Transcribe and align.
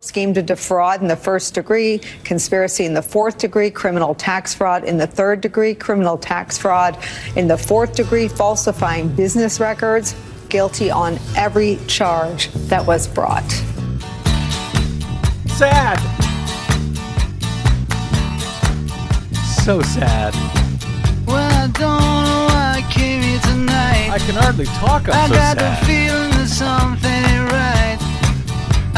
Scheme 0.00 0.32
to 0.32 0.42
defraud 0.42 1.02
in 1.02 1.08
the 1.08 1.16
first 1.16 1.54
degree, 1.54 2.00
conspiracy 2.22 2.84
in 2.84 2.94
the 2.94 3.02
fourth 3.02 3.36
degree, 3.38 3.68
criminal 3.68 4.14
tax 4.14 4.54
fraud 4.54 4.84
in 4.84 4.96
the 4.96 5.08
third 5.08 5.40
degree, 5.40 5.74
criminal 5.74 6.16
tax 6.16 6.56
fraud 6.56 6.96
in 7.34 7.48
the 7.48 7.58
fourth 7.58 7.96
degree, 7.96 8.28
falsifying 8.28 9.08
business 9.08 9.58
records, 9.58 10.14
guilty 10.50 10.88
on 10.88 11.18
every 11.36 11.80
charge 11.88 12.48
that 12.68 12.86
was 12.86 13.08
brought. 13.08 13.50
Sad. 15.48 15.98
So 19.64 19.82
sad. 19.82 20.32
Well, 21.26 21.38
I 21.38 21.66
don't 21.72 21.74
know 21.74 22.46
why 22.46 22.84
I 22.86 22.88
came 22.92 23.20
here 23.20 23.40
tonight. 23.40 24.10
I 24.12 24.18
can 24.20 24.36
hardly 24.36 24.66
talk. 24.66 25.08
I'm 25.08 25.14
I 25.14 25.26
so 25.26 25.34
got 25.34 25.58
sad. 25.58 25.82
the 25.82 25.86
feeling 25.86 26.30
that 26.38 26.46
something 26.46 27.10
ain't 27.10 27.50
right. 27.50 27.77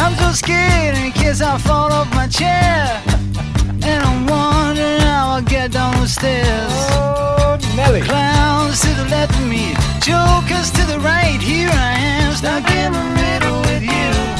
I'm 0.00 0.14
so 0.16 0.32
scared 0.32 0.96
in 0.96 1.12
case 1.12 1.42
I 1.42 1.58
fall 1.58 1.92
off 1.92 2.08
my 2.14 2.26
chair. 2.26 3.02
And 3.82 4.02
I'm 4.08 4.26
wondering 4.26 5.00
how 5.00 5.34
I'll 5.34 5.42
get 5.42 5.72
down 5.72 5.94
the 6.00 6.08
stairs. 6.08 6.72
Oh, 6.96 7.58
Nelly. 7.76 8.00
Clowns 8.00 8.80
to 8.80 8.88
the 9.00 9.04
left 9.10 9.34
of 9.34 9.46
me, 9.46 9.74
jokers 10.00 10.70
to 10.72 10.82
the 10.92 10.98
right. 11.00 11.40
Here 11.40 11.68
I 11.70 11.92
am, 12.16 12.32
stuck 12.34 12.64
in 12.70 12.92
the 12.92 13.06
middle 13.20 13.60
with 13.68 13.82
you. 13.82 14.39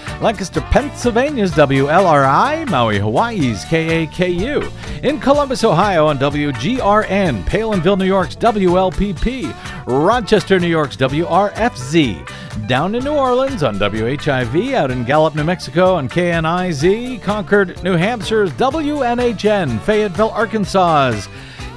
Lancaster, 0.21 0.61
Pennsylvania's 0.61 1.51
WLRI, 1.53 2.69
Maui, 2.69 2.99
Hawaii's 2.99 3.65
KAKU. 3.65 4.71
In 5.03 5.19
Columbus, 5.19 5.63
Ohio 5.63 6.05
on 6.05 6.19
WGRN, 6.19 7.43
Palenville, 7.45 7.97
New 7.97 8.05
York's 8.05 8.35
WLPP, 8.35 9.51
Rochester, 9.87 10.59
New 10.59 10.67
York's 10.67 10.95
WRFZ. 10.95 12.67
Down 12.67 12.93
in 12.93 13.03
New 13.03 13.15
Orleans 13.15 13.63
on 13.63 13.79
WHIV, 13.79 14.73
out 14.73 14.91
in 14.91 15.05
Gallup, 15.05 15.33
New 15.33 15.43
Mexico 15.43 15.95
on 15.95 16.07
KNIZ, 16.07 17.19
Concord, 17.23 17.81
New 17.83 17.97
Hampshire's 17.97 18.51
WNHN, 18.51 19.79
Fayetteville, 19.81 20.29
Arkansas's 20.29 21.27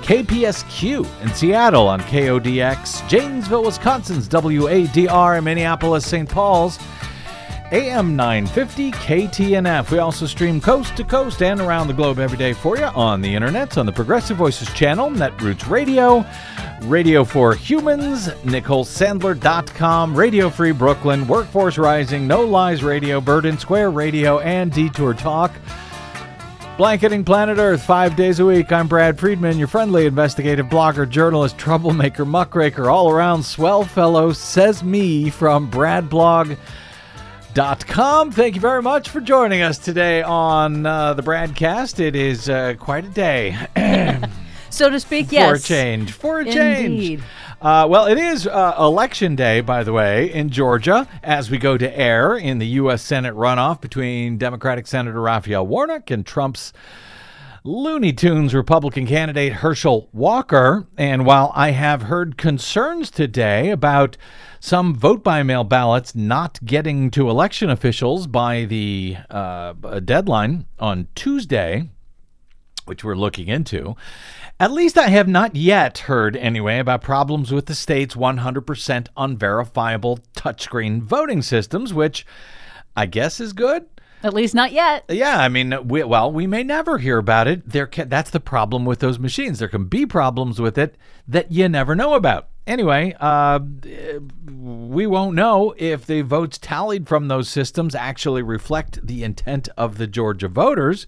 KPSQ 0.03 1.23
in 1.23 1.33
Seattle 1.33 1.89
on 1.89 1.99
KODX, 2.03 3.09
Janesville, 3.09 3.65
Wisconsin's 3.65 4.29
WADR, 4.29 5.43
Minneapolis, 5.43 6.07
St. 6.07 6.29
Paul's 6.29 6.79
AM 7.73 8.15
950 8.15 8.91
KTNF. 8.93 9.91
We 9.91 9.99
also 9.99 10.27
stream 10.27 10.61
coast 10.61 10.97
to 10.97 11.05
coast 11.05 11.43
and 11.43 11.61
around 11.61 11.89
the 11.89 11.95
globe 11.95 12.19
every 12.19 12.37
day 12.37 12.53
for 12.53 12.77
you 12.77 12.85
on 12.85 13.21
the 13.21 13.35
internet, 13.35 13.79
on 13.79 13.87
the 13.87 13.93
Progressive 13.93 14.37
Voices 14.37 14.73
channel, 14.75 15.11
Netroots 15.11 15.69
Radio, 15.69 16.25
Radio 16.83 17.25
for 17.25 17.55
Humans, 17.55 18.29
NicoleSandler.com, 18.29 20.15
Radio 20.15 20.51
Free 20.51 20.73
Brooklyn, 20.73 21.27
Workforce 21.27 21.79
Rising, 21.79 22.27
No 22.27 22.43
Lies 22.43 22.85
Radio, 22.85 23.21
Burden 23.21 23.59
Square 23.59 23.93
Radio, 23.93 24.41
and 24.41 24.71
Detour 24.71 25.15
Talk. 25.15 25.51
Blanketing 26.77 27.25
Planet 27.25 27.59
Earth 27.59 27.83
five 27.83 28.15
days 28.17 28.41
a 28.41 28.45
week. 28.45 28.73
I'm 28.73 28.89
Brad 28.89 29.19
Friedman, 29.19 29.59
your 29.59 29.69
friendly 29.69 30.07
investigative 30.07 30.67
blogger, 30.67 31.09
journalist, 31.09 31.57
troublemaker, 31.57 32.25
muckraker, 32.25 32.91
all 32.91 33.11
around 33.11 33.43
swell 33.45 33.85
fellow, 33.85 34.33
says 34.33 34.83
me 34.83 35.31
from 35.31 35.71
BradBlog.com. 37.55 38.33
Thank 38.33 38.57
you 38.57 38.61
very 38.61 38.83
much 38.83 39.09
for 39.09 39.21
joining 39.21 39.63
us 39.63 39.79
today 39.79 40.23
on 40.23 40.85
uh, 40.85 41.15
the 41.15 41.23
BradCast. 41.23 42.01
It 42.01 42.17
is 42.17 42.49
uh, 42.49 42.75
quite 42.81 43.05
a 43.05 43.09
day. 43.09 43.57
so 44.71 44.91
to 44.91 44.99
speak, 44.99 45.29
For 45.29 45.55
a 45.55 45.59
change. 45.61 46.13
For 46.13 46.41
a 46.41 46.45
change. 46.45 47.23
Uh, 47.63 47.87
well, 47.89 48.07
it 48.07 48.19
is 48.19 48.49
uh, 48.49 48.75
election 48.79 49.37
day, 49.37 49.61
by 49.61 49.85
the 49.85 49.93
way, 49.93 50.33
in 50.33 50.51
Georgia 50.51 51.09
as 51.23 51.49
we 51.51 51.59
go 51.59 51.79
to 51.79 51.99
air 51.99 52.37
in 52.37 52.59
the 52.59 52.67
U.S. 52.67 53.03
Senate 53.03 53.35
runoff 53.35 53.81
between 53.81 54.37
Democratic 54.37 54.87
Senator 54.87 55.21
Raphael 55.21 55.67
Warnock 55.67 56.11
and 56.11 56.27
Trump's 56.27 56.73
Looney 57.63 58.13
Tunes 58.13 58.53
Republican 58.53 59.07
candidate 59.07 59.55
Herschel 59.55 60.09
Walker. 60.13 60.87
And 60.99 61.25
while 61.25 61.53
I 61.55 61.71
have 61.71 62.03
heard 62.03 62.37
concerns 62.37 63.11
today 63.11 63.71
about 63.71 64.17
some 64.65 64.95
vote 64.95 65.23
by 65.23 65.43
mail 65.43 65.63
ballots 65.63 66.15
not 66.15 66.59
getting 66.65 67.11
to 67.11 67.29
election 67.29 67.69
officials 67.69 68.27
by 68.27 68.65
the 68.65 69.15
uh, 69.29 69.75
deadline 70.01 70.65
on 70.79 71.07
Tuesday, 71.15 71.91
which 72.87 73.05
we're 73.05 73.15
looking 73.15 73.49
into. 73.49 73.95
At 74.59 74.73
least 74.73 74.97
I 74.97 75.09
have 75.09 75.29
not 75.29 75.55
yet 75.55 75.99
heard, 75.99 76.35
anyway, 76.35 76.79
about 76.79 77.03
problems 77.03 77.53
with 77.53 77.67
the 77.67 77.75
state's 77.75 78.15
100% 78.15 79.07
unverifiable 79.19 80.21
touchscreen 80.35 81.03
voting 81.03 81.43
systems, 81.43 81.93
which 81.93 82.25
I 82.97 83.05
guess 83.05 83.41
is 83.41 83.53
good. 83.53 83.85
At 84.23 84.33
least 84.33 84.55
not 84.55 84.73
yet. 84.73 85.05
Yeah, 85.11 85.41
I 85.41 85.51
mean, 85.51 85.87
we, 85.87 86.05
well, 86.05 86.33
we 86.33 86.47
may 86.47 86.63
never 86.63 86.97
hear 86.97 87.19
about 87.19 87.49
it. 87.49 87.69
There, 87.69 87.87
can, 87.87 88.09
that's 88.09 88.31
the 88.31 88.41
problem 88.41 88.87
with 88.87 89.01
those 89.01 89.19
machines. 89.19 89.59
There 89.59 89.69
can 89.69 89.85
be 89.85 90.07
problems 90.07 90.59
with 90.59 90.79
it 90.79 90.97
that 91.29 91.53
you 91.53 91.69
never 91.69 91.95
know 91.95 92.15
about. 92.15 92.49
Anyway, 92.67 93.15
uh, 93.21 93.61
we 94.49 95.07
won't 95.07 95.35
know 95.35 95.75
if 95.77 96.07
the 96.07 96.23
votes 96.23 96.57
tallied 96.57 97.07
from 97.07 97.29
those 97.29 97.49
systems 97.49 97.95
actually 97.95 98.43
reflect 98.43 99.07
the 99.07 99.23
intent 99.23 99.69
of 99.77 99.99
the 99.99 100.07
Georgia 100.07 100.49
voters. 100.49 101.07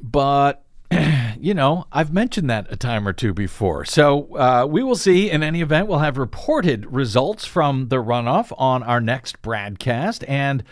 But 0.00 0.64
you 1.38 1.54
know, 1.54 1.86
I've 1.92 2.12
mentioned 2.12 2.48
that 2.50 2.70
a 2.70 2.76
time 2.76 3.06
or 3.06 3.12
two 3.12 3.32
before. 3.34 3.84
So 3.84 4.34
uh, 4.36 4.66
we 4.68 4.82
will 4.82 4.96
see. 4.96 5.30
In 5.30 5.42
any 5.42 5.60
event, 5.60 5.88
we'll 5.88 5.98
have 5.98 6.18
reported 6.18 6.86
results 6.86 7.44
from 7.44 7.88
the 7.88 7.96
runoff 7.96 8.52
on 8.58 8.82
our 8.82 9.00
next 9.00 9.42
broadcast 9.42 10.24
and 10.28 10.62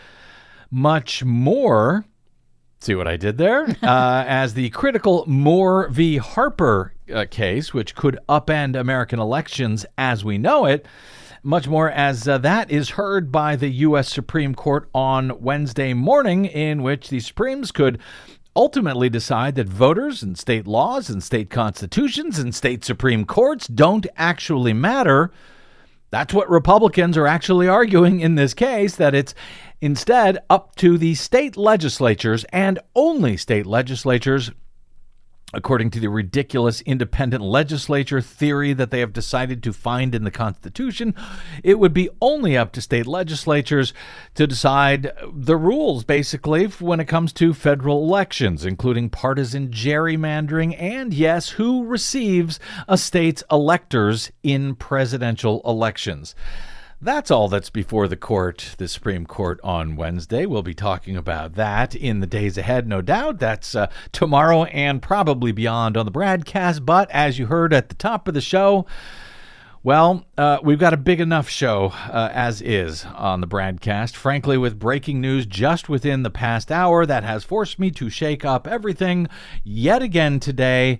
much 0.69 1.23
more. 1.23 2.05
See 2.81 2.95
what 2.95 3.07
I 3.07 3.15
did 3.15 3.37
there? 3.37 3.63
uh, 3.83 4.25
as 4.27 4.55
the 4.55 4.71
critical 4.71 5.23
Moore 5.27 5.87
v. 5.89 6.17
Harper 6.17 6.93
uh, 7.13 7.25
case, 7.29 7.73
which 7.73 7.93
could 7.93 8.17
upend 8.27 8.75
American 8.75 9.19
elections 9.19 9.85
as 9.99 10.25
we 10.25 10.39
know 10.39 10.65
it, 10.65 10.87
much 11.43 11.67
more 11.67 11.91
as 11.91 12.27
uh, 12.27 12.39
that 12.39 12.71
is 12.71 12.91
heard 12.91 13.31
by 13.31 13.55
the 13.55 13.69
U.S. 13.69 14.09
Supreme 14.11 14.55
Court 14.55 14.89
on 14.95 15.39
Wednesday 15.41 15.93
morning, 15.93 16.45
in 16.45 16.81
which 16.81 17.09
the 17.09 17.19
Supremes 17.19 17.71
could 17.71 17.99
ultimately 18.55 19.09
decide 19.09 19.55
that 19.55 19.69
voters 19.69 20.23
and 20.23 20.37
state 20.37 20.65
laws 20.65 21.09
and 21.09 21.23
state 21.23 21.51
constitutions 21.51 22.39
and 22.39 22.53
state 22.53 22.83
Supreme 22.83 23.25
Courts 23.25 23.67
don't 23.67 24.07
actually 24.17 24.73
matter. 24.73 25.31
That's 26.11 26.33
what 26.33 26.49
Republicans 26.49 27.17
are 27.17 27.25
actually 27.25 27.67
arguing 27.67 28.19
in 28.19 28.35
this 28.35 28.53
case, 28.53 28.97
that 28.97 29.15
it's 29.15 29.33
instead 29.79 30.37
up 30.49 30.75
to 30.75 30.97
the 30.97 31.15
state 31.15 31.57
legislatures 31.57 32.43
and 32.51 32.79
only 32.95 33.37
state 33.37 33.65
legislatures 33.65 34.51
according 35.53 35.89
to 35.91 35.99
the 35.99 36.09
ridiculous 36.09 36.81
independent 36.81 37.43
legislature 37.43 38.21
theory 38.21 38.73
that 38.73 38.91
they 38.91 38.99
have 38.99 39.13
decided 39.13 39.61
to 39.63 39.73
find 39.73 40.15
in 40.15 40.23
the 40.23 40.31
Constitution, 40.31 41.13
it 41.63 41.79
would 41.79 41.93
be 41.93 42.09
only 42.21 42.57
up 42.57 42.71
to 42.71 42.81
state 42.81 43.07
legislatures 43.07 43.93
to 44.35 44.47
decide 44.47 45.11
the 45.33 45.57
rules, 45.57 46.03
basically, 46.03 46.65
when 46.65 46.99
it 46.99 47.05
comes 47.05 47.33
to 47.33 47.53
federal 47.53 48.03
elections, 48.03 48.65
including 48.65 49.09
partisan 49.09 49.69
gerrymandering 49.69 50.75
and, 50.79 51.13
yes, 51.13 51.49
who 51.49 51.85
receives 51.85 52.59
a 52.87 52.97
state's 52.97 53.43
electors 53.51 54.31
in 54.43 54.75
presidential 54.75 55.61
elections. 55.65 56.35
That's 57.03 57.31
all 57.31 57.47
that's 57.47 57.71
before 57.71 58.07
the 58.07 58.15
court, 58.15 58.75
the 58.77 58.87
Supreme 58.87 59.25
Court, 59.25 59.59
on 59.63 59.95
Wednesday. 59.95 60.45
We'll 60.45 60.61
be 60.61 60.75
talking 60.75 61.17
about 61.17 61.55
that 61.55 61.95
in 61.95 62.19
the 62.19 62.27
days 62.27 62.59
ahead, 62.59 62.87
no 62.87 63.01
doubt. 63.01 63.39
That's 63.39 63.73
uh, 63.73 63.89
tomorrow 64.11 64.65
and 64.65 65.01
probably 65.01 65.51
beyond 65.51 65.97
on 65.97 66.05
the 66.05 66.11
BradCast. 66.11 66.85
But 66.85 67.09
as 67.09 67.39
you 67.39 67.47
heard 67.47 67.73
at 67.73 67.89
the 67.89 67.95
top 67.95 68.27
of 68.27 68.35
the 68.35 68.41
show, 68.41 68.85
well, 69.81 70.27
uh, 70.37 70.59
we've 70.61 70.77
got 70.77 70.93
a 70.93 70.97
big 70.97 71.19
enough 71.19 71.49
show 71.49 71.87
uh, 71.87 72.29
as 72.31 72.61
is 72.61 73.03
on 73.05 73.41
the 73.41 73.47
BradCast. 73.47 74.15
Frankly, 74.15 74.55
with 74.55 74.77
breaking 74.77 75.19
news 75.19 75.47
just 75.47 75.89
within 75.89 76.21
the 76.21 76.29
past 76.29 76.71
hour, 76.71 77.07
that 77.07 77.23
has 77.23 77.43
forced 77.43 77.79
me 77.79 77.89
to 77.89 78.11
shake 78.11 78.45
up 78.45 78.67
everything 78.67 79.27
yet 79.63 80.03
again 80.03 80.39
today. 80.39 80.99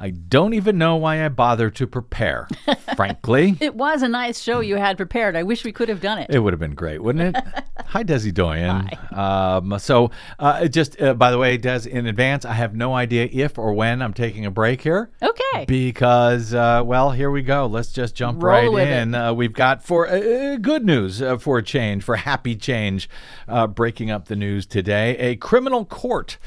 I 0.00 0.10
don't 0.10 0.54
even 0.54 0.78
know 0.78 0.94
why 0.94 1.24
I 1.24 1.28
bother 1.28 1.70
to 1.70 1.86
prepare, 1.86 2.46
frankly. 2.96 3.56
It 3.60 3.74
was 3.74 4.02
a 4.02 4.08
nice 4.08 4.40
show 4.40 4.60
you 4.60 4.76
had 4.76 4.96
prepared. 4.96 5.34
I 5.34 5.42
wish 5.42 5.64
we 5.64 5.72
could 5.72 5.88
have 5.88 6.00
done 6.00 6.18
it. 6.18 6.30
It 6.30 6.38
would 6.38 6.52
have 6.52 6.60
been 6.60 6.76
great, 6.76 7.02
wouldn't 7.02 7.36
it? 7.36 7.44
Hi, 7.86 8.04
Desi 8.04 8.32
Doyen. 8.32 8.88
Um, 9.12 9.76
so, 9.80 10.12
uh, 10.38 10.68
just 10.68 11.02
uh, 11.02 11.14
by 11.14 11.32
the 11.32 11.38
way, 11.38 11.56
Des, 11.56 11.88
in 11.88 12.06
advance, 12.06 12.44
I 12.44 12.52
have 12.52 12.76
no 12.76 12.94
idea 12.94 13.28
if 13.32 13.58
or 13.58 13.72
when 13.72 14.00
I'm 14.00 14.14
taking 14.14 14.46
a 14.46 14.52
break 14.52 14.82
here. 14.82 15.10
Okay. 15.20 15.64
Because, 15.66 16.54
uh, 16.54 16.82
well, 16.84 17.10
here 17.10 17.32
we 17.32 17.42
go. 17.42 17.66
Let's 17.66 17.92
just 17.92 18.14
jump 18.14 18.40
Roll 18.40 18.76
right 18.76 18.86
in. 18.86 19.16
Uh, 19.16 19.34
we've 19.34 19.52
got 19.52 19.82
for 19.82 20.06
uh, 20.06 20.58
good 20.58 20.84
news 20.84 21.20
uh, 21.20 21.38
for 21.38 21.58
a 21.58 21.62
change, 21.62 22.04
for 22.04 22.14
happy 22.14 22.54
change, 22.54 23.10
uh, 23.48 23.66
breaking 23.66 24.12
up 24.12 24.28
the 24.28 24.36
news 24.36 24.64
today. 24.64 25.16
A 25.18 25.34
criminal 25.34 25.84
court. 25.84 26.38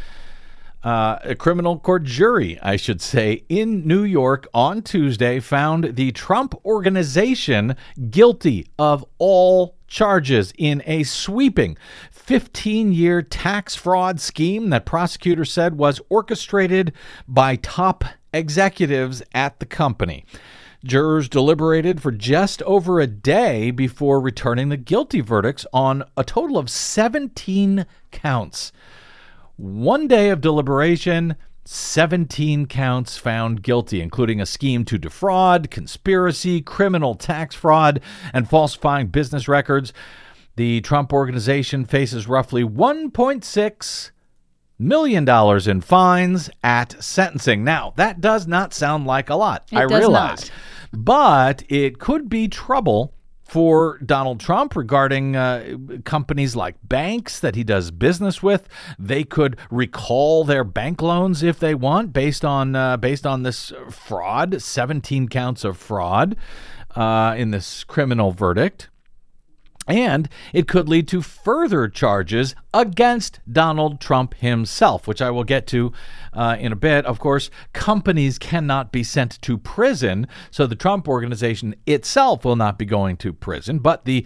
Uh, 0.83 1.19
a 1.23 1.35
criminal 1.35 1.77
court 1.77 2.03
jury, 2.03 2.57
I 2.59 2.75
should 2.75 3.01
say, 3.01 3.43
in 3.49 3.87
New 3.87 4.03
York 4.03 4.47
on 4.51 4.81
Tuesday 4.81 5.39
found 5.39 5.95
the 5.95 6.11
Trump 6.11 6.55
organization 6.65 7.75
guilty 8.09 8.65
of 8.79 9.05
all 9.19 9.75
charges 9.87 10.51
in 10.57 10.81
a 10.87 11.03
sweeping 11.03 11.77
15 12.09 12.93
year 12.93 13.21
tax 13.21 13.75
fraud 13.75 14.19
scheme 14.19 14.71
that 14.71 14.85
prosecutors 14.85 15.51
said 15.51 15.77
was 15.77 16.01
orchestrated 16.09 16.93
by 17.27 17.57
top 17.57 18.03
executives 18.33 19.21
at 19.35 19.59
the 19.59 19.65
company. 19.67 20.25
Jurors 20.83 21.29
deliberated 21.29 22.01
for 22.01 22.11
just 22.11 22.63
over 22.63 22.99
a 22.99 23.05
day 23.05 23.69
before 23.69 24.19
returning 24.19 24.69
the 24.69 24.77
guilty 24.77 25.21
verdicts 25.21 25.67
on 25.71 26.03
a 26.17 26.23
total 26.23 26.57
of 26.57 26.71
17 26.71 27.85
counts. 28.09 28.71
One 29.61 30.07
day 30.07 30.29
of 30.29 30.41
deliberation, 30.41 31.35
17 31.65 32.65
counts 32.65 33.17
found 33.17 33.61
guilty, 33.61 34.01
including 34.01 34.41
a 34.41 34.45
scheme 34.47 34.83
to 34.85 34.97
defraud, 34.97 35.69
conspiracy, 35.69 36.63
criminal 36.63 37.13
tax 37.13 37.53
fraud, 37.53 38.01
and 38.33 38.49
falsifying 38.49 39.09
business 39.09 39.47
records. 39.47 39.93
The 40.55 40.81
Trump 40.81 41.13
organization 41.13 41.85
faces 41.85 42.27
roughly 42.27 42.63
1.6 42.63 44.09
million 44.79 45.25
dollars 45.25 45.67
in 45.67 45.81
fines 45.81 46.49
at 46.63 46.99
sentencing. 47.03 47.63
Now, 47.63 47.93
that 47.97 48.19
does 48.19 48.47
not 48.47 48.73
sound 48.73 49.05
like 49.05 49.29
a 49.29 49.35
lot. 49.35 49.67
It 49.71 49.77
I 49.77 49.83
realize. 49.83 50.49
not. 50.49 50.51
But 50.91 51.63
it 51.69 51.99
could 51.99 52.29
be 52.29 52.47
trouble 52.47 53.13
for 53.51 53.97
Donald 53.97 54.39
Trump 54.39 54.77
regarding 54.77 55.35
uh, 55.35 55.75
companies 56.05 56.55
like 56.55 56.77
banks 56.83 57.37
that 57.41 57.53
he 57.53 57.65
does 57.65 57.91
business 57.91 58.41
with. 58.41 58.69
They 58.97 59.25
could 59.25 59.57
recall 59.69 60.45
their 60.45 60.63
bank 60.63 61.01
loans 61.01 61.43
if 61.43 61.59
they 61.59 61.75
want, 61.75 62.13
based 62.13 62.45
on 62.45 62.77
uh, 62.77 62.95
based 62.95 63.27
on 63.27 63.43
this 63.43 63.73
fraud, 63.89 64.61
17 64.61 65.27
counts 65.27 65.65
of 65.65 65.77
fraud 65.77 66.37
uh, 66.95 67.35
in 67.37 67.51
this 67.51 67.83
criminal 67.83 68.31
verdict. 68.31 68.89
And 69.91 70.29
it 70.53 70.69
could 70.69 70.87
lead 70.87 71.09
to 71.09 71.21
further 71.21 71.89
charges 71.89 72.55
against 72.73 73.41
Donald 73.51 73.99
Trump 73.99 74.35
himself, 74.35 75.05
which 75.05 75.21
I 75.21 75.29
will 75.29 75.43
get 75.43 75.67
to 75.67 75.91
uh, 76.31 76.55
in 76.57 76.71
a 76.71 76.77
bit. 76.77 77.05
Of 77.05 77.19
course, 77.19 77.49
companies 77.73 78.39
cannot 78.39 78.93
be 78.93 79.03
sent 79.03 79.41
to 79.41 79.57
prison, 79.57 80.27
so 80.49 80.65
the 80.65 80.77
Trump 80.77 81.09
organization 81.09 81.75
itself 81.85 82.45
will 82.45 82.55
not 82.55 82.79
be 82.79 82.85
going 82.85 83.17
to 83.17 83.33
prison, 83.33 83.79
but 83.79 84.05
the 84.05 84.25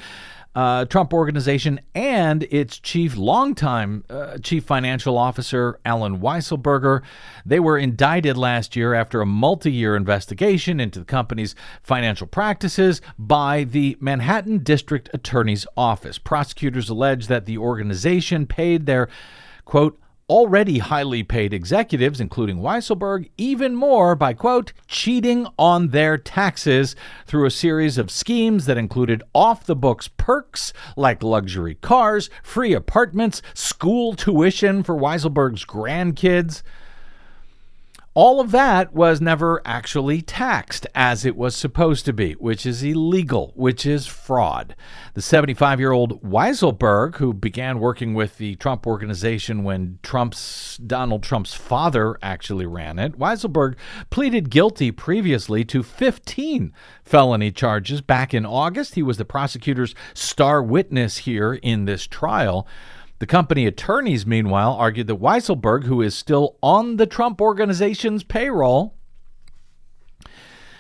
uh, 0.56 0.86
Trump 0.86 1.14
organization 1.14 1.82
and 1.94 2.44
its 2.44 2.80
chief, 2.80 3.18
longtime 3.18 4.06
uh, 4.10 4.38
chief 4.38 4.64
financial 4.64 5.18
officer, 5.18 5.80
Alan 5.84 6.20
Weisselberger. 6.20 7.02
They 7.46 7.60
were 7.60 7.78
indicted 7.78 8.38
last 8.38 8.76
year 8.76 8.94
after 8.94 9.22
a 9.22 9.26
multi 9.26 9.72
year 9.72 9.96
investigation 9.96 10.80
into 10.80 11.00
the 11.00 11.06
company's 11.06 11.56
financial 11.84 12.28
practices 12.28 13.02
by 13.20 13.66
the 13.66 13.98
Manhattan 14.00 14.60
District 14.60 15.10
Attorney's 15.14 15.68
Office. 15.76 16.18
Prosecutors 16.18 16.90
allege 16.90 17.28
that 17.28 17.46
the 17.46 17.58
organization 17.58 18.48
paid 18.48 18.86
their, 18.86 19.10
quote, 19.66 20.00
already 20.28 20.80
highly 20.80 21.24
paid 21.24 21.54
executives, 21.54 22.20
including 22.20 22.58
Weisselberg, 22.58 23.30
even 23.38 23.76
more 23.76 24.16
by, 24.16 24.34
quote, 24.34 24.74
cheating 24.88 25.46
on 25.60 25.90
their 25.90 26.18
taxes 26.18 26.96
through 27.28 27.46
a 27.46 27.52
series 27.52 27.98
of 27.98 28.10
schemes 28.10 28.66
that 28.66 28.78
included 28.78 29.22
off 29.34 29.66
the 29.66 29.76
books 29.76 30.08
perks 30.18 30.74
like 30.98 31.22
luxury 31.22 31.76
cars, 31.76 32.30
free 32.42 32.74
apartments, 32.74 33.42
school 33.54 34.16
tuition 34.16 34.82
for 34.82 34.96
Weisselberg's 34.96 35.66
grandkids. 35.66 36.64
All 38.16 38.40
of 38.40 38.52
that 38.52 38.94
was 38.94 39.20
never 39.20 39.62
actually 39.66 40.22
taxed 40.22 40.88
as 40.96 41.26
it 41.26 41.36
was 41.36 41.54
supposed 41.54 42.06
to 42.06 42.14
be, 42.14 42.32
which 42.36 42.66
is 42.66 42.82
illegal, 42.82 43.52
which 43.58 43.86
is 43.86 44.08
fraud. 44.08 44.74
The 45.16 45.22
75 45.22 45.82
year 45.82 45.92
old 45.92 46.24
Weisselberg, 46.24 47.18
who 47.18 47.34
began 47.34 47.78
working 47.82 48.14
with 48.14 48.38
the 48.38 48.56
Trump 48.56 48.88
organization 48.88 49.66
when 49.66 50.00
Trump's 50.02 50.78
Donald 50.78 51.24
Trump's 51.24 51.54
father 51.54 52.18
actually 52.22 52.66
ran 52.66 53.00
it, 53.00 53.20
Weisselberg 53.20 53.76
pleaded 54.12 54.50
guilty 54.50 54.92
previously 54.92 55.66
to 55.66 55.84
15 55.84 56.72
felony 57.04 57.52
charges 57.52 58.00
back 58.00 58.34
in 58.34 58.46
August. 58.46 58.96
He 58.96 59.04
was 59.04 59.18
the 59.18 59.26
prosecutor's 59.26 59.94
star 60.14 60.64
witness 60.64 61.18
here 61.18 61.56
in 61.56 61.84
this 61.84 62.08
trial. 62.08 62.66
The 63.20 63.26
company 63.26 63.66
attorneys, 63.66 64.26
meanwhile, 64.26 64.74
argued 64.74 65.08
that 65.08 65.22
Weisselberg, 65.22 65.86
who 65.86 66.02
is 66.02 66.16
still 66.16 66.58
on 66.62 66.98
the 66.98 67.06
Trump 67.06 67.40
organization's 67.40 68.24
payroll, 68.24 68.94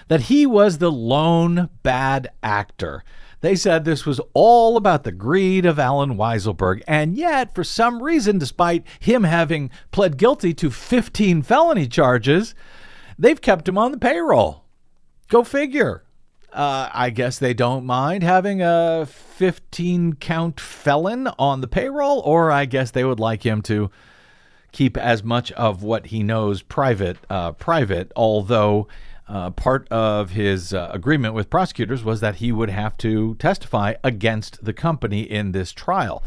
that 0.07 0.21
he 0.21 0.45
was 0.45 0.77
the 0.77 0.91
lone 0.91 1.69
bad 1.81 2.29
actor. 2.43 3.03
They 3.41 3.55
said 3.55 3.85
this 3.85 4.05
was 4.05 4.19
all 4.33 4.75
about 4.75 5.03
the 5.03 5.11
greed 5.11 5.65
of 5.65 5.77
Alan 5.77 6.17
Weisselberg, 6.17 6.81
and 6.87 7.15
yet, 7.15 7.53
for 7.53 7.63
some 7.63 8.01
reason, 8.01 8.37
despite 8.37 8.83
him 8.99 9.23
having 9.23 9.69
pled 9.91 10.17
guilty 10.17 10.53
to 10.55 10.71
15 10.71 11.41
felony 11.43 11.87
charges, 11.87 12.55
they've 13.19 13.41
kept 13.41 13.67
him 13.67 13.77
on 13.77 13.91
the 13.91 13.97
payroll. 13.97 14.63
Go 15.29 15.43
figure. 15.43 16.04
Uh, 16.55 16.89
I 16.93 17.09
guess 17.09 17.37
they 17.37 17.53
don't 17.53 17.85
mind 17.85 18.23
having 18.23 18.61
a 18.61 19.05
15 19.05 20.13
count 20.13 20.57
felon 20.57 21.27
on 21.37 21.59
the 21.59 21.67
payroll, 21.67 22.21
or 22.21 22.49
I 22.49 22.63
guess 22.63 22.91
they 22.91 23.03
would 23.03 23.19
like 23.19 23.45
him 23.45 23.61
to 23.63 23.91
keep 24.71 24.95
as 24.95 25.21
much 25.21 25.51
of 25.51 25.83
what 25.83 26.07
he 26.07 26.23
knows 26.23 26.61
private, 26.61 27.17
uh, 27.29 27.51
private. 27.51 28.09
Although 28.15 28.87
uh, 29.27 29.49
part 29.49 29.85
of 29.89 30.31
his 30.31 30.73
uh, 30.73 30.89
agreement 30.93 31.33
with 31.33 31.49
prosecutors 31.49 32.05
was 32.05 32.21
that 32.21 32.35
he 32.35 32.53
would 32.53 32.69
have 32.69 32.95
to 32.99 33.35
testify 33.35 33.95
against 34.01 34.63
the 34.63 34.71
company 34.71 35.23
in 35.23 35.51
this 35.51 35.73
trial. 35.73 36.23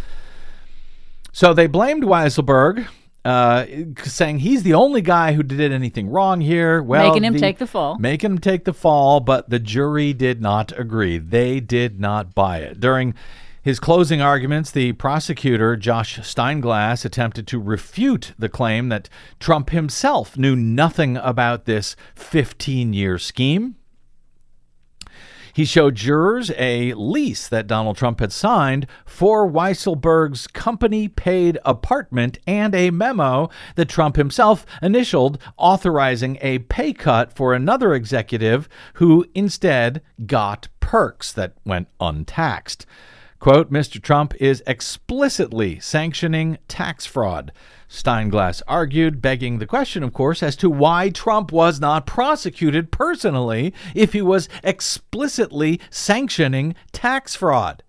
So 1.33 1.55
they 1.55 1.67
blamed 1.67 2.03
Weisselberg. 2.03 2.87
Uh, 3.29 3.67
saying 4.05 4.39
he's 4.39 4.63
the 4.63 4.73
only 4.73 5.03
guy 5.03 5.35
who 5.35 5.43
did 5.43 5.71
anything 5.71 6.09
wrong 6.09 6.41
here. 6.41 6.83
Well, 6.83 7.09
Making 7.09 7.25
him 7.25 7.37
take 7.37 7.59
the 7.59 7.67
fall. 7.67 7.99
Making 7.99 8.33
him 8.33 8.39
take 8.39 8.65
the 8.65 8.73
fall, 8.73 9.21
but 9.21 9.51
the 9.51 9.59
jury 9.59 10.15
did 10.15 10.41
not 10.41 10.73
agree. 10.79 11.19
They 11.19 11.61
did 11.61 12.01
not 12.01 12.35
buy 12.35 12.61
it. 12.61 12.81
During 12.81 13.15
his 13.61 13.81
closing 13.81 14.23
arguments, 14.23 14.71
the 14.71 14.93
prosecutor, 14.93 15.77
Josh 15.77 16.19
Steinglass, 16.21 17.05
attempted 17.05 17.47
to 17.49 17.61
refute 17.61 18.33
the 18.39 18.49
claim 18.49 18.89
that 18.89 19.11
Trump 19.39 19.69
himself 19.71 20.39
knew 20.39 20.57
nothing 20.57 21.19
about 21.19 21.67
this 21.67 21.97
15 22.15 22.95
year 22.95 23.19
scheme. 23.19 23.77
He 25.59 25.65
showed 25.65 25.97
jurors 25.97 26.53
a 26.57 26.95
lease 26.95 27.49
that 27.49 27.67
Donald 27.67 27.97
Trump 27.97 28.21
had 28.21 28.31
signed 28.31 28.87
for 29.05 29.45
Weisselberg's 29.45 30.47
company 30.47 31.09
paid 31.09 31.59
apartment 31.65 32.39
and 32.47 32.77
a 32.77 32.93
memo 32.93 33.51
that 33.75 33.89
Trump 33.89 34.15
himself 34.15 34.65
initialed 34.81 35.37
authorizing 35.57 36.39
a 36.43 36.61
pay 36.61 36.93
cut 36.93 37.33
for 37.33 37.55
another 37.55 37.93
executive 37.93 38.69
who 38.95 39.27
instead 39.35 40.01
got 40.27 40.69
perks 40.79 41.33
that 41.33 41.55
went 41.65 41.89
untaxed. 41.99 42.87
Quote, 43.41 43.71
Mr. 43.71 44.03
Trump 44.03 44.35
is 44.41 44.65
explicitly 44.67 45.79
sanctioning 45.79 46.59
tax 46.67 47.07
fraud. 47.07 47.53
Steinglass 47.89 48.63
argued, 48.67 49.23
begging 49.23 49.59
the 49.59 49.67
question, 49.67 50.03
of 50.03 50.13
course, 50.13 50.43
as 50.43 50.57
to 50.57 50.69
why 50.69 51.09
Trump 51.09 51.53
was 51.53 51.79
not 51.79 52.05
prosecuted 52.05 52.91
personally 52.91 53.73
if 53.95 54.13
he 54.13 54.21
was 54.21 54.49
explicitly 54.65 55.81
sanctioning 55.89 56.75
tax 56.91 57.37
fraud. 57.37 57.85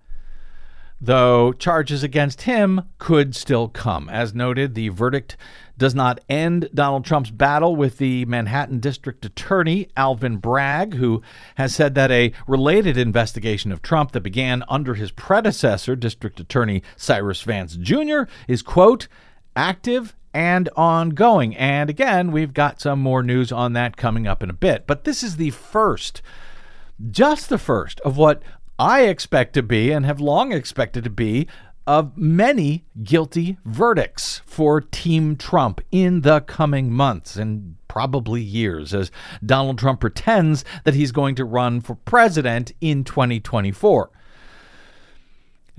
Though 1.02 1.54
charges 1.54 2.04
against 2.04 2.44
him 2.44 2.84
could 2.98 3.36
still 3.36 3.70
come. 3.70 4.08
As 4.10 4.36
noted, 4.36 4.76
the 4.76 4.90
verdict 4.90 5.36
does 5.80 5.96
not 5.96 6.20
end 6.30 6.70
Donald 6.74 7.06
Trump's 7.06 7.32
battle 7.32 7.76
with 7.76 7.98
the 7.98 8.26
Manhattan 8.26 8.80
District 8.80 9.26
Attorney, 9.26 9.90
Alvin 9.98 10.38
Bragg, 10.38 10.94
who 10.94 11.24
has 11.56 11.74
said 11.74 11.96
that 11.96 12.12
a 12.12 12.32
related 12.46 12.98
investigation 12.98 13.72
of 13.72 13.82
Trump 13.82 14.12
that 14.12 14.22
began 14.22 14.64
under 14.70 14.94
his 14.94 15.10
predecessor, 15.10 15.96
District 15.96 16.40
Attorney 16.40 16.84
Cyrus 16.96 17.42
Vance 17.42 17.76
Jr., 17.76 18.24
is, 18.48 18.62
quote, 18.62 19.08
active 19.56 20.16
and 20.34 20.70
ongoing. 20.76 21.56
And 21.56 21.90
again, 21.90 22.32
we've 22.32 22.54
got 22.54 22.82
some 22.82 23.00
more 23.00 23.24
news 23.24 23.52
on 23.52 23.74
that 23.74 23.98
coming 23.98 24.28
up 24.28 24.44
in 24.44 24.50
a 24.50 24.54
bit. 24.54 24.86
But 24.86 25.06
this 25.06 25.24
is 25.24 25.38
the 25.38 25.50
first, 25.50 26.22
just 27.10 27.50
the 27.50 27.58
first 27.58 28.00
of 28.02 28.18
what 28.18 28.44
I 28.78 29.04
expect 29.04 29.54
to 29.56 29.64
be 29.64 29.92
and 29.92 30.06
have 30.06 30.22
long 30.22 30.52
expected 30.52 31.04
to 31.04 31.10
be 31.10 31.48
of 31.90 32.16
many 32.16 32.86
guilty 33.02 33.58
verdicts 33.66 34.44
for 34.46 34.80
Team 34.80 35.36
Trump 35.36 35.82
in 35.92 36.22
the 36.22 36.40
coming 36.42 36.94
months 36.94 37.36
and 37.36 37.78
probably 37.88 38.44
years 38.44 38.94
as 38.94 39.10
Donald 39.44 39.80
Trump 39.80 40.00
pretends 40.00 40.64
that 40.84 40.94
he's 40.94 41.12
going 41.12 41.34
to 41.34 41.44
run 41.44 41.82
for 41.82 41.96
president 41.96 42.74
in 42.80 43.04
2024. 43.04 44.12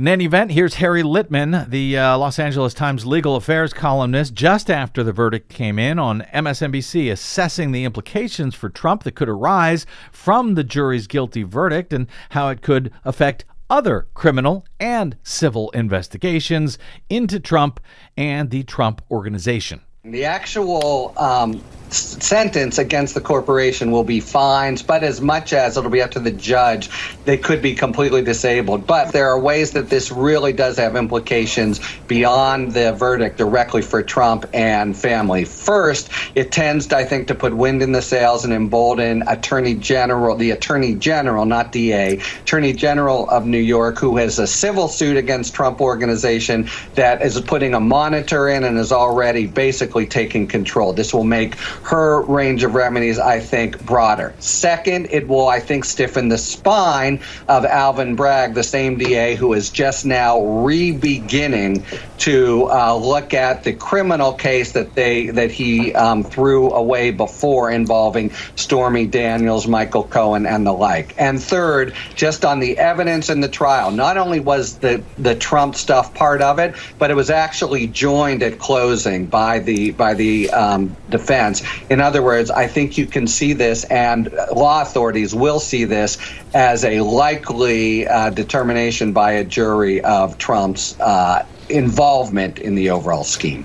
In 0.00 0.09
any 0.09 0.25
event, 0.25 0.50
here's 0.50 0.76
Harry 0.76 1.02
Litman, 1.05 1.71
the 1.71 1.97
uh, 1.97 2.19
Los 2.19 2.40
Angeles 2.40 2.75
Times 2.75 3.07
legal 3.07 3.37
affairs 3.37 3.73
columnist, 3.73 4.35
just 4.35 4.69
after 4.69 5.05
the 5.05 5.12
verdict 5.12 5.49
came 5.49 5.79
in 5.79 6.00
on 6.00 6.23
MSNBC, 6.35 7.12
assessing 7.12 7.71
the 7.71 7.85
implications 7.85 8.57
for 8.57 8.69
Trump 8.69 9.05
that 9.05 9.14
could 9.14 9.29
arise 9.29 9.87
from 10.11 10.55
the 10.55 10.64
jury's 10.64 11.07
guilty 11.07 11.45
verdict 11.45 11.93
and 11.93 12.09
how 12.31 12.49
it 12.49 12.62
could 12.62 12.90
affect 13.05 13.45
other 13.71 14.09
criminal 14.15 14.67
and 14.79 15.17
civil 15.23 15.71
investigations 15.71 16.77
into 17.09 17.41
Trump 17.41 17.81
and 18.17 18.50
the 18.50 18.65
Trump 18.65 19.00
organization. 19.11 19.81
The 20.05 20.25
actual 20.25 21.15
um, 21.17 21.62
sentence 21.92 22.78
against 22.78 23.14
the 23.14 23.20
corporation 23.20 23.90
will 23.90 24.04
be 24.04 24.20
fines, 24.20 24.82
but 24.82 25.02
as 25.02 25.20
much 25.20 25.52
as 25.52 25.76
it'll 25.76 25.90
be 25.90 26.02
up 26.02 26.12
to 26.12 26.20
the 26.20 26.30
judge, 26.30 26.90
they 27.25 27.37
could 27.37 27.61
be 27.61 27.75
completely 27.75 28.23
disabled. 28.23 28.87
But 28.87 29.12
there 29.12 29.28
are 29.28 29.38
ways 29.38 29.73
that 29.73 29.90
this 29.90 30.11
really 30.11 30.52
does 30.52 30.76
have 30.78 30.97
implications 30.97 31.80
beyond 32.06 32.73
the 32.73 32.92
verdict 32.92 33.38
directly 33.38 33.82
for 33.82 34.02
Trump 34.02 34.47
and 34.52 34.97
family. 34.97 35.44
First, 35.44 36.11
it 36.35 36.52
tends, 36.52 36.92
I 36.92 37.04
think, 37.04 37.28
to 37.28 37.35
put 37.35 37.54
wind 37.54 37.82
in 37.82 37.92
the 37.92 38.02
sails 38.02 38.44
and 38.44 38.52
embolden 38.52 39.23
Attorney 39.26 39.75
General, 39.75 40.37
the 40.37 40.52
Attorney 40.52 40.94
General, 40.94 41.44
not 41.44 41.73
DA, 41.73 42.20
Attorney 42.42 42.73
General 42.73 43.28
of 43.30 43.47
New 43.47 43.59
York, 43.59 43.99
who 43.99 44.16
has 44.16 44.38
a 44.38 44.47
civil 44.47 44.88
suit 44.88 45.16
against 45.16 45.54
Trump 45.54 45.80
organization 45.80 46.68
that 46.94 47.23
is 47.23 47.40
putting 47.40 47.75
a 47.75 47.80
monitor 47.80 48.49
in 48.49 48.64
and 48.64 48.78
is 48.78 48.92
already 48.92 49.47
basically 49.47 50.06
taking 50.06 50.47
control. 50.47 50.92
This 50.92 51.12
will 51.12 51.25
make 51.25 51.56
her 51.83 52.23
range 52.23 52.63
of 52.63 52.75
remedies, 52.75 53.19
I 53.19 53.41
think, 53.41 53.85
broader. 53.85 54.35
Second, 54.39 55.09
it 55.11 55.27
will, 55.27 55.49
I 55.49 55.61
think, 55.61 55.85
stiffen 55.85 56.29
the 56.29 56.39
spine 56.39 57.21
of 57.49 57.65
Alvin 57.65 58.17
Bragg, 58.17 58.55
the 58.55 58.63
same 58.63 58.97
DA 58.99 59.35
who 59.35 59.53
is 59.55 59.71
just 59.71 60.05
now 60.05 60.41
re-beginning 60.41 61.85
to 62.19 62.71
uh, 62.71 62.95
look 62.95 63.33
at 63.33 63.65
the 63.65 63.73
criminal 63.73 64.33
case 64.33 64.73
that 64.73 64.95
they 64.95 65.31
that 65.31 65.51
he 65.51 65.95
um, 65.95 66.23
threw 66.23 66.71
away 66.73 67.11
before 67.11 67.71
involving 67.71 68.31
Stormy 68.57 69.07
Daniels, 69.07 69.67
Michael 69.67 70.05
Cohen, 70.05 70.47
and 70.47 70.67
the 70.67 70.73
like. 70.73 71.15
And 71.19 71.43
third, 71.43 71.95
just 72.15 72.45
on 72.45 72.61
the 72.61 72.77
evidence 72.79 73.31
in 73.31 73.41
the 73.41 73.49
trial, 73.49 73.91
not 73.91 74.17
only 74.17 74.39
was 74.39 74.79
the 74.79 75.03
the 75.19 75.35
Trump 75.35 75.75
stuff 75.75 76.15
part 76.15 76.43
of 76.43 76.59
it, 76.59 76.75
but 76.99 77.11
it 77.11 77.15
was 77.15 77.31
actually 77.31 77.87
joined 77.87 78.43
at 78.43 78.59
closing 78.59 79.27
by 79.27 79.59
the 79.59 79.93
by 79.93 80.15
the 80.15 80.51
um, 80.51 80.95
defense. 81.09 81.63
In 81.89 82.00
other 82.00 82.23
words, 82.23 82.50
I 82.50 82.67
think 82.67 82.99
you 82.99 83.07
can 83.07 83.27
see 83.27 83.53
this, 83.53 83.85
and 83.85 84.33
law 84.55 84.83
authorities 84.83 85.35
will 85.35 85.61
see 85.61 85.85
this 85.85 86.19
as 86.55 86.85
a 86.85 87.00
likely 87.00 88.07
uh, 88.07 88.31
determination 88.31 89.12
by 89.12 89.33
a 89.33 89.45
jury 89.45 90.00
of 90.03 90.39
Trump's 90.39 90.99
uh, 91.00 91.45
involvement 91.69 92.59
in 92.59 92.75
the 92.75 92.91
overall 92.91 93.25
scheme. 93.25 93.65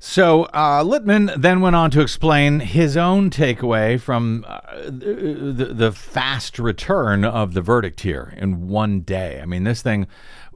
So 0.00 0.44
uh, 0.44 0.84
Litman 0.84 1.40
then 1.40 1.60
went 1.60 1.74
on 1.74 1.90
to 1.90 2.00
explain 2.00 2.60
his 2.60 2.96
own 2.96 3.30
takeaway 3.30 4.00
from 4.00 4.44
uh, 4.46 4.60
the, 4.84 5.70
the 5.72 5.92
fast 5.92 6.58
return 6.58 7.24
of 7.24 7.52
the 7.52 7.60
verdict 7.60 8.02
here 8.02 8.32
in 8.36 8.68
one 8.68 9.00
day. 9.00 9.40
I 9.42 9.44
mean, 9.44 9.64
this 9.64 9.82
thing, 9.82 10.06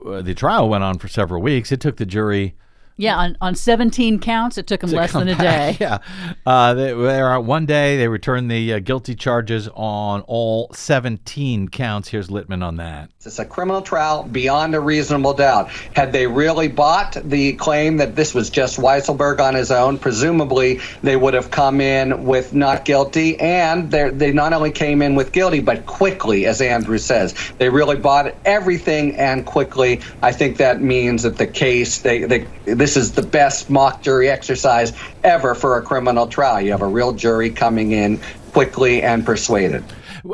uh, 0.06 0.22
the 0.22 0.34
trial 0.34 0.68
went 0.68 0.84
on 0.84 0.98
for 0.98 1.08
several 1.08 1.42
weeks. 1.42 1.72
It 1.72 1.80
took 1.80 1.96
the 1.96 2.06
jury 2.06 2.54
yeah, 2.96 3.16
on, 3.16 3.36
on 3.40 3.54
17 3.54 4.18
counts, 4.18 4.58
it 4.58 4.66
took 4.66 4.80
them 4.80 4.90
less 4.90 5.12
than 5.12 5.28
a 5.28 5.36
back. 5.36 5.78
day. 5.78 5.78
Yeah. 5.82 5.98
Uh, 6.44 6.74
they, 6.74 6.88
they 6.88 6.94
were 6.94 7.40
one 7.40 7.66
day. 7.66 7.96
They 7.96 8.08
returned 8.08 8.50
the 8.50 8.74
uh, 8.74 8.78
guilty 8.80 9.14
charges 9.14 9.68
on 9.74 10.22
all 10.22 10.70
17 10.72 11.68
counts. 11.68 12.08
Here's 12.08 12.28
Litman 12.28 12.62
on 12.64 12.76
that. 12.76 13.10
It's 13.24 13.38
a 13.38 13.44
criminal 13.44 13.82
trial 13.82 14.24
beyond 14.24 14.74
a 14.74 14.80
reasonable 14.80 15.34
doubt. 15.34 15.70
Had 15.94 16.12
they 16.12 16.26
really 16.26 16.66
bought 16.66 17.16
the 17.22 17.52
claim 17.52 17.98
that 17.98 18.16
this 18.16 18.34
was 18.34 18.50
just 18.50 18.80
Weisselberg 18.80 19.38
on 19.38 19.54
his 19.54 19.70
own, 19.70 19.96
presumably 19.96 20.80
they 21.04 21.14
would 21.14 21.32
have 21.34 21.48
come 21.48 21.80
in 21.80 22.24
with 22.24 22.52
not 22.52 22.84
guilty. 22.84 23.38
And 23.38 23.92
they 23.92 24.32
not 24.32 24.52
only 24.52 24.72
came 24.72 25.02
in 25.02 25.14
with 25.14 25.30
guilty, 25.30 25.60
but 25.60 25.86
quickly, 25.86 26.46
as 26.46 26.60
Andrew 26.60 26.98
says. 26.98 27.32
They 27.58 27.68
really 27.68 27.94
bought 27.94 28.34
everything 28.44 29.14
and 29.14 29.46
quickly. 29.46 30.00
I 30.20 30.32
think 30.32 30.56
that 30.56 30.80
means 30.80 31.22
that 31.22 31.38
the 31.38 31.46
case, 31.46 31.98
they, 31.98 32.24
they 32.24 32.48
this 32.64 32.96
is 32.96 33.12
the 33.12 33.22
best 33.22 33.70
mock 33.70 34.02
jury 34.02 34.30
exercise 34.30 34.92
ever 35.22 35.54
for 35.54 35.78
a 35.78 35.82
criminal 35.82 36.26
trial. 36.26 36.60
You 36.60 36.72
have 36.72 36.82
a 36.82 36.88
real 36.88 37.12
jury 37.12 37.50
coming 37.50 37.92
in 37.92 38.20
quickly 38.52 39.00
and 39.00 39.24
persuaded. 39.24 39.84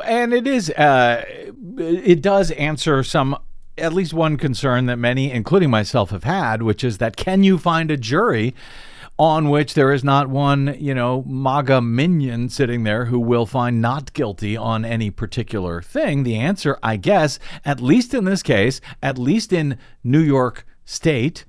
And 0.05 0.33
it 0.33 0.47
is, 0.47 0.71
uh, 0.71 1.48
it 1.79 2.23
does 2.23 2.51
answer 2.53 3.03
some 3.03 3.37
at 3.79 3.93
least 3.93 4.13
one 4.13 4.37
concern 4.37 4.87
that 4.87 4.97
many, 4.99 5.31
including 5.31 5.71
myself, 5.71 6.11
have 6.11 6.25
had, 6.25 6.63
which 6.63 6.83
is 6.85 6.99
that 6.99 7.17
can 7.17 7.43
you 7.43 7.59
find 7.59 7.91
a 7.91 7.97
jury 7.97 8.55
on 9.19 9.51
which 9.51 9.75
there 9.75 9.93
is 9.93 10.05
not 10.05 10.29
one, 10.29 10.77
you 10.79 10.95
know, 10.95 11.25
MAGA 11.27 11.81
minion 11.81 12.49
sitting 12.49 12.85
there 12.85 13.07
who 13.07 13.19
will 13.19 13.47
find 13.47 13.81
not 13.81 14.13
guilty 14.13 14.57
on 14.57 14.85
any 14.85 15.11
particular 15.11 15.83
thing? 15.83 16.23
The 16.23 16.37
answer, 16.37 16.79
I 16.83 16.97
guess, 16.97 17.39
at 17.65 17.81
least 17.81 18.15
in 18.15 18.25
this 18.25 18.43
case, 18.43 18.81
at 19.03 19.19
least 19.19 19.53
in 19.53 19.79
New 20.05 20.21
York 20.21 20.65
State, 20.85 21.45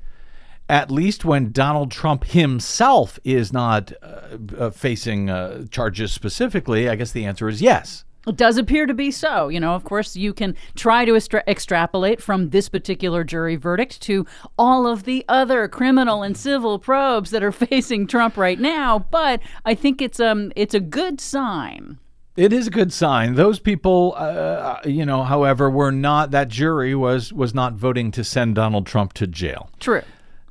at 0.68 0.92
least 0.92 1.26
when 1.26 1.52
Donald 1.52 1.92
Trump 1.92 2.26
himself 2.26 3.20
is 3.24 3.54
not 3.54 3.92
uh, 4.02 4.38
uh, 4.58 4.70
facing 4.70 5.30
uh, 5.30 5.66
charges 5.72 6.12
specifically, 6.12 6.90
I 6.90 6.96
guess 6.96 7.12
the 7.12 7.26
answer 7.26 7.50
is 7.50 7.62
yes. 7.62 8.04
It 8.28 8.36
does 8.36 8.58
appear 8.58 8.86
to 8.86 8.94
be 8.94 9.12
so. 9.12 9.48
You 9.48 9.60
know, 9.60 9.74
of 9.74 9.84
course, 9.84 10.16
you 10.16 10.34
can 10.34 10.56
try 10.76 11.06
to 11.06 11.16
extra- 11.16 11.44
extrapolate 11.48 12.22
from 12.22 12.50
this 12.50 12.70
particular 12.70 13.24
jury 13.24 13.56
verdict 13.56 14.02
to 14.04 14.26
all 14.58 14.88
of 14.88 15.04
the 15.04 15.26
other 15.28 15.68
criminal 15.68 16.22
and 16.24 16.36
civil 16.36 16.80
probes 16.80 17.32
that 17.32 17.44
are 17.44 17.52
facing 17.70 18.08
Trump 18.08 18.38
right 18.38 18.60
now. 18.60 19.00
But 19.12 19.42
I 19.66 19.76
think 19.76 20.02
it's 20.02 20.20
um 20.20 20.52
it's 20.56 20.74
a 20.74 20.80
good 20.80 21.22
sign. 21.22 21.98
It 22.36 22.54
is 22.54 22.68
a 22.68 22.72
good 22.72 22.94
sign. 22.94 23.36
Those 23.36 23.60
people, 23.60 24.14
uh, 24.16 24.80
you 24.86 25.06
know, 25.06 25.24
however, 25.24 25.70
were 25.70 25.92
not. 25.92 26.32
That 26.32 26.48
jury 26.48 26.96
was 26.96 27.34
was 27.34 27.54
not 27.54 27.74
voting 27.74 28.12
to 28.12 28.24
send 28.24 28.56
Donald 28.56 28.86
Trump 28.86 29.14
to 29.14 29.28
jail. 29.28 29.70
True. 29.80 30.04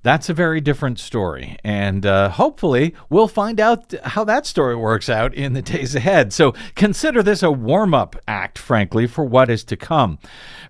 That's 0.09 0.31
a 0.31 0.33
very 0.33 0.62
different 0.62 0.99
story. 0.99 1.59
And 1.62 2.07
uh, 2.07 2.31
hopefully, 2.31 2.95
we'll 3.11 3.29
find 3.29 3.61
out 3.61 3.93
how 4.05 4.25
that 4.25 4.47
story 4.47 4.75
works 4.75 5.11
out 5.11 5.35
in 5.35 5.53
the 5.53 5.61
days 5.61 5.95
ahead. 5.95 6.33
So 6.33 6.55
consider 6.75 7.23
this 7.23 7.43
a 7.43 7.50
warm 7.50 7.93
up 7.93 8.17
act, 8.27 8.57
frankly, 8.57 9.07
for 9.07 9.23
what 9.23 9.50
is 9.50 9.65
to 9.65 9.77
come. 9.77 10.19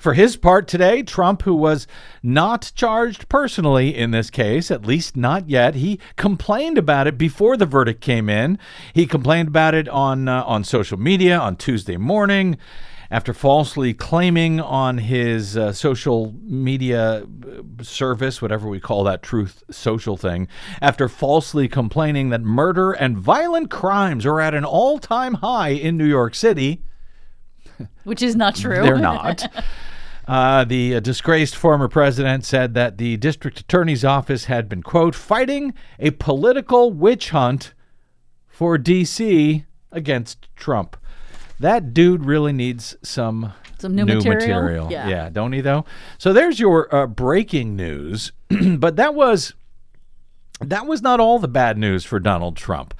For 0.00 0.14
his 0.14 0.36
part 0.36 0.66
today, 0.66 1.04
Trump, 1.04 1.42
who 1.42 1.54
was 1.54 1.86
not 2.20 2.72
charged 2.74 3.28
personally 3.28 3.96
in 3.96 4.10
this 4.10 4.28
case, 4.28 4.72
at 4.72 4.84
least 4.84 5.16
not 5.16 5.48
yet, 5.48 5.76
he 5.76 6.00
complained 6.16 6.76
about 6.76 7.06
it 7.06 7.16
before 7.16 7.56
the 7.56 7.64
verdict 7.64 8.00
came 8.00 8.28
in. 8.28 8.58
He 8.92 9.06
complained 9.06 9.46
about 9.46 9.72
it 9.72 9.88
on, 9.88 10.26
uh, 10.26 10.42
on 10.42 10.64
social 10.64 10.98
media 10.98 11.38
on 11.38 11.54
Tuesday 11.54 11.96
morning 11.96 12.58
after 13.10 13.32
falsely 13.32 13.94
claiming 13.94 14.60
on 14.60 14.98
his 14.98 15.56
uh, 15.56 15.72
social 15.72 16.34
media 16.42 17.22
uh, 17.22 17.82
service, 17.82 18.42
whatever 18.42 18.68
we 18.68 18.80
call 18.80 19.02
that 19.04 19.22
truth 19.22 19.62
social 19.70 20.16
thing, 20.16 20.46
after 20.82 21.08
falsely 21.08 21.68
complaining 21.68 22.28
that 22.30 22.42
murder 22.42 22.92
and 22.92 23.18
violent 23.18 23.70
crimes 23.70 24.26
are 24.26 24.40
at 24.40 24.54
an 24.54 24.64
all 24.64 24.98
time 24.98 25.34
high 25.34 25.70
in 25.70 25.96
New 25.96 26.06
York 26.06 26.34
City. 26.34 26.82
Which 28.04 28.22
is 28.22 28.36
not 28.36 28.56
true. 28.56 28.82
They're 28.82 28.98
not. 28.98 29.46
Uh, 30.28 30.62
the 30.62 30.94
uh, 30.94 31.00
disgraced 31.00 31.56
former 31.56 31.88
president 31.88 32.44
said 32.44 32.74
that 32.74 32.98
the 32.98 33.16
district 33.16 33.60
attorney's 33.60 34.04
office 34.04 34.44
had 34.44 34.68
been, 34.68 34.82
quote, 34.82 35.14
fighting 35.14 35.72
a 35.98 36.10
political 36.10 36.92
witch 36.92 37.30
hunt 37.30 37.72
for 38.46 38.76
D.C. 38.76 39.64
against 39.90 40.54
Trump 40.54 40.98
that 41.60 41.92
dude 41.92 42.24
really 42.24 42.52
needs 42.52 42.96
some 43.02 43.52
some 43.78 43.94
new, 43.94 44.04
new 44.04 44.16
material. 44.16 44.62
material. 44.62 44.90
Yeah. 44.90 45.08
yeah, 45.08 45.28
don't 45.28 45.52
he 45.52 45.60
though? 45.60 45.84
So 46.18 46.32
there's 46.32 46.58
your 46.58 46.92
uh, 46.94 47.06
breaking 47.06 47.76
news, 47.76 48.32
but 48.48 48.96
that 48.96 49.14
was 49.14 49.54
that 50.60 50.86
was 50.86 51.02
not 51.02 51.20
all 51.20 51.38
the 51.38 51.48
bad 51.48 51.78
news 51.78 52.04
for 52.04 52.18
Donald 52.18 52.56
Trump. 52.56 52.94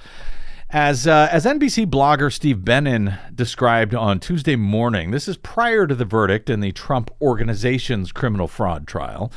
As, 0.71 1.07
uh, 1.07 1.27
as 1.31 1.45
NBC 1.45 1.87
blogger 1.87 2.31
Steve 2.31 2.57
Benen 2.57 3.17
described 3.33 3.95
on 3.95 4.19
Tuesday 4.19 4.55
morning, 4.55 5.09
this 5.09 5.27
is 5.27 5.35
prior 5.35 5.87
to 5.87 5.95
the 5.95 6.05
verdict 6.05 6.47
in 6.47 6.59
the 6.59 6.71
Trump 6.71 7.09
Organization's 7.19 8.11
criminal 8.11 8.47
fraud 8.47 8.85
trial. 8.85 9.31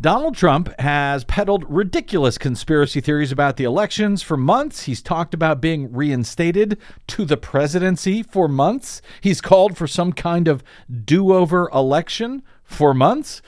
Donald 0.00 0.36
Trump 0.36 0.72
has 0.78 1.24
peddled 1.24 1.64
ridiculous 1.68 2.38
conspiracy 2.38 3.00
theories 3.00 3.32
about 3.32 3.56
the 3.56 3.64
elections 3.64 4.22
for 4.22 4.36
months. 4.36 4.84
He's 4.84 5.02
talked 5.02 5.34
about 5.34 5.60
being 5.60 5.92
reinstated 5.92 6.78
to 7.08 7.24
the 7.24 7.36
presidency 7.36 8.22
for 8.22 8.46
months. 8.46 9.02
He's 9.20 9.40
called 9.40 9.76
for 9.76 9.88
some 9.88 10.12
kind 10.12 10.46
of 10.46 10.62
do 11.04 11.32
over 11.32 11.68
election 11.70 12.44
for 12.62 12.94
months. 12.94 13.42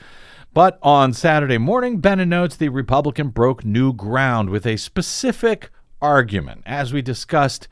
But 0.53 0.77
on 0.83 1.13
Saturday 1.13 1.57
morning, 1.57 2.01
Benen 2.01 2.27
notes 2.27 2.57
the 2.57 2.67
Republican 2.67 3.29
broke 3.29 3.63
new 3.63 3.93
ground 3.93 4.49
with 4.49 4.65
a 4.65 4.75
specific 4.75 5.69
argument. 6.01 6.63
As 6.65 6.93
we 6.93 7.01
discussed 7.01 7.67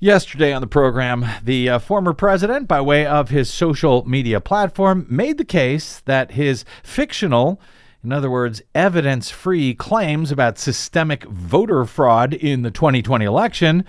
yesterday 0.00 0.52
on 0.52 0.60
the 0.60 0.66
program, 0.66 1.26
the 1.44 1.68
uh, 1.68 1.78
former 1.78 2.12
president, 2.12 2.66
by 2.66 2.80
way 2.80 3.06
of 3.06 3.30
his 3.30 3.48
social 3.48 4.04
media 4.04 4.40
platform, 4.40 5.06
made 5.08 5.38
the 5.38 5.44
case 5.44 6.00
that 6.06 6.32
his 6.32 6.64
fictional, 6.82 7.60
in 8.02 8.12
other 8.12 8.30
words, 8.30 8.62
evidence 8.74 9.30
free 9.30 9.74
claims 9.74 10.32
about 10.32 10.58
systemic 10.58 11.24
voter 11.24 11.84
fraud 11.84 12.34
in 12.34 12.62
the 12.62 12.70
2020 12.70 13.24
election 13.24 13.84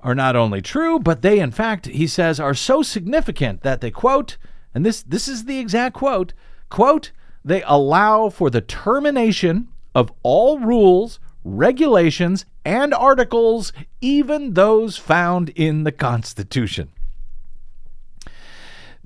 are 0.00 0.14
not 0.14 0.36
only 0.36 0.60
true, 0.60 0.98
but 0.98 1.22
they, 1.22 1.38
in 1.38 1.50
fact, 1.50 1.86
he 1.86 2.06
says, 2.06 2.40
are 2.40 2.54
so 2.54 2.82
significant 2.82 3.62
that 3.62 3.80
they 3.80 3.90
quote, 3.90 4.36
and 4.74 4.84
this, 4.84 5.02
this 5.02 5.28
is 5.28 5.44
the 5.44 5.58
exact 5.58 5.94
quote, 5.94 6.32
quote, 6.68 7.12
they 7.44 7.62
allow 7.62 8.28
for 8.28 8.50
the 8.50 8.60
termination 8.60 9.68
of 9.94 10.12
all 10.22 10.58
rules 10.58 11.18
regulations, 11.44 12.44
and 12.64 12.94
articles, 12.94 13.72
even 14.00 14.54
those 14.54 14.96
found 14.96 15.48
in 15.50 15.84
the 15.84 15.92
Constitution. 15.92 16.90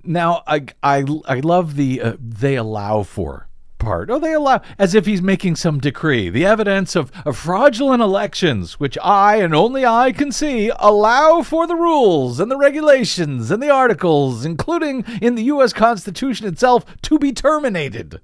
Now, 0.04 0.42
I, 0.46 0.66
I, 0.82 1.04
I 1.26 1.40
love 1.40 1.76
the 1.76 2.00
uh, 2.00 2.16
they 2.20 2.54
allow 2.56 3.02
for 3.02 3.48
part. 3.78 4.10
Oh, 4.10 4.18
they 4.18 4.32
allow, 4.32 4.62
as 4.78 4.94
if 4.94 5.06
he's 5.06 5.22
making 5.22 5.56
some 5.56 5.78
decree. 5.78 6.28
The 6.28 6.44
evidence 6.44 6.96
of, 6.96 7.12
of 7.24 7.36
fraudulent 7.36 8.02
elections, 8.02 8.80
which 8.80 8.96
I 9.02 9.36
and 9.36 9.54
only 9.54 9.84
I 9.84 10.12
can 10.12 10.32
see, 10.32 10.70
allow 10.78 11.42
for 11.42 11.66
the 11.66 11.76
rules 11.76 12.40
and 12.40 12.50
the 12.50 12.56
regulations 12.56 13.50
and 13.50 13.62
the 13.62 13.70
articles, 13.70 14.44
including 14.44 15.04
in 15.20 15.34
the 15.34 15.44
U.S. 15.44 15.72
Constitution 15.72 16.46
itself, 16.46 16.84
to 17.02 17.18
be 17.18 17.32
terminated. 17.32 18.20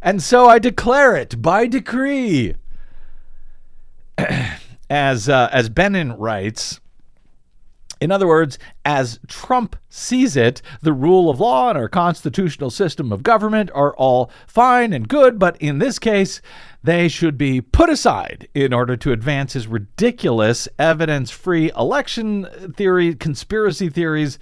And 0.00 0.22
so 0.22 0.48
I 0.48 0.58
declare 0.58 1.14
it 1.14 1.40
by 1.40 1.66
decree. 1.66 2.54
as 4.90 5.28
uh, 5.28 5.48
as 5.52 5.68
Benen 5.68 6.14
writes, 6.18 6.80
in 8.02 8.10
other 8.10 8.26
words, 8.26 8.58
as 8.84 9.20
Trump 9.28 9.76
sees 9.88 10.36
it, 10.36 10.60
the 10.80 10.92
rule 10.92 11.30
of 11.30 11.38
law 11.38 11.68
and 11.68 11.78
our 11.78 11.88
constitutional 11.88 12.68
system 12.68 13.12
of 13.12 13.22
government 13.22 13.70
are 13.76 13.94
all 13.94 14.28
fine 14.48 14.92
and 14.92 15.08
good, 15.08 15.38
but 15.38 15.56
in 15.62 15.78
this 15.78 16.00
case, 16.00 16.42
they 16.82 17.06
should 17.06 17.38
be 17.38 17.60
put 17.60 17.88
aside 17.88 18.48
in 18.54 18.72
order 18.72 18.96
to 18.96 19.12
advance 19.12 19.52
his 19.52 19.68
ridiculous 19.68 20.66
evidence 20.80 21.30
free 21.30 21.70
election 21.76 22.48
theory, 22.76 23.14
conspiracy 23.14 23.88
theories. 23.88 24.36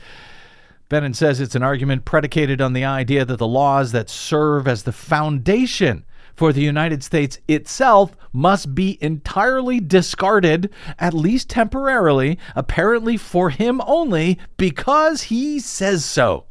Benen 0.89 1.15
says 1.15 1.39
it's 1.39 1.55
an 1.55 1.63
argument 1.63 2.07
predicated 2.07 2.63
on 2.63 2.73
the 2.73 2.87
idea 2.87 3.27
that 3.27 3.37
the 3.37 3.47
laws 3.47 3.93
that 3.93 4.09
serve 4.09 4.67
as 4.67 4.85
the 4.85 4.93
foundation 4.93 6.07
for 6.41 6.55
the 6.55 6.63
United 6.63 7.05
States 7.05 7.39
itself 7.49 8.17
must 8.33 8.75
be 8.75 8.97
entirely 9.03 9.79
discarded, 9.79 10.73
at 10.99 11.13
least 11.13 11.51
temporarily, 11.51 12.39
apparently 12.57 13.19
for 13.19 13.51
him 13.51 13.83
only, 13.85 14.39
because 14.57 15.25
he 15.25 15.61
says 15.61 16.03
so. 16.03 16.47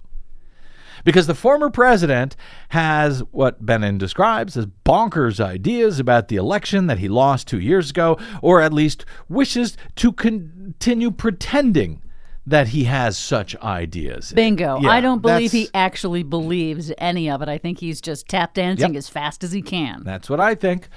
Because 1.04 1.26
the 1.26 1.34
former 1.34 1.72
president 1.72 2.36
has 2.68 3.22
what 3.32 3.66
Benen 3.66 3.98
describes 3.98 4.56
as 4.56 4.68
bonkers 4.86 5.44
ideas 5.44 6.00
about 6.00 6.28
the 6.28 6.36
election 6.36 6.86
that 6.86 7.00
he 7.00 7.10
lost 7.10 7.48
two 7.48 7.60
years 7.60 7.90
ago, 7.90 8.20
or 8.44 8.62
at 8.62 8.72
least 8.72 9.06
wishes 9.28 9.76
to 9.96 10.12
continue 10.12 11.10
pretending 11.10 12.04
that 12.50 12.70
he 12.70 12.86
has 12.86 13.18
such 13.18 13.56
ideas. 13.58 14.34
Bingo. 14.34 14.80
Yeah, 14.82 14.90
I 14.90 15.02
don't 15.02 15.22
believe 15.22 15.52
he 15.52 15.70
actually 15.74 16.24
believes 16.24 16.92
any 16.98 17.30
of 17.30 17.42
it. 17.42 17.50
I 17.50 17.58
think 17.58 17.80
he's 17.80 18.02
just 18.02 18.28
tap 18.28 18.56
dancing 18.56 18.94
Yep. 18.94 18.98
as 18.98 19.08
fast 19.10 19.44
as 19.44 19.52
he 19.52 19.62
can. 19.62 20.02
That's 20.04 20.30
what 20.30 20.40
I 20.40 20.56
think. 20.56 20.90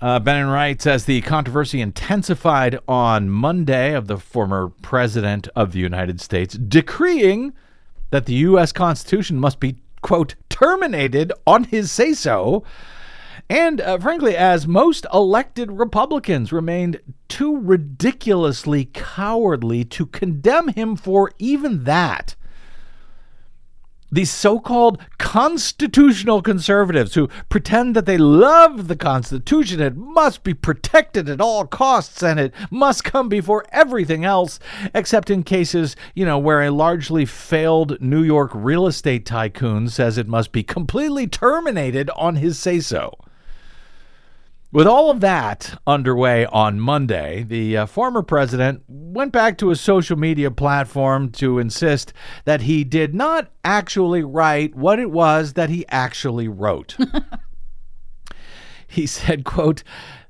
Uh, 0.00 0.18
Benen 0.18 0.50
writes 0.50 0.86
as 0.86 1.04
the 1.04 1.20
controversy 1.22 1.80
intensified 1.80 2.78
on 2.88 3.28
Monday 3.28 3.92
of 3.94 4.06
the 4.06 4.16
former 4.16 4.68
president 4.80 5.48
of 5.54 5.72
the 5.72 5.78
United 5.78 6.20
States 6.20 6.54
decreeing 6.54 7.52
that 8.10 8.24
the 8.26 8.34
U.S. 8.34 8.72
Constitution 8.72 9.38
must 9.38 9.60
be, 9.60 9.76
quote, 10.00 10.36
terminated 10.48 11.32
on 11.46 11.64
his 11.64 11.90
say 11.92 12.14
so. 12.14 12.64
And 13.50 13.80
uh, 13.80 13.98
frankly, 13.98 14.36
as 14.36 14.68
most 14.68 15.06
elected 15.12 15.72
Republicans 15.72 16.52
remained 16.52 17.00
too 17.26 17.58
ridiculously 17.58 18.84
cowardly 18.84 19.84
to 19.86 20.06
condemn 20.06 20.68
him 20.68 20.94
for 20.94 21.32
even 21.40 21.82
that. 21.82 22.36
These 24.12 24.30
so 24.30 24.60
called 24.60 25.00
constitutional 25.18 26.42
conservatives 26.42 27.14
who 27.14 27.28
pretend 27.48 27.96
that 27.96 28.06
they 28.06 28.18
love 28.18 28.86
the 28.86 28.94
Constitution, 28.94 29.80
it 29.80 29.96
must 29.96 30.44
be 30.44 30.54
protected 30.54 31.28
at 31.28 31.40
all 31.40 31.66
costs, 31.66 32.22
and 32.22 32.38
it 32.38 32.54
must 32.70 33.02
come 33.02 33.28
before 33.28 33.64
everything 33.72 34.24
else, 34.24 34.60
except 34.94 35.28
in 35.28 35.42
cases, 35.42 35.96
you 36.14 36.24
know, 36.24 36.38
where 36.38 36.62
a 36.62 36.70
largely 36.70 37.24
failed 37.24 38.00
New 38.00 38.22
York 38.22 38.52
real 38.54 38.86
estate 38.86 39.26
tycoon 39.26 39.88
says 39.88 40.18
it 40.18 40.28
must 40.28 40.52
be 40.52 40.62
completely 40.62 41.26
terminated 41.26 42.10
on 42.10 42.36
his 42.36 42.56
say 42.56 42.78
so. 42.78 43.16
With 44.72 44.86
all 44.86 45.10
of 45.10 45.18
that 45.18 45.80
underway 45.84 46.46
on 46.46 46.78
Monday, 46.78 47.42
the 47.42 47.76
uh, 47.76 47.86
former 47.86 48.22
president 48.22 48.84
went 48.86 49.32
back 49.32 49.58
to 49.58 49.70
his 49.70 49.80
social 49.80 50.16
media 50.16 50.52
platform 50.52 51.32
to 51.32 51.58
insist 51.58 52.12
that 52.44 52.60
he 52.60 52.84
did 52.84 53.12
not 53.12 53.50
actually 53.64 54.22
write 54.22 54.76
what 54.76 55.00
it 55.00 55.10
was 55.10 55.54
that 55.54 55.70
he 55.70 55.84
actually 55.88 56.46
wrote. 56.46 56.96
he 58.86 59.08
said, 59.08 59.42
quote, 59.42 59.82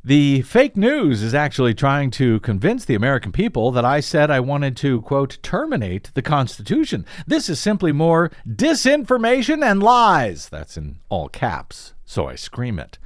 the 0.03 0.41
fake 0.41 0.75
news 0.75 1.23
is 1.23 1.35
actually 1.35 1.75
trying 1.75 2.11
to 2.13 2.41
convince 2.41 2.87
the 2.87 2.95
American 2.95 3.33
people 3.33 3.71
that 3.73 3.85
I 3.85 4.01
said 4.01 4.31
I 4.31 4.41
wanted 4.41 4.75
to, 4.79 5.03
quote, 5.03 5.37
terminate 5.43 6.11
the 6.15 6.23
Constitution. 6.23 7.05
This 7.27 7.51
is 7.51 7.61
simply 7.61 7.93
more 7.93 8.31
disinformation 8.49 9.63
and 9.63 9.83
lies. 9.83 10.49
That's 10.49 10.79
in 10.79 11.01
all 11.11 11.29
caps, 11.29 11.93
so 12.07 12.27
I 12.27 12.37
scream 12.37 12.79
it. 12.79 12.99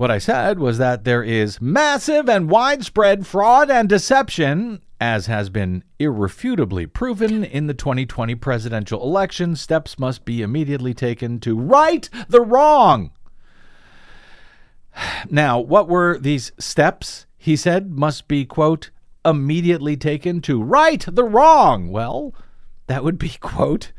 What 0.00 0.10
I 0.10 0.16
said 0.16 0.58
was 0.58 0.78
that 0.78 1.04
there 1.04 1.22
is 1.22 1.60
massive 1.60 2.26
and 2.26 2.48
widespread 2.48 3.26
fraud 3.26 3.70
and 3.70 3.86
deception, 3.86 4.80
as 4.98 5.26
has 5.26 5.50
been 5.50 5.84
irrefutably 5.98 6.86
proven 6.86 7.44
in 7.44 7.66
the 7.66 7.74
2020 7.74 8.34
presidential 8.36 9.02
election. 9.02 9.56
Steps 9.56 9.98
must 9.98 10.24
be 10.24 10.40
immediately 10.40 10.94
taken 10.94 11.38
to 11.40 11.54
right 11.54 12.08
the 12.30 12.40
wrong. 12.40 13.10
Now, 15.28 15.60
what 15.60 15.86
were 15.86 16.18
these 16.18 16.52
steps? 16.58 17.26
He 17.36 17.54
said 17.54 17.90
must 17.90 18.26
be, 18.26 18.46
quote, 18.46 18.88
immediately 19.22 19.98
taken 19.98 20.40
to 20.40 20.62
right 20.62 21.04
the 21.06 21.24
wrong. 21.24 21.90
Well, 21.90 22.34
that 22.86 23.04
would 23.04 23.18
be, 23.18 23.36
quote, 23.38 23.92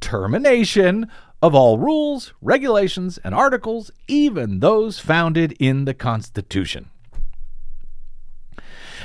termination 0.00 1.10
of 1.44 1.54
all 1.54 1.78
rules, 1.78 2.32
regulations, 2.40 3.18
and 3.22 3.34
articles, 3.34 3.90
even 4.08 4.60
those 4.60 4.98
founded 4.98 5.52
in 5.58 5.84
the 5.84 5.92
Constitution. 5.92 6.88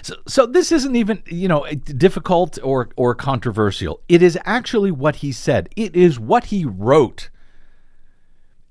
So, 0.02 0.16
so 0.26 0.46
this 0.46 0.72
isn't 0.72 0.96
even 0.96 1.22
you 1.26 1.50
know 1.50 1.68
difficult 1.70 2.58
or 2.64 2.92
or 2.96 3.14
controversial. 3.14 4.00
It 4.08 4.24
is 4.24 4.40
actually 4.46 4.90
what 4.90 5.18
he 5.18 5.34
said. 5.34 5.68
It 5.76 5.98
is 5.98 6.18
what 6.18 6.46
he 6.46 6.64
wrote. 6.64 7.30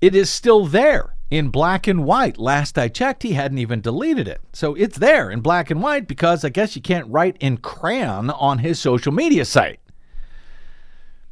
It 0.01 0.15
is 0.15 0.31
still 0.31 0.65
there 0.65 1.15
in 1.29 1.49
black 1.49 1.85
and 1.85 2.05
white. 2.05 2.39
Last 2.39 2.75
I 2.75 2.87
checked, 2.87 3.21
he 3.21 3.33
hadn't 3.33 3.59
even 3.59 3.81
deleted 3.81 4.27
it. 4.27 4.41
So 4.51 4.73
it's 4.73 4.97
there 4.97 5.29
in 5.29 5.41
black 5.41 5.69
and 5.69 5.83
white 5.83 6.07
because 6.07 6.43
I 6.43 6.49
guess 6.49 6.75
you 6.75 6.81
can't 6.81 7.07
write 7.07 7.37
in 7.39 7.57
crayon 7.57 8.31
on 8.31 8.57
his 8.57 8.79
social 8.79 9.11
media 9.11 9.45
site. 9.45 9.79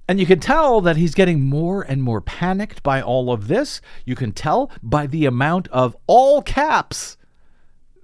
And 0.08 0.20
you 0.20 0.26
can 0.26 0.40
tell 0.40 0.80
that 0.82 0.96
he's 0.96 1.14
getting 1.14 1.42
more 1.42 1.82
and 1.82 2.02
more 2.02 2.22
panicked 2.22 2.82
by 2.82 3.02
all 3.02 3.32
of 3.32 3.48
this. 3.48 3.82
You 4.06 4.16
can 4.16 4.32
tell 4.32 4.72
by 4.82 5.06
the 5.06 5.26
amount 5.26 5.68
of 5.68 5.98
all 6.08 6.42
caps 6.42 7.18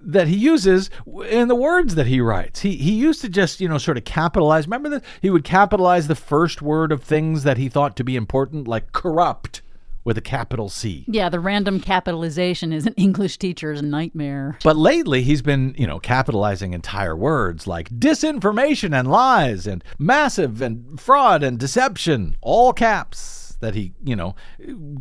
that 0.00 0.28
he 0.28 0.36
uses 0.36 0.90
in 1.30 1.48
the 1.48 1.54
words 1.54 1.94
that 1.94 2.06
he 2.06 2.20
writes. 2.20 2.60
He 2.60 2.76
he 2.76 2.92
used 2.92 3.22
to 3.22 3.28
just, 3.30 3.60
you 3.60 3.68
know, 3.68 3.78
sort 3.78 3.96
of 3.96 4.04
capitalize. 4.04 4.66
Remember 4.66 4.90
that 4.90 5.04
he 5.22 5.30
would 5.30 5.44
capitalize 5.44 6.06
the 6.06 6.14
first 6.14 6.60
word 6.60 6.92
of 6.92 7.02
things 7.02 7.42
that 7.44 7.56
he 7.56 7.70
thought 7.70 7.96
to 7.96 8.04
be 8.04 8.16
important 8.16 8.68
like 8.68 8.92
corrupt 8.92 9.62
with 10.04 10.18
a 10.18 10.20
capital 10.20 10.68
C. 10.68 11.04
Yeah, 11.08 11.28
the 11.28 11.40
random 11.40 11.80
capitalization 11.80 12.72
is 12.72 12.86
an 12.86 12.94
English 12.94 13.38
teacher's 13.38 13.82
nightmare. 13.82 14.58
But 14.62 14.76
lately, 14.76 15.22
he's 15.22 15.42
been, 15.42 15.74
you 15.78 15.86
know, 15.86 15.98
capitalizing 15.98 16.74
entire 16.74 17.16
words 17.16 17.66
like 17.66 17.88
disinformation 17.88 18.98
and 18.98 19.10
lies 19.10 19.66
and 19.66 19.82
massive 19.98 20.60
and 20.60 21.00
fraud 21.00 21.42
and 21.42 21.58
deception, 21.58 22.36
all 22.42 22.72
caps 22.72 23.56
that 23.60 23.74
he, 23.74 23.92
you 24.04 24.14
know, 24.14 24.34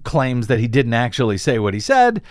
claims 0.04 0.48
that 0.48 0.60
he 0.60 0.68
didn't 0.68 0.94
actually 0.94 1.38
say 1.38 1.60
what 1.60 1.74
he 1.74 1.80
said. 1.80 2.22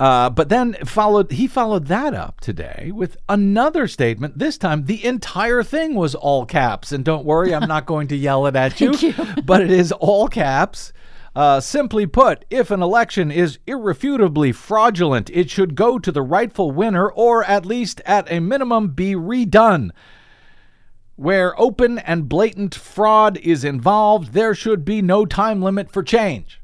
Uh, 0.00 0.28
but 0.28 0.48
then 0.48 0.74
followed 0.84 1.30
he 1.30 1.46
followed 1.46 1.86
that 1.86 2.14
up 2.14 2.40
today 2.40 2.90
with 2.92 3.16
another 3.28 3.86
statement. 3.86 4.36
This 4.36 4.58
time, 4.58 4.86
the 4.86 5.04
entire 5.04 5.62
thing 5.62 5.94
was 5.94 6.16
all 6.16 6.44
caps. 6.46 6.90
And 6.90 7.04
don't 7.04 7.24
worry, 7.24 7.54
I'm 7.54 7.68
not 7.68 7.86
going 7.92 8.08
to 8.08 8.16
yell 8.16 8.46
it 8.46 8.56
at 8.56 8.80
you, 8.80 8.92
you. 8.94 9.14
but 9.44 9.60
it 9.60 9.70
is 9.70 9.92
all 9.92 10.26
caps. 10.26 10.92
Uh, 11.34 11.58
simply 11.60 12.06
put, 12.06 12.44
if 12.48 12.70
an 12.70 12.80
election 12.80 13.30
is 13.30 13.58
irrefutably 13.66 14.52
fraudulent, 14.52 15.28
it 15.30 15.50
should 15.50 15.74
go 15.74 15.98
to 15.98 16.12
the 16.12 16.22
rightful 16.22 16.70
winner 16.70 17.10
or 17.10 17.42
at 17.44 17.66
least 17.66 18.00
at 18.06 18.30
a 18.30 18.38
minimum 18.38 18.88
be 18.88 19.14
redone. 19.14 19.90
Where 21.16 21.60
open 21.60 21.98
and 21.98 22.28
blatant 22.28 22.74
fraud 22.74 23.36
is 23.38 23.64
involved, 23.64 24.32
there 24.32 24.54
should 24.54 24.84
be 24.84 25.02
no 25.02 25.26
time 25.26 25.60
limit 25.60 25.90
for 25.90 26.02
change. 26.04 26.60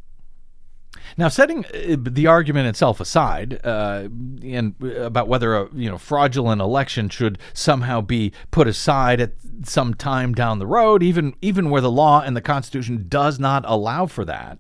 Now, 1.16 1.28
setting 1.28 1.64
uh, 1.66 1.96
the 1.98 2.26
argument 2.26 2.68
itself 2.68 3.00
aside, 3.00 3.60
uh, 3.64 4.08
and 4.42 4.74
about 4.82 5.28
whether 5.28 5.54
a 5.56 5.68
you 5.74 5.90
know 5.90 5.98
fraudulent 5.98 6.60
election 6.60 7.08
should 7.08 7.38
somehow 7.52 8.00
be 8.00 8.32
put 8.50 8.68
aside 8.68 9.20
at 9.20 9.32
some 9.64 9.94
time 9.94 10.34
down 10.34 10.58
the 10.58 10.66
road, 10.66 11.02
even 11.02 11.34
even 11.42 11.70
where 11.70 11.80
the 11.80 11.90
law 11.90 12.22
and 12.22 12.36
the 12.36 12.40
Constitution 12.40 13.06
does 13.08 13.38
not 13.38 13.64
allow 13.66 14.06
for 14.06 14.24
that, 14.24 14.58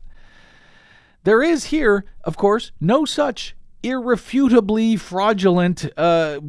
there 1.24 1.42
is 1.42 1.66
here, 1.66 2.04
of 2.24 2.36
course, 2.36 2.72
no 2.80 3.04
such 3.04 3.54
irrefutably 3.82 4.96
fraudulent 4.96 5.90
uh, 5.96 6.40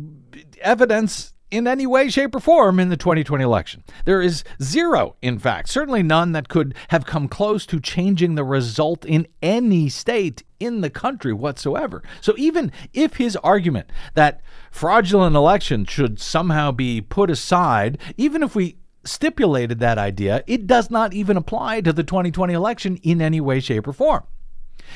evidence 0.61 1.33
in 1.51 1.67
any 1.67 1.85
way, 1.85 2.09
shape, 2.09 2.33
or 2.33 2.39
form 2.39 2.79
in 2.79 2.89
the 2.89 2.97
2020 2.97 3.43
election. 3.43 3.83
There 4.05 4.21
is 4.21 4.43
zero, 4.61 5.15
in 5.21 5.37
fact, 5.37 5.69
certainly 5.69 6.01
none 6.01 6.31
that 6.31 6.49
could 6.49 6.73
have 6.87 7.05
come 7.05 7.27
close 7.27 7.65
to 7.67 7.79
changing 7.79 8.35
the 8.35 8.43
result 8.43 9.05
in 9.05 9.27
any 9.41 9.89
state 9.89 10.43
in 10.59 10.81
the 10.81 10.89
country 10.89 11.33
whatsoever. 11.33 12.01
So 12.21 12.33
even 12.37 12.71
if 12.93 13.17
his 13.17 13.35
argument 13.37 13.91
that 14.13 14.41
fraudulent 14.71 15.35
elections 15.35 15.89
should 15.89 16.19
somehow 16.19 16.71
be 16.71 17.01
put 17.01 17.29
aside, 17.29 17.97
even 18.17 18.41
if 18.43 18.55
we 18.55 18.77
stipulated 19.03 19.79
that 19.79 19.97
idea, 19.97 20.43
it 20.47 20.67
does 20.67 20.89
not 20.89 21.13
even 21.13 21.35
apply 21.35 21.81
to 21.81 21.91
the 21.91 22.03
2020 22.03 22.53
election 22.53 22.97
in 22.97 23.21
any 23.21 23.41
way, 23.41 23.59
shape, 23.59 23.87
or 23.87 23.93
form. 23.93 24.23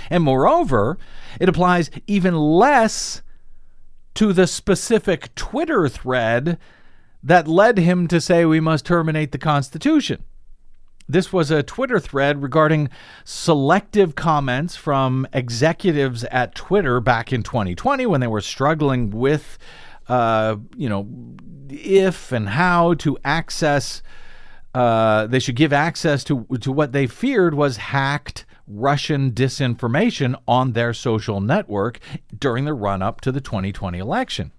And 0.10 0.24
moreover, 0.24 0.98
it 1.40 1.50
applies 1.50 1.90
even 2.08 2.36
less 2.36 3.22
to 4.16 4.34
the 4.34 4.48
specific 4.48 5.34
Twitter 5.36 5.88
thread 5.88 6.58
that 7.22 7.48
led 7.48 7.78
him 7.78 8.08
to 8.08 8.22
say 8.22 8.46
we 8.46 8.60
must 8.60 8.86
terminate 8.86 9.32
the 9.32 9.38
Constitution. 9.38 10.24
This 11.08 11.32
was 11.32 11.52
a 11.52 11.62
Twitter 11.62 12.00
thread 12.00 12.42
regarding 12.42 12.90
selective 13.24 14.16
comments 14.16 14.76
from 14.76 15.28
executives 15.34 16.24
at 16.26 16.56
Twitter 16.56 17.00
back 17.00 17.32
in 17.32 17.44
2020 17.44 18.06
when 18.08 18.22
they 18.22 18.28
were 18.28 18.42
struggling 18.42 19.12
with, 19.12 19.60
uh, 20.08 20.56
you 20.76 20.90
know, 20.90 21.08
if 21.70 22.32
and 22.32 22.50
how 22.50 22.96
to 22.96 23.18
access. 23.24 24.02
Uh, 24.74 25.26
they 25.28 25.40
should 25.40 25.56
give 25.56 25.72
access 25.72 26.22
to 26.26 26.46
to 26.60 26.70
what 26.70 26.92
they 26.92 27.08
feared 27.08 27.54
was 27.54 27.78
hacked 27.78 28.46
Russian 28.68 29.32
disinformation 29.32 30.36
on 30.48 30.74
their 30.74 30.94
social 30.94 31.42
network 31.42 32.00
during 32.38 32.66
the 32.66 32.74
run 32.74 33.02
up 33.02 33.22
to 33.22 33.32
the 33.32 33.42
2020 33.42 34.00
election. 34.00 34.52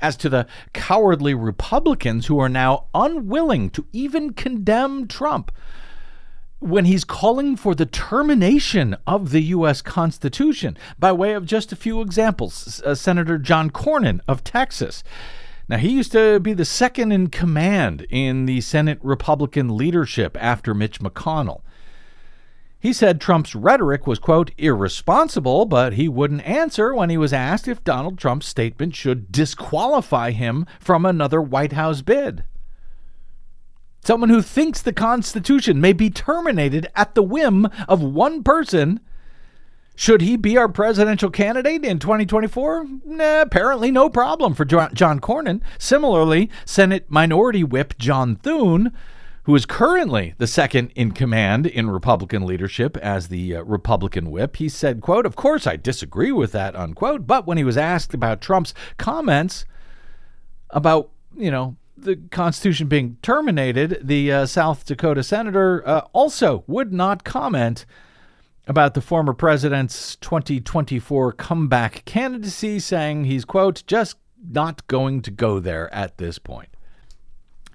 As 0.00 0.16
to 0.18 0.28
the 0.28 0.46
cowardly 0.72 1.34
Republicans 1.34 2.26
who 2.26 2.38
are 2.38 2.48
now 2.48 2.84
unwilling 2.94 3.70
to 3.70 3.86
even 3.92 4.32
condemn 4.32 5.08
Trump 5.08 5.50
when 6.60 6.84
he's 6.84 7.04
calling 7.04 7.56
for 7.56 7.74
the 7.74 7.86
termination 7.86 8.96
of 9.06 9.30
the 9.30 9.42
U.S. 9.42 9.80
Constitution, 9.80 10.76
by 10.98 11.12
way 11.12 11.32
of 11.32 11.46
just 11.46 11.72
a 11.72 11.76
few 11.76 12.00
examples, 12.00 12.82
uh, 12.84 12.94
Senator 12.94 13.38
John 13.38 13.70
Cornyn 13.70 14.20
of 14.26 14.42
Texas. 14.42 15.04
Now, 15.68 15.76
he 15.76 15.90
used 15.90 16.12
to 16.12 16.40
be 16.40 16.54
the 16.54 16.64
second 16.64 17.12
in 17.12 17.28
command 17.28 18.06
in 18.10 18.46
the 18.46 18.60
Senate 18.60 18.98
Republican 19.02 19.76
leadership 19.76 20.36
after 20.40 20.74
Mitch 20.74 21.00
McConnell. 21.00 21.60
He 22.80 22.92
said 22.92 23.20
Trump's 23.20 23.56
rhetoric 23.56 24.06
was, 24.06 24.20
quote, 24.20 24.52
irresponsible, 24.56 25.66
but 25.66 25.94
he 25.94 26.08
wouldn't 26.08 26.46
answer 26.46 26.94
when 26.94 27.10
he 27.10 27.18
was 27.18 27.32
asked 27.32 27.66
if 27.66 27.82
Donald 27.82 28.18
Trump's 28.18 28.46
statement 28.46 28.94
should 28.94 29.32
disqualify 29.32 30.30
him 30.30 30.64
from 30.78 31.04
another 31.04 31.42
White 31.42 31.72
House 31.72 32.02
bid. 32.02 32.44
Someone 34.04 34.30
who 34.30 34.42
thinks 34.42 34.80
the 34.80 34.92
Constitution 34.92 35.80
may 35.80 35.92
be 35.92 36.08
terminated 36.08 36.86
at 36.94 37.16
the 37.16 37.22
whim 37.22 37.68
of 37.88 38.00
one 38.00 38.44
person. 38.44 39.00
Should 39.96 40.22
he 40.22 40.36
be 40.36 40.56
our 40.56 40.68
presidential 40.68 41.30
candidate 41.30 41.84
in 41.84 41.98
2024? 41.98 42.86
Nah, 43.04 43.40
apparently 43.40 43.90
no 43.90 44.08
problem 44.08 44.54
for 44.54 44.64
John 44.64 45.18
Cornyn. 45.18 45.60
Similarly, 45.78 46.48
Senate 46.64 47.06
Minority 47.10 47.64
Whip 47.64 47.98
John 47.98 48.36
Thune 48.36 48.92
who 49.48 49.54
is 49.54 49.64
currently 49.64 50.34
the 50.36 50.46
second 50.46 50.92
in 50.94 51.10
command 51.10 51.66
in 51.66 51.88
Republican 51.88 52.44
leadership 52.44 52.98
as 52.98 53.28
the 53.28 53.56
uh, 53.56 53.62
Republican 53.62 54.30
whip. 54.30 54.56
He 54.56 54.68
said, 54.68 55.00
quote, 55.00 55.24
"Of 55.24 55.36
course 55.36 55.66
I 55.66 55.76
disagree 55.76 56.30
with 56.30 56.52
that," 56.52 56.76
unquote. 56.76 57.26
But 57.26 57.46
when 57.46 57.56
he 57.56 57.64
was 57.64 57.78
asked 57.78 58.12
about 58.12 58.42
Trump's 58.42 58.74
comments 58.98 59.64
about, 60.68 61.08
you 61.34 61.50
know, 61.50 61.76
the 61.96 62.16
Constitution 62.30 62.88
being 62.88 63.16
terminated, 63.22 64.02
the 64.02 64.30
uh, 64.30 64.44
South 64.44 64.84
Dakota 64.84 65.22
senator 65.22 65.82
uh, 65.88 66.02
also 66.12 66.62
would 66.66 66.92
not 66.92 67.24
comment 67.24 67.86
about 68.66 68.92
the 68.92 69.00
former 69.00 69.32
president's 69.32 70.16
2024 70.16 71.32
comeback 71.32 72.04
candidacy, 72.04 72.78
saying 72.78 73.24
he's, 73.24 73.46
quote, 73.46 73.82
just 73.86 74.18
not 74.46 74.86
going 74.88 75.22
to 75.22 75.30
go 75.30 75.58
there 75.58 75.92
at 75.94 76.18
this 76.18 76.38
point. 76.38 76.68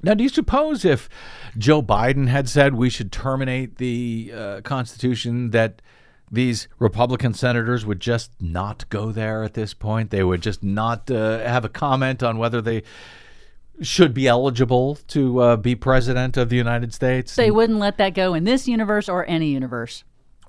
Now, 0.04 0.14
do 0.14 0.24
you 0.24 0.30
suppose 0.30 0.84
if 0.84 1.08
Joe 1.58 1.82
Biden 1.82 2.28
had 2.28 2.50
said 2.50 2.76
we 2.76 2.90
should 2.90 3.12
terminate 3.12 3.78
the 3.78 4.32
uh, 4.36 4.62
Constitution, 4.62 5.52
that 5.52 5.82
these 6.30 6.68
Republican 6.78 7.34
senators 7.34 7.86
would 7.86 8.02
just 8.02 8.32
not 8.42 8.88
go 8.90 9.12
there 9.12 9.44
at 9.44 9.54
this 9.54 9.74
point? 9.74 10.10
They 10.10 10.24
would 10.24 10.42
just 10.42 10.62
not 10.62 11.10
uh, 11.10 11.40
have 11.40 11.64
a 11.64 11.70
comment 11.70 12.22
on 12.22 12.38
whether 12.38 12.62
they 12.62 12.84
should 13.82 14.14
be 14.14 14.28
eligible 14.28 14.96
to 15.08 15.40
uh, 15.40 15.58
be 15.58 15.76
president 15.76 16.38
of 16.38 16.50
the 16.50 16.58
United 16.58 16.94
States? 16.94 17.36
They 17.36 17.52
wouldn't 17.52 17.80
let 17.80 17.98
that 17.98 18.14
go 18.14 18.34
in 18.34 18.44
this 18.44 18.68
universe 18.68 19.10
or 19.10 19.26
any 19.28 19.48
universe. 19.48 20.04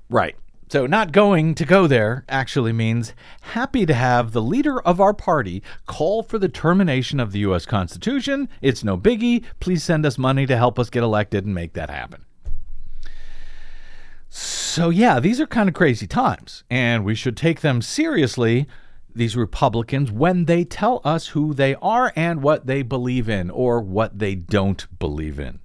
Right. 0.09 0.35
So, 0.67 0.87
not 0.87 1.11
going 1.11 1.53
to 1.55 1.65
go 1.65 1.85
there 1.85 2.25
actually 2.27 2.73
means 2.73 3.13
happy 3.41 3.85
to 3.85 3.93
have 3.93 4.31
the 4.31 4.41
leader 4.41 4.81
of 4.81 4.99
our 4.99 5.13
party 5.13 5.61
call 5.85 6.23
for 6.23 6.39
the 6.39 6.49
termination 6.49 7.19
of 7.19 7.31
the 7.31 7.39
U.S. 7.39 7.67
Constitution. 7.67 8.49
It's 8.61 8.83
no 8.83 8.97
biggie. 8.97 9.43
Please 9.59 9.83
send 9.83 10.07
us 10.07 10.17
money 10.17 10.47
to 10.47 10.57
help 10.57 10.79
us 10.79 10.89
get 10.89 11.03
elected 11.03 11.45
and 11.45 11.53
make 11.53 11.73
that 11.73 11.91
happen. 11.91 12.25
So, 14.27 14.89
yeah, 14.89 15.19
these 15.19 15.39
are 15.39 15.45
kind 15.45 15.69
of 15.69 15.75
crazy 15.75 16.07
times, 16.07 16.63
and 16.69 17.05
we 17.05 17.13
should 17.13 17.37
take 17.37 17.61
them 17.61 17.83
seriously, 17.83 18.65
these 19.13 19.37
Republicans, 19.37 20.11
when 20.11 20.45
they 20.45 20.63
tell 20.63 20.99
us 21.05 21.27
who 21.27 21.53
they 21.53 21.75
are 21.75 22.11
and 22.15 22.41
what 22.41 22.65
they 22.65 22.81
believe 22.81 23.29
in 23.29 23.51
or 23.51 23.79
what 23.79 24.17
they 24.17 24.33
don't 24.33 24.87
believe 24.97 25.39
in. 25.39 25.59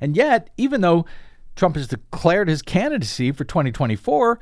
And 0.00 0.16
yet, 0.16 0.50
even 0.56 0.80
though 0.80 1.06
Trump 1.58 1.74
has 1.74 1.88
declared 1.88 2.48
his 2.48 2.62
candidacy 2.62 3.32
for 3.32 3.44
2024. 3.44 4.38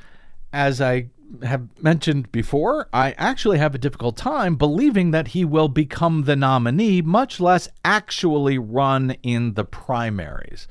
As 0.53 0.81
I 0.83 1.09
have 1.43 1.67
mentioned 1.83 2.31
before, 2.31 2.89
I 2.93 3.13
actually 3.17 3.59
have 3.59 3.75
a 3.75 3.79
difficult 3.79 4.19
time 4.19 4.57
believing 4.57 5.13
that 5.13 5.29
he 5.29 5.45
will 5.45 5.69
become 5.69 6.25
the 6.25 6.37
nominee, 6.37 7.01
much 7.01 7.41
less 7.41 7.69
actually 7.85 8.59
run 8.59 9.13
in 9.23 9.55
the 9.55 9.65
primaries. 9.65 10.69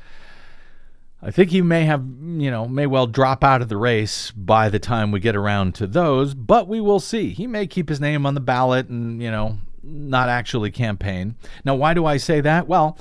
I 1.20 1.32
think 1.32 1.50
he 1.50 1.64
may 1.64 1.86
have, 1.86 2.06
you 2.22 2.52
know, 2.52 2.68
may 2.68 2.86
well 2.86 3.08
drop 3.08 3.44
out 3.44 3.64
of 3.64 3.70
the 3.70 3.78
race 3.78 4.30
by 4.30 4.70
the 4.70 4.78
time 4.78 5.12
we 5.12 5.20
get 5.20 5.36
around 5.36 5.74
to 5.76 5.88
those, 5.88 6.36
but 6.36 6.68
we 6.68 6.80
will 6.80 7.00
see. 7.00 7.32
He 7.32 7.48
may 7.48 7.66
keep 7.66 7.90
his 7.90 8.00
name 8.00 8.24
on 8.28 8.36
the 8.36 8.40
ballot 8.40 8.88
and, 8.88 9.20
you 9.20 9.32
know, 9.32 9.58
not 9.82 10.30
actually 10.30 10.70
campaign. 10.70 11.38
Now, 11.64 11.74
why 11.74 11.96
do 11.96 12.06
I 12.06 12.18
say 12.18 12.40
that? 12.42 12.68
Well, 12.68 13.00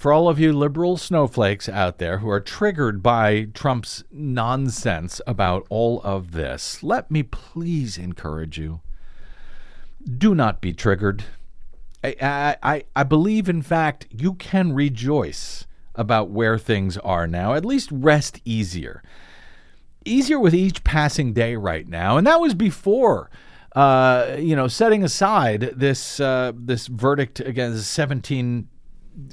for 0.00 0.14
all 0.14 0.30
of 0.30 0.40
you 0.40 0.50
liberal 0.50 0.96
snowflakes 0.96 1.68
out 1.68 1.98
there 1.98 2.20
who 2.20 2.30
are 2.30 2.40
triggered 2.40 3.02
by 3.02 3.44
Trump's 3.52 4.02
nonsense 4.10 5.20
about 5.26 5.66
all 5.68 6.00
of 6.00 6.32
this, 6.32 6.82
let 6.82 7.10
me 7.10 7.22
please 7.22 7.98
encourage 7.98 8.56
you 8.56 8.80
do 10.16 10.34
not 10.34 10.62
be 10.62 10.72
triggered. 10.72 11.24
I, 12.02 12.56
I, 12.62 12.84
I 12.96 13.02
believe, 13.02 13.46
in 13.46 13.60
fact, 13.60 14.06
you 14.10 14.32
can 14.32 14.72
rejoice 14.72 15.66
about 15.94 16.30
where 16.30 16.56
things 16.56 16.96
are 16.96 17.26
now, 17.26 17.52
at 17.52 17.66
least 17.66 17.90
rest 17.92 18.40
easier. 18.46 19.02
easier 20.06 20.40
with 20.40 20.54
each 20.54 20.82
passing 20.82 21.34
day 21.34 21.56
right 21.56 21.86
now, 21.86 22.16
and 22.16 22.26
that 22.26 22.40
was 22.40 22.54
before. 22.54 23.28
Uh, 23.76 24.36
you 24.38 24.56
know, 24.56 24.66
setting 24.66 25.04
aside 25.04 25.74
this 25.76 26.20
uh, 26.20 26.52
this 26.56 26.86
verdict 26.86 27.38
against 27.40 27.92
17 27.92 28.66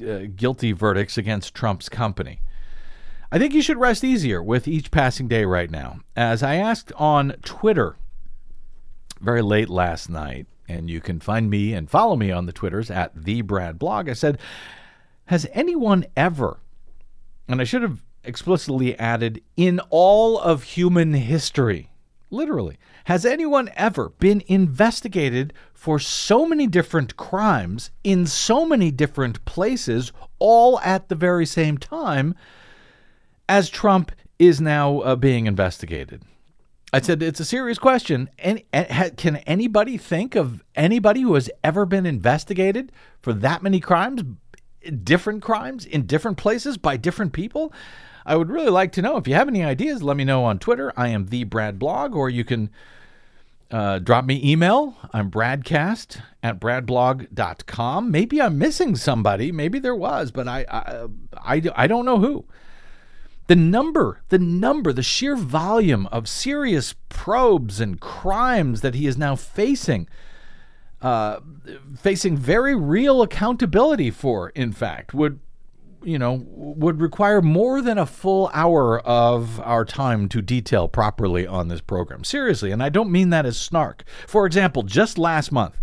uh, 0.01 0.27
guilty 0.35 0.71
verdicts 0.71 1.17
against 1.17 1.53
Trump's 1.53 1.89
company. 1.89 2.41
I 3.31 3.39
think 3.39 3.53
you 3.53 3.61
should 3.61 3.77
rest 3.77 4.03
easier 4.03 4.41
with 4.41 4.67
each 4.67 4.91
passing 4.91 5.27
day 5.27 5.43
right 5.43 5.69
now. 5.69 5.99
As 6.15 6.41
I 6.43 6.55
asked 6.55 6.91
on 6.95 7.35
Twitter 7.43 7.97
very 9.19 9.41
late 9.41 9.69
last 9.69 10.09
night, 10.09 10.47
and 10.67 10.89
you 10.89 11.01
can 11.01 11.19
find 11.19 11.49
me 11.49 11.73
and 11.73 11.89
follow 11.89 12.15
me 12.15 12.31
on 12.31 12.45
the 12.45 12.53
Twitters 12.53 12.91
at 12.91 13.15
the 13.15 13.41
Brad 13.41 13.79
Blog. 13.79 14.09
I 14.09 14.13
said, 14.13 14.37
has 15.25 15.47
anyone 15.53 16.05
ever, 16.15 16.59
and 17.47 17.59
I 17.61 17.63
should 17.63 17.81
have 17.81 18.03
explicitly 18.23 18.97
added, 18.99 19.41
in 19.55 19.79
all 19.89 20.39
of 20.39 20.63
human 20.63 21.13
history, 21.13 21.91
literally, 22.29 22.77
has 23.05 23.25
anyone 23.25 23.69
ever 23.75 24.09
been 24.19 24.43
investigated 24.47 25.53
for 25.73 25.99
so 25.99 26.45
many 26.45 26.67
different 26.67 27.17
crimes 27.17 27.91
in 28.03 28.25
so 28.25 28.65
many 28.65 28.91
different 28.91 29.43
places, 29.45 30.11
all 30.39 30.79
at 30.81 31.09
the 31.09 31.15
very 31.15 31.45
same 31.45 31.77
time, 31.77 32.35
as 33.47 33.69
Trump 33.69 34.11
is 34.39 34.59
now 34.59 34.99
uh, 34.99 35.15
being 35.15 35.45
investigated? 35.45 36.23
I 36.93 37.01
said 37.01 37.21
it's 37.21 37.39
a 37.39 37.45
serious 37.45 37.77
question. 37.77 38.29
And, 38.39 38.61
can 39.17 39.37
anybody 39.37 39.97
think 39.97 40.35
of 40.35 40.63
anybody 40.75 41.21
who 41.21 41.33
has 41.33 41.49
ever 41.63 41.85
been 41.85 42.05
investigated 42.05 42.91
for 43.21 43.33
that 43.33 43.61
many 43.61 43.79
crimes, 43.79 44.23
different 45.03 45.41
crimes 45.41 45.85
in 45.85 46.05
different 46.05 46.37
places 46.37 46.77
by 46.77 46.95
different 46.95 47.33
people? 47.33 47.73
I 48.27 48.35
would 48.35 48.49
really 48.49 48.69
like 48.69 48.91
to 48.91 49.01
know. 49.01 49.15
If 49.15 49.25
you 49.25 49.35
have 49.35 49.47
any 49.47 49.63
ideas, 49.63 50.03
let 50.03 50.17
me 50.17 50.25
know 50.25 50.43
on 50.43 50.59
Twitter. 50.59 50.91
I 50.97 51.07
am 51.07 51.27
the 51.27 51.45
Brad 51.45 51.79
Blog, 51.79 52.13
or 52.13 52.29
you 52.29 52.43
can 52.43 52.69
uh, 53.71 53.99
drop 53.99 54.25
me 54.25 54.41
email. 54.43 54.97
I'm 55.13 55.31
bradcast 55.31 56.21
at 56.43 56.59
bradblog.com. 56.59 58.11
Maybe 58.11 58.41
I'm 58.41 58.57
missing 58.57 58.97
somebody. 58.97 59.53
Maybe 59.53 59.79
there 59.79 59.95
was, 59.95 60.31
but 60.31 60.45
I, 60.45 60.65
I, 60.69 61.07
I, 61.37 61.61
I 61.73 61.87
don't 61.87 62.05
know 62.05 62.19
who. 62.19 62.43
The 63.47 63.55
number, 63.55 64.19
the 64.27 64.39
number, 64.39 64.91
the 64.91 65.01
sheer 65.03 65.37
volume 65.37 66.05
of 66.07 66.27
serious 66.27 66.95
probes 67.07 67.79
and 67.79 67.97
crimes 67.97 68.81
that 68.81 68.93
he 68.93 69.07
is 69.07 69.17
now 69.17 69.37
facing, 69.37 70.09
uh, 71.01 71.39
facing 71.97 72.35
very 72.35 72.75
real 72.75 73.21
accountability 73.21 74.11
for, 74.11 74.49
in 74.49 74.73
fact, 74.73 75.13
would 75.13 75.39
you 76.03 76.19
know, 76.19 76.45
would 76.49 77.01
require 77.01 77.41
more 77.41 77.81
than 77.81 77.97
a 77.97 78.05
full 78.05 78.49
hour 78.53 78.99
of 79.01 79.59
our 79.61 79.85
time 79.85 80.29
to 80.29 80.41
detail 80.41 80.87
properly 80.87 81.45
on 81.47 81.67
this 81.67 81.81
program. 81.81 82.23
Seriously, 82.23 82.71
and 82.71 82.81
I 82.81 82.89
don't 82.89 83.11
mean 83.11 83.29
that 83.31 83.45
as 83.45 83.57
snark. 83.57 84.03
For 84.27 84.45
example, 84.45 84.83
just 84.83 85.17
last 85.17 85.51
month, 85.51 85.79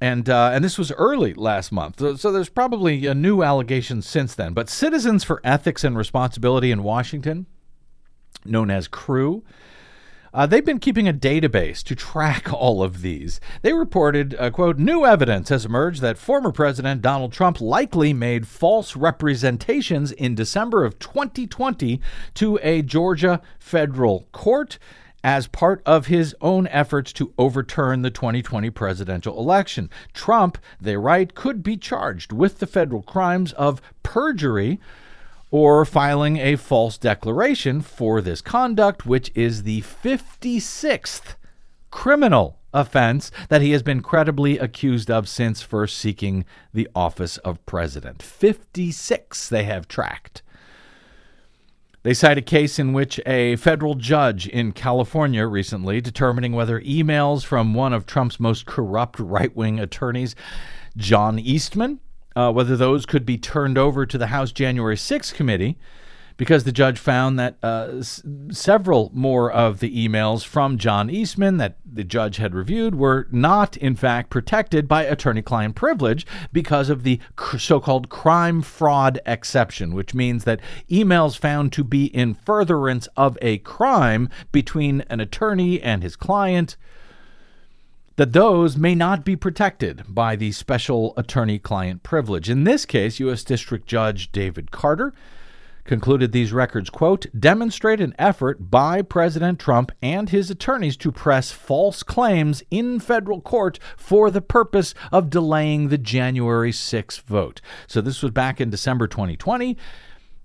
and 0.00 0.28
uh, 0.28 0.50
and 0.52 0.64
this 0.64 0.78
was 0.78 0.90
early 0.92 1.34
last 1.34 1.70
month, 1.70 2.00
so, 2.00 2.16
so 2.16 2.32
there's 2.32 2.48
probably 2.48 3.06
a 3.06 3.14
new 3.14 3.42
allegation 3.42 4.02
since 4.02 4.34
then. 4.34 4.52
But 4.52 4.68
Citizens 4.68 5.22
for 5.24 5.40
Ethics 5.44 5.84
and 5.84 5.96
Responsibility 5.96 6.70
in 6.70 6.82
Washington, 6.82 7.46
known 8.44 8.70
as 8.70 8.88
CREW, 8.88 9.42
uh, 10.34 10.46
they've 10.46 10.64
been 10.64 10.78
keeping 10.78 11.08
a 11.08 11.12
database 11.12 11.82
to 11.82 11.94
track 11.94 12.52
all 12.52 12.82
of 12.82 13.02
these. 13.02 13.40
They 13.62 13.72
reported, 13.72 14.34
uh, 14.38 14.50
quote, 14.50 14.78
new 14.78 15.04
evidence 15.04 15.48
has 15.50 15.64
emerged 15.64 16.00
that 16.02 16.18
former 16.18 16.52
President 16.52 17.02
Donald 17.02 17.32
Trump 17.32 17.60
likely 17.60 18.12
made 18.12 18.46
false 18.46 18.96
representations 18.96 20.12
in 20.12 20.34
December 20.34 20.84
of 20.84 20.98
2020 20.98 22.00
to 22.34 22.58
a 22.62 22.82
Georgia 22.82 23.42
federal 23.58 24.26
court 24.32 24.78
as 25.24 25.46
part 25.46 25.82
of 25.86 26.06
his 26.06 26.34
own 26.40 26.66
efforts 26.68 27.12
to 27.12 27.32
overturn 27.38 28.02
the 28.02 28.10
2020 28.10 28.70
presidential 28.70 29.38
election. 29.38 29.88
Trump, 30.12 30.58
they 30.80 30.96
write, 30.96 31.34
could 31.34 31.62
be 31.62 31.76
charged 31.76 32.32
with 32.32 32.58
the 32.58 32.66
federal 32.66 33.02
crimes 33.02 33.52
of 33.52 33.80
perjury 34.02 34.80
or 35.52 35.84
filing 35.84 36.38
a 36.38 36.56
false 36.56 36.96
declaration 36.98 37.82
for 37.82 38.20
this 38.20 38.40
conduct, 38.40 39.06
which 39.06 39.30
is 39.34 39.62
the 39.62 39.82
56th 39.82 41.36
criminal 41.90 42.58
offense 42.72 43.30
that 43.50 43.60
he 43.60 43.72
has 43.72 43.82
been 43.82 44.00
credibly 44.00 44.58
accused 44.58 45.10
of 45.10 45.28
since 45.28 45.60
first 45.60 45.98
seeking 45.98 46.46
the 46.72 46.88
office 46.94 47.36
of 47.38 47.64
president. 47.66 48.22
56 48.22 49.50
they 49.50 49.64
have 49.64 49.86
tracked. 49.86 50.42
They 52.02 52.14
cite 52.14 52.38
a 52.38 52.42
case 52.42 52.78
in 52.78 52.94
which 52.94 53.20
a 53.26 53.56
federal 53.56 53.94
judge 53.94 54.48
in 54.48 54.72
California 54.72 55.46
recently 55.46 56.00
determining 56.00 56.52
whether 56.52 56.80
emails 56.80 57.44
from 57.44 57.74
one 57.74 57.92
of 57.92 58.06
Trump's 58.06 58.40
most 58.40 58.64
corrupt 58.64 59.20
right 59.20 59.54
wing 59.54 59.78
attorneys, 59.78 60.34
John 60.96 61.38
Eastman, 61.38 62.00
uh, 62.36 62.52
whether 62.52 62.76
those 62.76 63.06
could 63.06 63.26
be 63.26 63.38
turned 63.38 63.78
over 63.78 64.06
to 64.06 64.18
the 64.18 64.28
House 64.28 64.52
January 64.52 64.96
6th 64.96 65.34
committee 65.34 65.78
because 66.38 66.64
the 66.64 66.72
judge 66.72 66.98
found 66.98 67.38
that 67.38 67.56
uh, 67.62 67.88
s- 67.98 68.22
several 68.50 69.10
more 69.14 69.52
of 69.52 69.80
the 69.80 70.08
emails 70.08 70.44
from 70.44 70.78
John 70.78 71.10
Eastman 71.10 71.58
that 71.58 71.76
the 71.84 72.04
judge 72.04 72.38
had 72.38 72.54
reviewed 72.54 72.94
were 72.94 73.28
not, 73.30 73.76
in 73.76 73.94
fact, 73.94 74.30
protected 74.30 74.88
by 74.88 75.04
attorney 75.04 75.42
client 75.42 75.74
privilege 75.76 76.26
because 76.52 76.88
of 76.88 77.02
the 77.02 77.20
cr- 77.36 77.58
so 77.58 77.80
called 77.80 78.08
crime 78.08 78.62
fraud 78.62 79.20
exception, 79.26 79.94
which 79.94 80.14
means 80.14 80.44
that 80.44 80.60
emails 80.90 81.38
found 81.38 81.72
to 81.74 81.84
be 81.84 82.06
in 82.06 82.34
furtherance 82.34 83.06
of 83.16 83.36
a 83.42 83.58
crime 83.58 84.28
between 84.52 85.02
an 85.02 85.20
attorney 85.20 85.80
and 85.82 86.02
his 86.02 86.16
client 86.16 86.76
that 88.16 88.32
those 88.32 88.76
may 88.76 88.94
not 88.94 89.24
be 89.24 89.36
protected 89.36 90.02
by 90.08 90.36
the 90.36 90.52
special 90.52 91.14
attorney 91.16 91.58
client 91.58 92.02
privilege. 92.02 92.50
In 92.50 92.64
this 92.64 92.84
case, 92.84 93.20
U.S. 93.20 93.44
District 93.44 93.86
Judge 93.86 94.30
David 94.32 94.70
Carter 94.70 95.14
concluded 95.84 96.32
these 96.32 96.52
records, 96.52 96.90
quote, 96.90 97.26
demonstrate 97.38 98.00
an 98.00 98.14
effort 98.18 98.70
by 98.70 99.02
President 99.02 99.58
Trump 99.58 99.90
and 100.00 100.30
his 100.30 100.50
attorneys 100.50 100.96
to 100.96 101.10
press 101.10 101.50
false 101.50 102.02
claims 102.02 102.62
in 102.70 103.00
federal 103.00 103.40
court 103.40 103.78
for 103.96 104.30
the 104.30 104.40
purpose 104.40 104.94
of 105.10 105.30
delaying 105.30 105.88
the 105.88 105.98
January 105.98 106.72
6 106.72 107.18
vote. 107.18 107.60
So 107.86 108.00
this 108.00 108.22
was 108.22 108.30
back 108.30 108.60
in 108.60 108.70
December 108.70 109.08
2020 109.08 109.70
eh, 109.70 109.74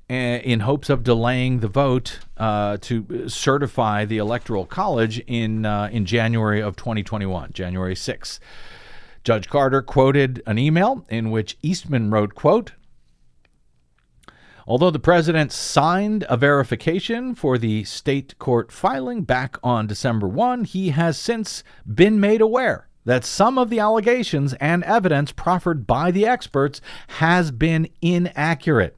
in 0.10 0.62
hopes 0.62 0.90
of 0.90 1.04
delaying 1.04 1.60
the 1.60 1.68
vote 1.68 2.20
uh, 2.38 2.78
to 2.78 3.28
certify 3.28 4.06
the 4.06 4.18
Electoral 4.18 4.66
College 4.66 5.20
in 5.28 5.66
uh, 5.66 5.90
in 5.92 6.06
January 6.06 6.62
of 6.62 6.76
2021, 6.76 7.52
January 7.54 7.96
6. 7.96 8.40
Judge 9.24 9.50
Carter 9.50 9.82
quoted 9.82 10.42
an 10.46 10.58
email 10.58 11.06
in 11.10 11.32
which 11.32 11.58
Eastman 11.62 12.10
wrote, 12.10 12.34
quote, 12.34 12.72
Although 14.66 14.92
the 14.92 15.00
president 15.00 15.52
signed 15.52 16.26
a 16.30 16.38
verification 16.38 17.36
for 17.36 17.58
the 17.58 17.84
state 17.86 18.38
court 18.38 18.72
filing 18.72 19.24
back 19.24 19.58
on 19.64 19.88
December 19.88 20.28
1, 20.28 20.66
he 20.66 20.90
has 20.90 21.18
since 21.18 21.64
been 21.86 22.20
made 22.20 22.42
aware 22.42 22.88
that 23.06 23.24
some 23.24 23.58
of 23.58 23.70
the 23.70 23.80
allegations 23.80 24.54
and 24.56 24.84
evidence 24.84 25.32
proffered 25.32 25.88
by 25.88 26.12
the 26.12 26.26
experts 26.26 26.82
has 27.08 27.52
been 27.52 27.88
inaccurate. 28.02 28.98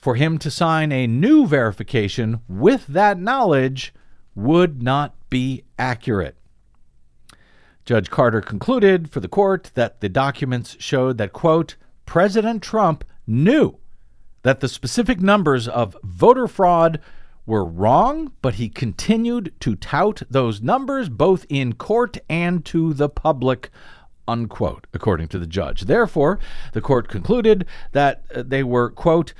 For 0.00 0.14
him 0.14 0.38
to 0.38 0.50
sign 0.50 0.92
a 0.92 1.06
new 1.06 1.46
verification 1.46 2.40
with 2.48 2.86
that 2.86 3.18
knowledge 3.18 3.92
would 4.34 4.82
not 4.82 5.14
be 5.28 5.64
accurate. 5.78 6.36
Judge 7.84 8.08
Carter 8.08 8.40
concluded 8.40 9.10
for 9.10 9.20
the 9.20 9.28
court 9.28 9.70
that 9.74 10.00
the 10.00 10.08
documents 10.08 10.76
showed 10.78 11.18
that, 11.18 11.32
quote, 11.32 11.76
President 12.06 12.62
Trump 12.62 13.04
knew 13.26 13.76
that 14.42 14.60
the 14.60 14.68
specific 14.68 15.20
numbers 15.20 15.68
of 15.68 15.96
voter 16.02 16.48
fraud 16.48 17.00
were 17.44 17.64
wrong, 17.64 18.32
but 18.40 18.54
he 18.54 18.68
continued 18.68 19.52
to 19.60 19.74
tout 19.74 20.22
those 20.30 20.62
numbers 20.62 21.08
both 21.08 21.44
in 21.48 21.74
court 21.74 22.16
and 22.28 22.64
to 22.64 22.94
the 22.94 23.08
public. 23.08 23.70
Unquote, 24.28 24.86
according 24.94 25.28
to 25.28 25.38
the 25.38 25.46
judge. 25.46 25.82
Therefore, 25.82 26.38
the 26.72 26.80
court 26.80 27.08
concluded 27.08 27.66
that 27.92 28.22
uh, 28.32 28.44
they 28.46 28.62
were, 28.62 28.88
quote, 28.88 29.34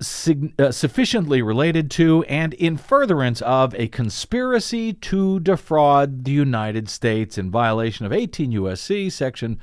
sig- 0.00 0.60
uh, 0.60 0.70
sufficiently 0.70 1.42
related 1.42 1.90
to 1.92 2.24
and 2.24 2.54
in 2.54 2.76
furtherance 2.76 3.40
of 3.42 3.74
a 3.74 3.88
conspiracy 3.88 4.92
to 4.92 5.40
defraud 5.40 6.24
the 6.24 6.32
United 6.32 6.88
States 6.88 7.38
in 7.38 7.50
violation 7.50 8.06
of 8.06 8.12
18 8.12 8.52
U.S.C. 8.52 9.10
Section 9.10 9.58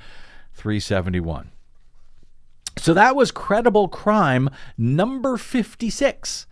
371. 0.54 1.52
So 2.78 2.94
that 2.94 3.16
was 3.16 3.32
credible 3.32 3.88
crime 3.88 4.50
number 4.78 5.38
56 5.38 6.48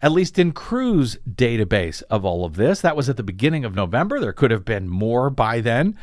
at 0.00 0.12
least 0.12 0.38
in 0.38 0.52
CREW's 0.52 1.18
database 1.28 2.02
of 2.08 2.24
all 2.24 2.44
of 2.44 2.56
this. 2.56 2.80
That 2.80 2.96
was 2.96 3.08
at 3.08 3.16
the 3.16 3.22
beginning 3.22 3.64
of 3.64 3.74
November. 3.74 4.20
There 4.20 4.32
could 4.32 4.50
have 4.50 4.64
been 4.64 4.88
more 4.88 5.30
by 5.30 5.60
then. 5.60 5.98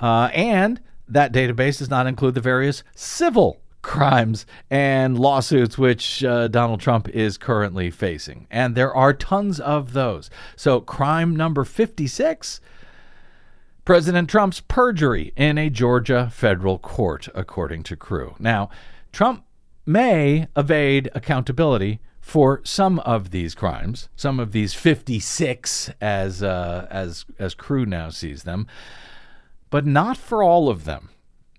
Uh, 0.00 0.28
and 0.32 0.80
that 1.06 1.32
database 1.32 1.78
does 1.78 1.90
not 1.90 2.06
include 2.06 2.34
the 2.34 2.40
various 2.40 2.82
civil 2.94 3.60
crimes 3.88 4.44
and 4.70 5.18
lawsuits 5.18 5.78
which 5.78 6.22
uh, 6.22 6.46
Donald 6.48 6.78
Trump 6.78 7.08
is 7.08 7.38
currently 7.38 7.90
facing. 7.90 8.46
And 8.50 8.74
there 8.74 8.94
are 8.94 9.14
tons 9.14 9.58
of 9.58 9.94
those. 9.94 10.28
So, 10.56 10.80
crime 10.80 11.34
number 11.34 11.64
56 11.64 12.60
President 13.86 14.28
Trump's 14.28 14.60
perjury 14.60 15.32
in 15.34 15.56
a 15.56 15.70
Georgia 15.70 16.28
federal 16.30 16.78
court, 16.78 17.28
according 17.34 17.82
to 17.84 17.96
Crew. 17.96 18.34
Now, 18.38 18.68
Trump 19.10 19.44
may 19.86 20.48
evade 20.54 21.08
accountability 21.14 22.00
for 22.20 22.60
some 22.64 22.98
of 22.98 23.30
these 23.30 23.54
crimes, 23.54 24.10
some 24.14 24.38
of 24.38 24.52
these 24.52 24.74
56 24.74 25.90
as 26.02 26.42
uh, 26.42 26.86
as 26.90 27.24
as 27.38 27.54
Crew 27.54 27.86
now 27.86 28.10
sees 28.10 28.42
them, 28.42 28.66
but 29.70 29.86
not 29.86 30.18
for 30.18 30.42
all 30.42 30.68
of 30.68 30.84
them. 30.84 31.08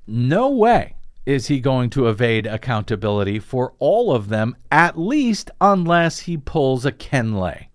No 0.05 0.47
way 0.51 0.93
is 1.25 1.47
he 1.47 1.59
going 1.59 1.89
to 1.91 2.07
evade 2.07 2.45
accountability 2.45 3.39
for 3.39 3.73
all 3.79 4.13
of 4.13 4.29
them, 4.29 4.55
at 4.71 4.97
least 4.97 5.51
unless 5.61 6.19
he 6.21 6.37
pulls 6.37 6.85
a 6.85 6.91
Ken 6.91 7.35
Lay. 7.35 7.69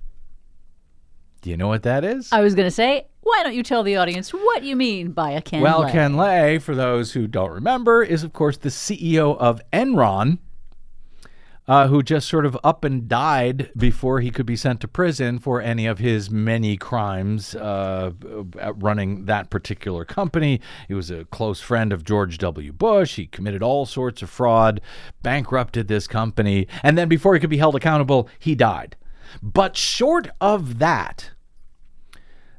Do 1.43 1.51
you 1.51 1.57
know 1.57 1.69
what 1.69 1.83
that 1.83 2.05
is? 2.05 2.33
I 2.33 2.41
was 2.41 2.55
going 2.55 2.67
to 2.67 2.71
say, 2.71 3.07
why 3.21 3.43
don't 3.43 3.55
you 3.55 3.63
tell 3.63 3.83
the 3.83 3.97
audience 3.97 4.33
what 4.33 4.63
you 4.65 4.77
mean 4.77 5.13
by 5.13 5.31
a 5.31 5.43
Ken 5.43 5.61
well, 5.61 5.83
Lay? 5.83 5.93
Ken 5.93 6.17
Lay, 6.17 6.59
for 6.59 6.75
those 6.75 7.13
who 7.13 7.27
don't 7.27 7.51
remember, 7.51 8.03
is 8.03 8.25
of 8.25 8.33
course 8.33 8.57
the 8.57 8.71
CEO 8.71 9.37
of 9.39 9.61
Enron, 9.73 10.39
uh, 11.67 11.89
who 11.89 12.03
just 12.03 12.29
sort 12.29 12.45
of 12.45 12.59
up 12.63 12.85
and 12.85 13.09
died 13.09 13.71
before 13.77 14.21
he 14.21 14.31
could 14.31 14.47
be 14.47 14.57
sent 14.57 14.81
to 14.81 14.89
prison 14.89 15.39
for 15.39 15.61
any 15.61 15.87
of 15.87 15.99
his 15.99 16.31
many 16.31 16.77
crimes 16.77 17.55
uh, 17.55 18.11
running 18.77 19.25
that 19.25 19.51
particular 19.51 20.05
company. 20.05 20.61
He 20.89 20.95
was 20.95 21.11
a 21.11 21.25
close 21.27 21.61
friend 21.61 21.93
of 21.93 22.05
George 22.05 22.39
W. 22.39 22.73
Bush. 22.73 23.17
He 23.17 23.27
committed 23.27 23.63
all 23.63 23.87
sorts 23.87 24.21
of 24.23 24.29
fraud, 24.29 24.81
bankrupted 25.23 25.89
this 25.89 26.07
company, 26.07 26.67
and 26.83 26.99
then 26.99 27.09
before 27.09 27.35
he 27.35 27.41
could 27.41 27.51
be 27.51 27.59
held 27.59 27.77
accountable, 27.77 28.29
he 28.39 28.55
died. 28.55 28.97
But 29.43 29.77
short 29.77 30.29
of 30.41 30.79
that, 30.79 31.31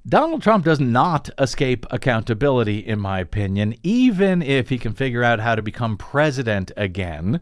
Donald 0.08 0.42
Trump 0.44 0.66
does 0.66 0.80
not 0.80 1.30
escape 1.40 1.86
accountability, 1.90 2.80
in 2.80 3.00
my 3.00 3.20
opinion, 3.20 3.76
even 3.82 4.42
if 4.42 4.70
he 4.70 4.78
can 4.78 4.94
figure 4.94 5.24
out 5.24 5.40
how 5.40 5.56
to 5.56 5.62
become 5.62 5.98
president 5.98 6.72
again 6.76 7.40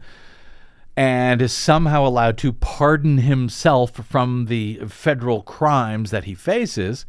and 0.96 1.42
is 1.42 1.52
somehow 1.52 2.06
allowed 2.06 2.38
to 2.38 2.52
pardon 2.52 3.18
himself 3.18 3.90
from 3.92 4.46
the 4.46 4.80
federal 4.86 5.42
crimes 5.42 6.10
that 6.10 6.24
he 6.24 6.34
faces, 6.34 7.04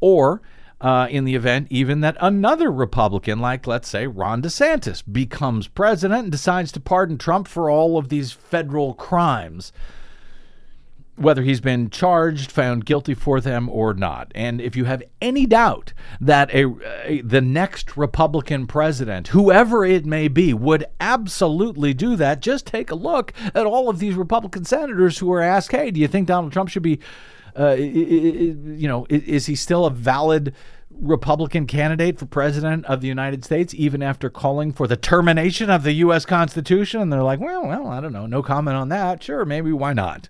or 0.00 0.40
uh, 0.80 1.08
in 1.10 1.24
the 1.24 1.34
event 1.34 1.66
even 1.70 2.00
that 2.00 2.16
another 2.20 2.70
Republican, 2.70 3.38
like 3.38 3.66
let's 3.66 3.88
say 3.88 4.06
Ron 4.06 4.42
DeSantis, 4.42 5.02
becomes 5.10 5.66
president 5.66 6.24
and 6.24 6.32
decides 6.32 6.70
to 6.72 6.80
pardon 6.80 7.16
Trump 7.18 7.48
for 7.48 7.70
all 7.70 7.96
of 7.96 8.08
these 8.08 8.32
federal 8.32 8.94
crimes 8.94 9.72
whether 11.16 11.42
he's 11.42 11.60
been 11.60 11.90
charged, 11.90 12.50
found 12.50 12.84
guilty 12.84 13.14
for 13.14 13.40
them 13.40 13.68
or 13.68 13.94
not. 13.94 14.32
And 14.34 14.60
if 14.60 14.74
you 14.74 14.84
have 14.84 15.02
any 15.20 15.46
doubt 15.46 15.92
that 16.20 16.52
a, 16.52 16.74
a, 17.04 17.20
the 17.20 17.40
next 17.40 17.96
Republican 17.96 18.66
president, 18.66 19.28
whoever 19.28 19.84
it 19.84 20.04
may 20.04 20.28
be, 20.28 20.52
would 20.52 20.84
absolutely 21.00 21.94
do 21.94 22.16
that, 22.16 22.40
just 22.40 22.66
take 22.66 22.90
a 22.90 22.96
look 22.96 23.32
at 23.54 23.66
all 23.66 23.88
of 23.88 23.98
these 23.98 24.14
Republican 24.14 24.64
senators 24.64 25.18
who 25.18 25.32
are 25.32 25.42
asked, 25.42 25.70
"Hey, 25.70 25.90
do 25.90 26.00
you 26.00 26.08
think 26.08 26.26
Donald 26.26 26.52
Trump 26.52 26.68
should 26.68 26.82
be, 26.82 26.98
uh, 27.56 27.74
you 27.74 28.88
know, 28.88 29.06
is 29.08 29.46
he 29.46 29.54
still 29.54 29.86
a 29.86 29.90
valid?" 29.90 30.54
Republican 30.96 31.66
candidate 31.66 32.20
for 32.20 32.26
president 32.26 32.84
of 32.86 33.00
the 33.00 33.08
United 33.08 33.44
States, 33.44 33.74
even 33.74 34.00
after 34.00 34.30
calling 34.30 34.72
for 34.72 34.86
the 34.86 34.96
termination 34.96 35.68
of 35.68 35.82
the 35.82 35.90
U.S. 35.94 36.24
Constitution. 36.24 37.00
And 37.00 37.12
they're 37.12 37.20
like, 37.20 37.40
well, 37.40 37.66
well, 37.66 37.88
I 37.88 38.00
don't 38.00 38.12
know. 38.12 38.26
No 38.26 38.44
comment 38.44 38.76
on 38.76 38.90
that. 38.90 39.20
Sure, 39.20 39.44
maybe. 39.44 39.72
Why 39.72 39.92
not? 39.92 40.28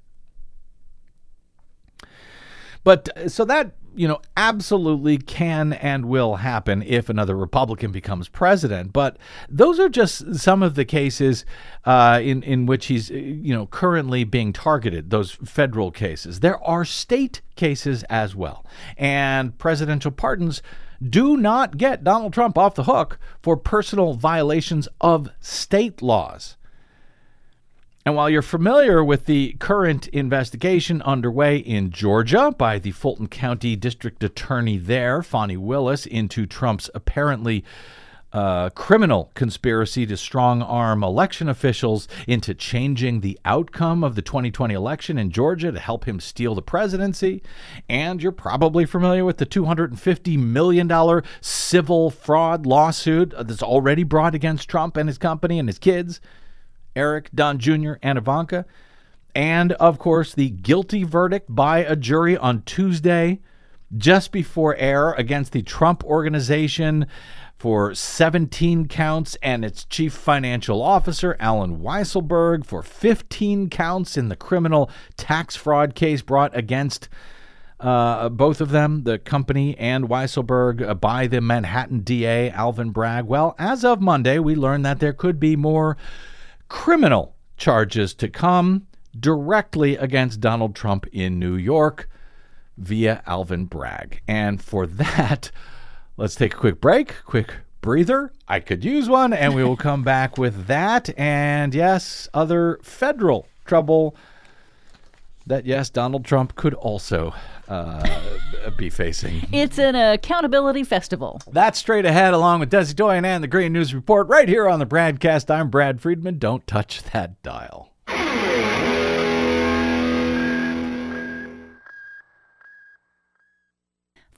But 2.84 3.08
uh, 3.16 3.28
so 3.28 3.44
that, 3.46 3.72
you 3.96 4.06
know, 4.06 4.20
absolutely 4.36 5.18
can 5.18 5.72
and 5.72 6.06
will 6.06 6.36
happen 6.36 6.82
if 6.82 7.08
another 7.08 7.36
Republican 7.36 7.92
becomes 7.92 8.28
president. 8.28 8.92
But 8.92 9.16
those 9.48 9.80
are 9.80 9.88
just 9.88 10.36
some 10.36 10.62
of 10.62 10.74
the 10.74 10.84
cases 10.84 11.44
uh, 11.84 12.20
in, 12.22 12.42
in 12.42 12.66
which 12.66 12.86
he's, 12.86 13.10
uh, 13.10 13.14
you 13.14 13.54
know, 13.54 13.66
currently 13.66 14.24
being 14.24 14.52
targeted, 14.52 15.10
those 15.10 15.32
federal 15.32 15.90
cases. 15.90 16.40
There 16.40 16.62
are 16.62 16.84
state 16.84 17.40
cases 17.56 18.04
as 18.04 18.36
well. 18.36 18.66
And 18.96 19.56
presidential 19.58 20.10
pardons 20.10 20.62
do 21.02 21.36
not 21.36 21.76
get 21.76 22.04
Donald 22.04 22.32
Trump 22.32 22.56
off 22.56 22.74
the 22.74 22.84
hook 22.84 23.18
for 23.42 23.56
personal 23.56 24.14
violations 24.14 24.88
of 25.00 25.28
state 25.40 26.02
laws. 26.02 26.56
And 28.06 28.14
while 28.14 28.28
you're 28.28 28.42
familiar 28.42 29.02
with 29.02 29.24
the 29.24 29.56
current 29.60 30.08
investigation 30.08 31.00
underway 31.02 31.56
in 31.56 31.90
Georgia 31.90 32.52
by 32.56 32.78
the 32.78 32.90
Fulton 32.90 33.28
County 33.28 33.76
District 33.76 34.22
Attorney 34.22 34.76
there, 34.76 35.22
Fani 35.22 35.56
Willis, 35.56 36.04
into 36.04 36.44
Trump's 36.44 36.90
apparently 36.94 37.64
uh, 38.30 38.68
criminal 38.70 39.30
conspiracy 39.34 40.04
to 40.04 40.18
strong 40.18 40.60
arm 40.60 41.02
election 41.02 41.48
officials 41.48 42.06
into 42.28 42.52
changing 42.52 43.20
the 43.20 43.40
outcome 43.46 44.04
of 44.04 44.16
the 44.16 44.22
2020 44.22 44.74
election 44.74 45.16
in 45.16 45.30
Georgia 45.30 45.72
to 45.72 45.78
help 45.78 46.04
him 46.04 46.20
steal 46.20 46.54
the 46.54 46.60
presidency. 46.60 47.42
And 47.88 48.22
you're 48.22 48.32
probably 48.32 48.84
familiar 48.84 49.24
with 49.24 49.38
the 49.38 49.46
$250 49.46 50.36
million 50.36 51.22
civil 51.40 52.10
fraud 52.10 52.66
lawsuit 52.66 53.32
that's 53.34 53.62
already 53.62 54.02
brought 54.02 54.34
against 54.34 54.68
Trump 54.68 54.98
and 54.98 55.08
his 55.08 55.16
company 55.16 55.58
and 55.58 55.70
his 55.70 55.78
kids. 55.78 56.20
Eric, 56.96 57.30
Don 57.34 57.58
Jr., 57.58 57.94
and 58.02 58.18
Ivanka. 58.18 58.66
And, 59.34 59.72
of 59.72 59.98
course, 59.98 60.32
the 60.32 60.50
guilty 60.50 61.02
verdict 61.02 61.46
by 61.48 61.78
a 61.78 61.96
jury 61.96 62.36
on 62.36 62.62
Tuesday, 62.62 63.40
just 63.96 64.30
before 64.30 64.76
air, 64.76 65.12
against 65.12 65.52
the 65.52 65.62
Trump 65.62 66.04
Organization 66.04 67.06
for 67.56 67.94
17 67.94 68.88
counts 68.88 69.36
and 69.42 69.64
its 69.64 69.84
chief 69.84 70.12
financial 70.12 70.82
officer, 70.82 71.36
Allen 71.40 71.78
Weisselberg, 71.78 72.64
for 72.66 72.82
15 72.82 73.70
counts 73.70 74.16
in 74.16 74.28
the 74.28 74.36
criminal 74.36 74.90
tax 75.16 75.56
fraud 75.56 75.94
case 75.94 76.22
brought 76.22 76.56
against 76.56 77.08
uh, 77.80 78.28
both 78.28 78.60
of 78.60 78.70
them, 78.70 79.04
the 79.04 79.18
company 79.18 79.76
and 79.78 80.08
Weisselberg, 80.08 80.86
uh, 80.86 80.94
by 80.94 81.26
the 81.26 81.40
Manhattan 81.40 82.00
DA, 82.00 82.50
Alvin 82.50 82.90
Bragg. 82.90 83.24
Well, 83.26 83.54
as 83.58 83.84
of 83.84 84.00
Monday, 84.00 84.38
we 84.38 84.54
learned 84.54 84.84
that 84.86 85.00
there 85.00 85.12
could 85.12 85.40
be 85.40 85.56
more 85.56 85.96
criminal 86.68 87.34
charges 87.56 88.14
to 88.14 88.28
come 88.28 88.86
directly 89.18 89.96
against 89.96 90.40
Donald 90.40 90.74
Trump 90.74 91.06
in 91.12 91.38
New 91.38 91.54
York 91.54 92.08
via 92.76 93.22
Alvin 93.26 93.66
Bragg. 93.66 94.20
And 94.26 94.62
for 94.62 94.86
that, 94.86 95.50
let's 96.16 96.34
take 96.34 96.54
a 96.54 96.58
quick 96.58 96.80
break, 96.80 97.14
quick 97.24 97.54
breather. 97.80 98.32
I 98.48 98.60
could 98.60 98.84
use 98.84 99.08
one, 99.08 99.32
and 99.32 99.54
we 99.54 99.62
will 99.62 99.76
come 99.76 100.02
back 100.02 100.38
with 100.38 100.66
that. 100.66 101.16
And 101.18 101.74
yes, 101.74 102.28
other 102.32 102.78
federal 102.82 103.46
trouble 103.64 104.16
that, 105.46 105.66
yes, 105.66 105.90
Donald 105.90 106.24
Trump 106.24 106.56
could 106.56 106.74
also 106.74 107.34
uh, 107.68 108.20
be 108.76 108.90
facing. 108.90 109.46
It's 109.52 109.78
an 109.78 109.94
accountability 109.94 110.84
festival. 110.84 111.40
That's 111.50 111.78
straight 111.78 112.06
ahead, 112.06 112.34
along 112.34 112.60
with 112.60 112.70
Desi 112.70 112.94
Doyen 112.94 113.24
and 113.24 113.42
the 113.42 113.48
Green 113.48 113.72
News 113.72 113.94
Report, 113.94 114.28
right 114.28 114.48
here 114.48 114.68
on 114.68 114.78
the 114.78 114.86
BradCast. 114.86 115.50
I'm 115.50 115.70
Brad 115.70 116.00
Friedman. 116.00 116.38
Don't 116.38 116.66
touch 116.66 117.02
that 117.12 117.42
dial. 117.42 117.93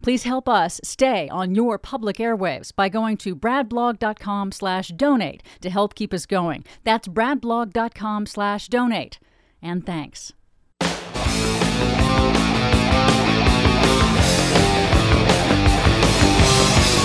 Please 0.00 0.22
help 0.24 0.48
us 0.48 0.80
stay 0.82 1.28
on 1.28 1.54
your 1.54 1.78
public 1.78 2.16
airwaves 2.16 2.74
by 2.74 2.88
going 2.88 3.16
to 3.18 3.36
bradblog.com 3.36 4.52
slash 4.52 4.88
donate 4.88 5.42
to 5.60 5.70
help 5.70 5.94
keep 5.94 6.14
us 6.14 6.26
going. 6.26 6.64
That's 6.84 7.08
bradblog.com 7.08 8.26
slash 8.26 8.68
donate. 8.68 9.18
And 9.60 9.84
thanks. 9.84 10.32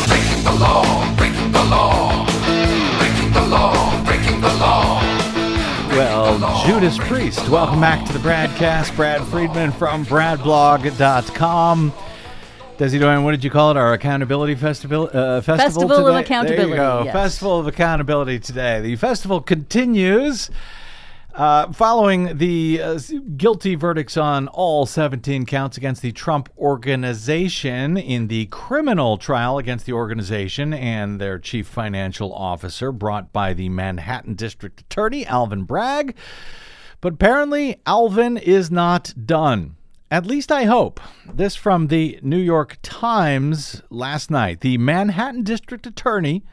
Breaking 0.07 0.43
the 0.43 0.51
law, 0.59 1.15
breaking 1.17 1.51
the 1.51 1.63
law, 1.63 2.25
breaking 2.97 3.31
the 3.33 3.45
law, 3.47 4.03
breaking 4.05 4.41
the 4.41 4.53
law. 4.55 5.01
well, 5.89 6.65
Judas 6.65 6.97
Priest. 6.97 7.47
Welcome 7.49 7.79
back 7.81 8.05
to 8.07 8.13
the 8.13 8.19
BradCast. 8.19 8.95
Brad 8.95 9.21
Friedman 9.27 9.71
from 9.71 10.05
BradBlog.com. 10.05 11.93
Desi 12.78 12.99
Doyen, 12.99 13.23
what 13.23 13.32
did 13.32 13.43
you 13.43 13.49
call 13.49 13.71
it? 13.71 13.78
Our 13.78 13.93
accountability 13.93 14.53
festival? 14.53 15.09
Uh, 15.11 15.41
festival 15.41 15.82
Festival 15.88 16.07
of? 16.07 16.15
Accountability, 16.15 16.57
There 16.57 16.67
you 16.69 16.75
go. 16.75 17.01
yes. 17.05 17.13
Festival 17.13 17.59
of 17.59 17.65
Accountability 17.67 18.39
today. 18.39 18.82
The 18.82 18.95
festival 18.97 19.41
continues. 19.41 20.51
Uh, 21.34 21.71
following 21.71 22.38
the 22.38 22.82
uh, 22.82 22.99
guilty 23.36 23.75
verdicts 23.75 24.17
on 24.17 24.47
all 24.47 24.86
17 24.88 25.45
counts 25.45 25.78
against 25.78 26.01
the 26.01 26.11
Trump 26.11 26.49
organization 26.57 27.95
in 27.95 28.28
the 28.28 28.47
criminal 28.47 29.17
trial 29.17 29.59
against 29.59 29.86
the 29.86 29.93
organization 29.93 30.73
and 30.73 31.21
their 31.21 31.38
chief 31.38 31.67
financial 31.67 32.34
officer 32.34 32.91
brought 32.91 33.32
by 33.32 33.53
the 33.53 33.69
Manhattan 33.69 34.34
District 34.34 34.82
Attorney, 34.82 35.28
Alvin 35.28 35.63
Bragg. 35.63 36.15
But 37.01 37.13
apparently, 37.13 37.80
Alvin 37.86 38.38
is 38.38 38.71
not 38.71 39.13
done. 39.23 39.76
At 40.09 40.25
least 40.25 40.53
I 40.53 40.63
hope. 40.63 41.01
This 41.33 41.57
from 41.57 41.87
the 41.87 42.17
New 42.21 42.37
York 42.37 42.77
Times 42.81 43.81
last 43.89 44.31
night. 44.31 44.61
The 44.61 44.77
Manhattan 44.77 45.43
District 45.43 45.85
Attorney, 45.85 46.45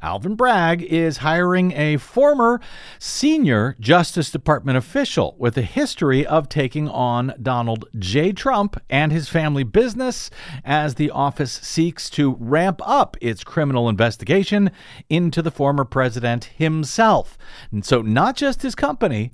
Alvin 0.00 0.34
Bragg, 0.34 0.82
is 0.82 1.18
hiring 1.18 1.72
a 1.72 1.98
former 1.98 2.58
senior 2.98 3.76
Justice 3.78 4.30
Department 4.30 4.78
official 4.78 5.36
with 5.38 5.58
a 5.58 5.62
history 5.62 6.26
of 6.26 6.48
taking 6.48 6.88
on 6.88 7.34
Donald 7.42 7.84
J. 7.98 8.32
Trump 8.32 8.80
and 8.88 9.12
his 9.12 9.28
family 9.28 9.62
business 9.62 10.30
as 10.64 10.94
the 10.94 11.10
office 11.10 11.52
seeks 11.52 12.08
to 12.08 12.36
ramp 12.40 12.80
up 12.82 13.18
its 13.20 13.44
criminal 13.44 13.90
investigation 13.90 14.70
into 15.10 15.42
the 15.42 15.50
former 15.50 15.84
president 15.84 16.44
himself. 16.56 17.36
And 17.70 17.84
so, 17.84 18.00
not 18.00 18.36
just 18.36 18.62
his 18.62 18.74
company, 18.74 19.32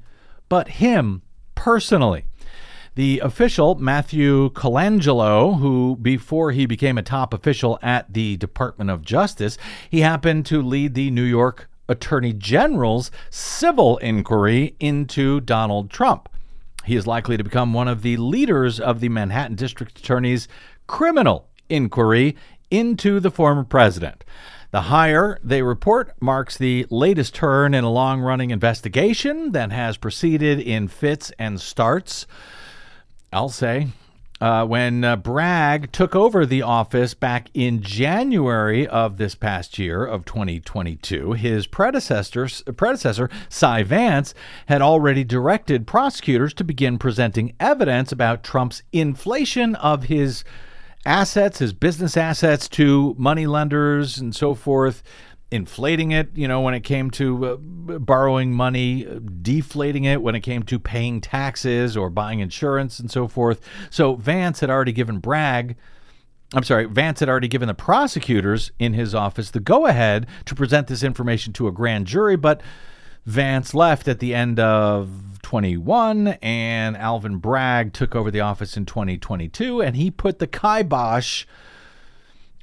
but 0.48 0.66
him 0.66 1.22
personally. 1.54 2.27
The 2.98 3.20
official, 3.20 3.76
Matthew 3.76 4.50
Colangelo, 4.54 5.60
who 5.60 5.96
before 6.02 6.50
he 6.50 6.66
became 6.66 6.98
a 6.98 7.02
top 7.04 7.32
official 7.32 7.78
at 7.80 8.12
the 8.12 8.36
Department 8.38 8.90
of 8.90 9.04
Justice, 9.04 9.56
he 9.88 10.00
happened 10.00 10.46
to 10.46 10.60
lead 10.60 10.94
the 10.94 11.12
New 11.12 11.22
York 11.22 11.70
Attorney 11.88 12.32
General's 12.32 13.12
civil 13.30 13.98
inquiry 13.98 14.74
into 14.80 15.40
Donald 15.40 15.90
Trump. 15.90 16.28
He 16.86 16.96
is 16.96 17.06
likely 17.06 17.36
to 17.36 17.44
become 17.44 17.72
one 17.72 17.86
of 17.86 18.02
the 18.02 18.16
leaders 18.16 18.80
of 18.80 18.98
the 18.98 19.10
Manhattan 19.10 19.54
District 19.54 19.96
Attorney's 19.96 20.48
criminal 20.88 21.46
inquiry 21.68 22.36
into 22.68 23.20
the 23.20 23.30
former 23.30 23.62
president. 23.62 24.24
The 24.72 24.80
hire, 24.80 25.38
they 25.44 25.62
report, 25.62 26.20
marks 26.20 26.58
the 26.58 26.84
latest 26.90 27.32
turn 27.32 27.74
in 27.74 27.84
a 27.84 27.92
long 27.92 28.20
running 28.20 28.50
investigation 28.50 29.52
that 29.52 29.70
has 29.70 29.96
proceeded 29.96 30.58
in 30.58 30.88
fits 30.88 31.30
and 31.38 31.60
starts. 31.60 32.26
I'll 33.32 33.48
say. 33.48 33.88
Uh, 34.40 34.64
when 34.64 35.02
uh, 35.02 35.16
Bragg 35.16 35.90
took 35.90 36.14
over 36.14 36.46
the 36.46 36.62
office 36.62 37.12
back 37.12 37.48
in 37.54 37.82
January 37.82 38.86
of 38.86 39.16
this 39.16 39.34
past 39.34 39.80
year 39.80 40.04
of 40.04 40.24
2022, 40.24 41.32
his 41.32 41.66
predecessor, 41.66 42.48
predecessor 42.76 43.28
Cy 43.48 43.82
Vance, 43.82 44.34
had 44.66 44.80
already 44.80 45.24
directed 45.24 45.88
prosecutors 45.88 46.54
to 46.54 46.62
begin 46.62 46.98
presenting 46.98 47.54
evidence 47.58 48.12
about 48.12 48.44
Trump's 48.44 48.84
inflation 48.92 49.74
of 49.74 50.04
his 50.04 50.44
assets, 51.04 51.58
his 51.58 51.72
business 51.72 52.16
assets 52.16 52.68
to 52.68 53.16
money 53.18 53.46
lenders 53.46 54.18
and 54.18 54.36
so 54.36 54.54
forth, 54.54 55.02
inflating 55.50 56.10
it, 56.10 56.28
you 56.34 56.46
know, 56.46 56.60
when 56.60 56.74
it 56.74 56.80
came 56.80 57.10
to 57.12 57.46
uh, 57.46 57.56
borrowing 57.56 58.52
money, 58.52 59.06
uh, 59.06 59.18
deflating 59.42 60.04
it 60.04 60.20
when 60.20 60.34
it 60.34 60.40
came 60.40 60.62
to 60.64 60.78
paying 60.78 61.20
taxes 61.20 61.96
or 61.96 62.10
buying 62.10 62.40
insurance 62.40 62.98
and 62.98 63.10
so 63.10 63.26
forth. 63.26 63.60
So 63.90 64.14
Vance 64.16 64.60
had 64.60 64.70
already 64.70 64.92
given 64.92 65.18
Bragg 65.18 65.76
I'm 66.54 66.62
sorry, 66.62 66.86
Vance 66.86 67.20
had 67.20 67.28
already 67.28 67.48
given 67.48 67.68
the 67.68 67.74
prosecutors 67.74 68.72
in 68.78 68.94
his 68.94 69.14
office 69.14 69.50
the 69.50 69.60
go 69.60 69.86
ahead 69.86 70.26
to 70.46 70.54
present 70.54 70.86
this 70.86 71.02
information 71.02 71.52
to 71.54 71.68
a 71.68 71.72
grand 71.72 72.06
jury, 72.06 72.36
but 72.36 72.62
Vance 73.26 73.74
left 73.74 74.08
at 74.08 74.18
the 74.18 74.34
end 74.34 74.58
of 74.58 75.10
21 75.42 76.28
and 76.40 76.96
Alvin 76.96 77.36
Bragg 77.36 77.92
took 77.92 78.14
over 78.14 78.30
the 78.30 78.40
office 78.40 78.78
in 78.78 78.86
2022 78.86 79.82
and 79.82 79.94
he 79.94 80.10
put 80.10 80.38
the 80.38 80.46
kibosh 80.46 81.44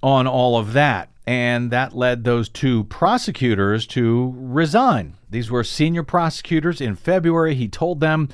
on 0.02 0.26
all 0.26 0.58
of 0.58 0.74
that. 0.74 1.12
And 1.28 1.72
that 1.72 1.96
led 1.96 2.24
those 2.24 2.50
two 2.50 2.84
prosecutors 2.86 3.88
to 3.88 4.34
resign. 4.38 5.18
These 5.30 5.50
were 5.50 5.64
senior 5.64 6.04
prosecutors. 6.04 6.80
In 6.80 6.96
February, 6.96 7.56
he 7.56 7.68
told 7.68 8.00
them 8.00 8.30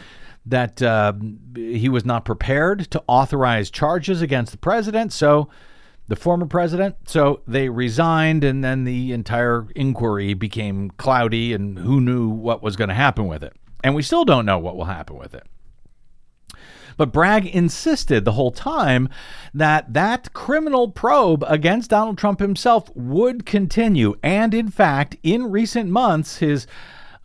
that 0.46 0.82
uh, 0.82 1.14
he 1.56 1.88
was 1.88 2.04
not 2.04 2.26
prepared 2.26 2.92
to 2.92 3.04
authorize 3.08 3.70
charges 3.70 4.22
against 4.22 4.52
the 4.52 4.58
president. 4.58 5.14
So, 5.14 5.50
the 6.12 6.16
former 6.18 6.46
president. 6.46 6.98
So 7.08 7.40
they 7.48 7.70
resigned, 7.70 8.44
and 8.44 8.62
then 8.62 8.84
the 8.84 9.14
entire 9.14 9.68
inquiry 9.78 10.34
became 10.34 10.92
cloudy, 10.92 11.54
and 11.54 11.80
who 11.80 12.02
knew 12.02 12.28
what 12.28 12.62
was 12.62 12.76
going 12.76 12.90
to 12.90 12.94
happen 12.94 13.28
with 13.28 13.44
it. 13.44 13.54
And 13.82 13.96
we 13.96 14.02
still 14.02 14.26
don't 14.26 14.46
know 14.46 14.60
what 14.60 14.76
will 14.76 14.86
happen 14.86 15.18
with 15.18 15.34
it. 15.34 15.48
But 16.98 17.12
Bragg 17.12 17.46
insisted 17.46 18.26
the 18.26 18.34
whole 18.34 18.52
time 18.52 19.10
that 19.54 19.94
that 19.94 20.34
criminal 20.34 20.90
probe 20.90 21.44
against 21.48 21.90
Donald 21.90 22.18
Trump 22.18 22.40
himself 22.40 22.90
would 22.96 23.46
continue. 23.46 24.16
And 24.24 24.54
in 24.54 24.70
fact, 24.70 25.18
in 25.24 25.52
recent 25.52 25.90
months, 25.90 26.38
his 26.38 26.68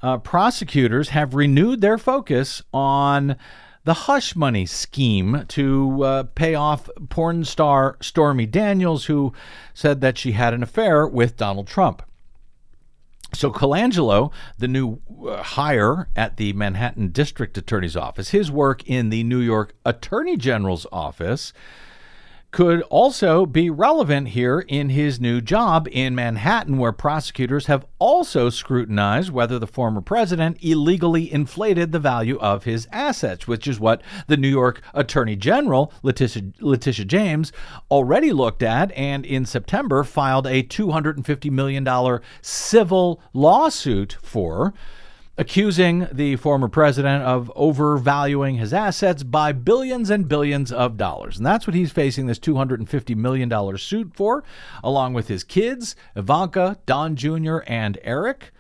uh, 0.03 0.19
prosecutors 0.19 1.11
have 1.11 1.35
renewed 1.35 1.81
their 1.81 1.99
focus 1.99 2.63
on 2.73 3.37
the 3.85 3.95
hush 3.95 4.35
money 4.35 4.67
scheme 4.67 5.45
to 5.49 6.03
uh, 6.03 6.23
pay 6.35 6.55
off 6.57 6.91
porn 7.09 7.45
star 7.45 7.97
Stormy 8.01 8.45
Daniels, 8.45 9.07
who 9.07 9.33
said 9.75 10.01
that 10.01 10.19
she 10.19 10.33
had 10.33 10.53
an 10.53 10.63
affair 10.63 11.07
with 11.07 11.37
Donald 11.37 11.69
Trump. 11.69 12.03
So 13.37 13.51
Colangelo, 13.51 14.33
the 14.59 14.67
new 14.67 14.99
uh, 15.27 15.43
hire 15.43 16.09
at 16.17 16.39
the 16.39 16.55
Manhattan 16.55 17.09
District 17.09 17.57
Attorney's 17.59 17.97
Office, 17.97 18.31
his 18.31 18.51
work 18.51 18.83
in 18.89 19.11
the 19.11 19.23
New 19.25 19.41
York 19.41 19.75
Attorney 19.85 20.39
General's 20.39 20.87
office 20.91 21.53
could 22.57 22.81
also 22.85 23.45
be 23.45 23.69
relevant 23.69 24.29
here 24.29 24.61
in 24.61 24.89
his 24.89 25.21
new 25.21 25.43
job 25.43 25.87
in 25.93 26.15
Manhattan, 26.15 26.79
where 26.79 26.91
prosecutors 26.91 27.67
have 27.67 27.85
also 27.99 28.49
scrutinized 28.49 29.31
whether 29.31 29.59
the 29.59 29.67
former 29.67 30.01
president 30.01 30.57
illegally 30.63 31.31
inflated 31.31 31.93
the 31.93 31.99
value 31.99 32.39
of 32.39 32.65
his 32.65 32.89
assets, 32.91 33.47
which 33.47 33.69
is 33.69 33.79
what 33.79 34.01
the 34.27 34.39
New 34.39 34.49
York 34.49 34.81
Attorney 34.95 35.37
General, 35.37 35.93
Letitia, 36.03 36.45
Letitia 36.63 37.05
James, 37.05 37.53
already 37.91 38.33
looked 38.33 38.63
at 38.63 38.91
and 38.93 39.27
in 39.27 39.45
September 39.45 40.03
filed 40.03 40.47
a 40.47 40.63
$250 40.63 41.51
million 41.51 41.87
civil 42.41 43.21
lawsuit 43.35 44.17
for 44.23 44.73
accusing 45.39 46.09
the 46.11 46.37
former 46.37 46.69
president 46.69 47.23
of 47.23 47.53
overvaluing 47.55 48.57
his 48.57 48.73
assets 48.73 49.23
by 49.23 49.53
billions 49.53 50.09
and 50.11 50.29
billions 50.29 50.73
of 50.73 50.97
dollars. 50.97 51.37
And 51.37 51.47
that's 51.47 51.67
what 51.67 51.75
he's 51.75 51.93
facing 51.93 52.27
this 52.27 52.39
$250 52.39 53.17
million 53.17 53.79
suit 53.79 54.13
for, 54.15 54.45
along 54.83 55.15
with 55.15 55.29
his 55.29 55.45
kids, 55.45 55.95
Ivanka, 56.15 56.79
Don 56.87 57.17
Jr., 57.17 57.59
and 57.67 57.99
Eric. 58.03 58.53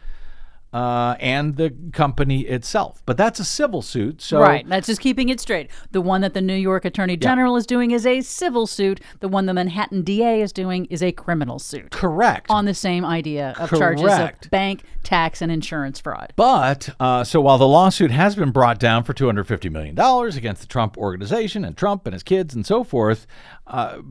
Uh, 0.76 1.16
and 1.20 1.56
the 1.56 1.74
company 1.94 2.42
itself, 2.42 3.02
but 3.06 3.16
that's 3.16 3.40
a 3.40 3.44
civil 3.46 3.80
suit. 3.80 4.20
So 4.20 4.40
right. 4.40 4.68
That's 4.68 4.86
just 4.86 5.00
keeping 5.00 5.30
it 5.30 5.40
straight. 5.40 5.70
The 5.92 6.02
one 6.02 6.20
that 6.20 6.34
the 6.34 6.42
New 6.42 6.54
York 6.54 6.84
Attorney 6.84 7.16
General 7.16 7.56
is 7.56 7.66
doing 7.66 7.92
is 7.92 8.04
a 8.04 8.20
civil 8.20 8.66
suit. 8.66 9.00
The 9.20 9.28
one 9.28 9.46
the 9.46 9.54
Manhattan 9.54 10.02
DA 10.02 10.42
is 10.42 10.52
doing 10.52 10.84
is 10.90 11.02
a 11.02 11.12
criminal 11.12 11.58
suit. 11.58 11.92
correct. 11.92 12.50
On 12.50 12.66
the 12.66 12.74
same 12.74 13.06
idea 13.06 13.54
of 13.58 13.70
charges 13.70 14.12
of 14.12 14.50
bank, 14.50 14.82
tax, 15.02 15.40
and 15.40 15.50
insurance 15.50 15.98
fraud. 15.98 16.34
But 16.36 16.90
uh, 17.00 17.24
so 17.24 17.40
while 17.40 17.56
the 17.56 17.66
lawsuit 17.66 18.10
has 18.10 18.36
been 18.36 18.50
brought 18.50 18.78
down 18.78 19.02
for 19.04 19.14
$250 19.14 19.70
million 19.72 19.98
against 20.36 20.60
the 20.60 20.68
Trump 20.68 20.98
organization 20.98 21.64
and 21.64 21.74
Trump 21.74 22.06
and 22.06 22.12
his 22.12 22.22
kids 22.22 22.54
and 22.54 22.66
so 22.66 22.84
forth 22.84 23.26
uh, 23.66 24.02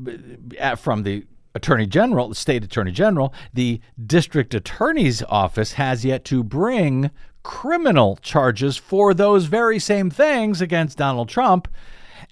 from 0.78 1.04
the 1.04 1.26
Attorney 1.56 1.88
General, 1.88 2.30
the 2.30 2.36
state 2.36 2.64
Attorney 2.64 2.92
General, 2.92 3.34
the 3.54 3.80
district 4.06 4.54
attorney's 4.54 5.24
office 5.24 5.74
has 5.74 6.06
yet 6.06 6.26
to 6.26 6.44
bring 6.44 7.10
criminal 7.44 8.18
charges 8.22 8.76
for 8.76 9.14
those 9.14 9.46
very 9.46 9.80
same 9.80 10.10
things 10.10 10.62
against 10.62 10.98
Donald 10.98 11.30
Trump. 11.30 11.68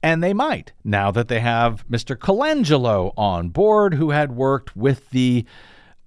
And 0.02 0.22
they 0.22 0.34
might 0.34 0.74
now 0.84 1.10
that 1.12 1.30
they 1.30 1.40
have 1.40 1.88
Mr. 1.88 2.18
Colangelo 2.18 3.14
on 3.18 3.50
board, 3.50 3.94
who 3.94 4.10
had 4.12 4.36
worked 4.36 4.76
with 4.76 5.10
the 5.12 5.46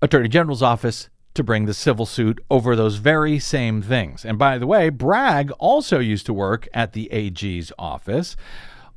Attorney 0.02 0.28
General's 0.28 0.62
office 0.62 1.08
to 1.32 1.42
bring 1.42 1.64
the 1.64 1.74
civil 1.74 2.04
suit 2.04 2.38
over 2.50 2.76
those 2.76 2.96
very 2.96 3.38
same 3.38 3.80
things. 3.80 4.24
And 4.24 4.38
by 4.38 4.58
the 4.58 4.66
way, 4.66 4.90
Bragg 4.90 5.50
also 5.52 5.98
used 5.98 6.26
to 6.26 6.34
work 6.34 6.68
at 6.74 6.92
the 6.92 7.10
AG's 7.12 7.72
office 7.78 8.36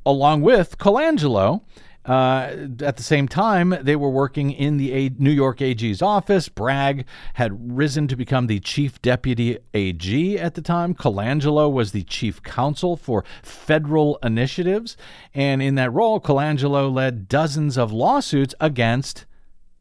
along 0.04 0.42
with 0.42 0.78
Colangelo. 0.78 1.62
Uh, 2.04 2.66
at 2.80 2.96
the 2.96 3.02
same 3.02 3.28
time, 3.28 3.74
they 3.82 3.94
were 3.94 4.08
working 4.08 4.50
in 4.50 4.78
the 4.78 4.92
A- 4.92 5.12
New 5.18 5.30
York 5.30 5.60
AG's 5.60 6.00
office. 6.00 6.48
Bragg 6.48 7.04
had 7.34 7.76
risen 7.76 8.08
to 8.08 8.16
become 8.16 8.46
the 8.46 8.58
chief 8.58 9.00
deputy 9.02 9.58
AG 9.74 10.38
at 10.38 10.54
the 10.54 10.62
time. 10.62 10.94
Colangelo 10.94 11.70
was 11.70 11.92
the 11.92 12.02
chief 12.04 12.42
counsel 12.42 12.96
for 12.96 13.24
federal 13.42 14.18
initiatives. 14.22 14.96
And 15.34 15.60
in 15.62 15.74
that 15.74 15.92
role, 15.92 16.20
Colangelo 16.20 16.92
led 16.92 17.28
dozens 17.28 17.76
of 17.76 17.92
lawsuits 17.92 18.54
against 18.60 19.26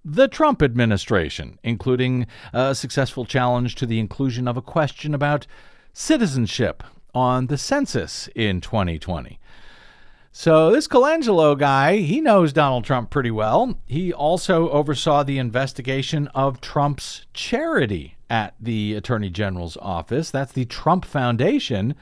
the 0.04 0.28
Trump 0.28 0.62
administration, 0.62 1.58
including 1.64 2.28
a 2.52 2.76
successful 2.76 3.26
challenge 3.26 3.76
to 3.76 3.86
the 3.86 4.00
inclusion 4.00 4.48
of 4.48 4.58
a 4.58 4.62
question 4.62 5.14
about 5.14 5.48
citizenship 5.94 6.84
on 7.14 7.48
the 7.48 7.58
census 7.58 8.30
in 8.36 8.62
2020. 8.62 9.40
So, 10.32 10.72
this 10.72 10.88
Colangelo 10.88 11.58
guy, 11.58 11.98
he 11.98 12.22
knows 12.22 12.54
Donald 12.54 12.84
Trump 12.84 13.10
pretty 13.10 13.32
well. 13.32 13.80
He 13.88 14.14
also 14.14 14.70
oversaw 14.70 15.24
the 15.24 15.40
investigation 15.40 16.28
of 16.30 16.62
Trump's 16.62 17.26
charity 17.34 18.16
at 18.30 18.54
the 18.60 18.94
Attorney 18.94 19.32
General's 19.32 19.76
office. 19.78 20.30
That's 20.30 20.52
the 20.52 20.66
Trump 20.66 21.04
Foundation. 21.04 21.96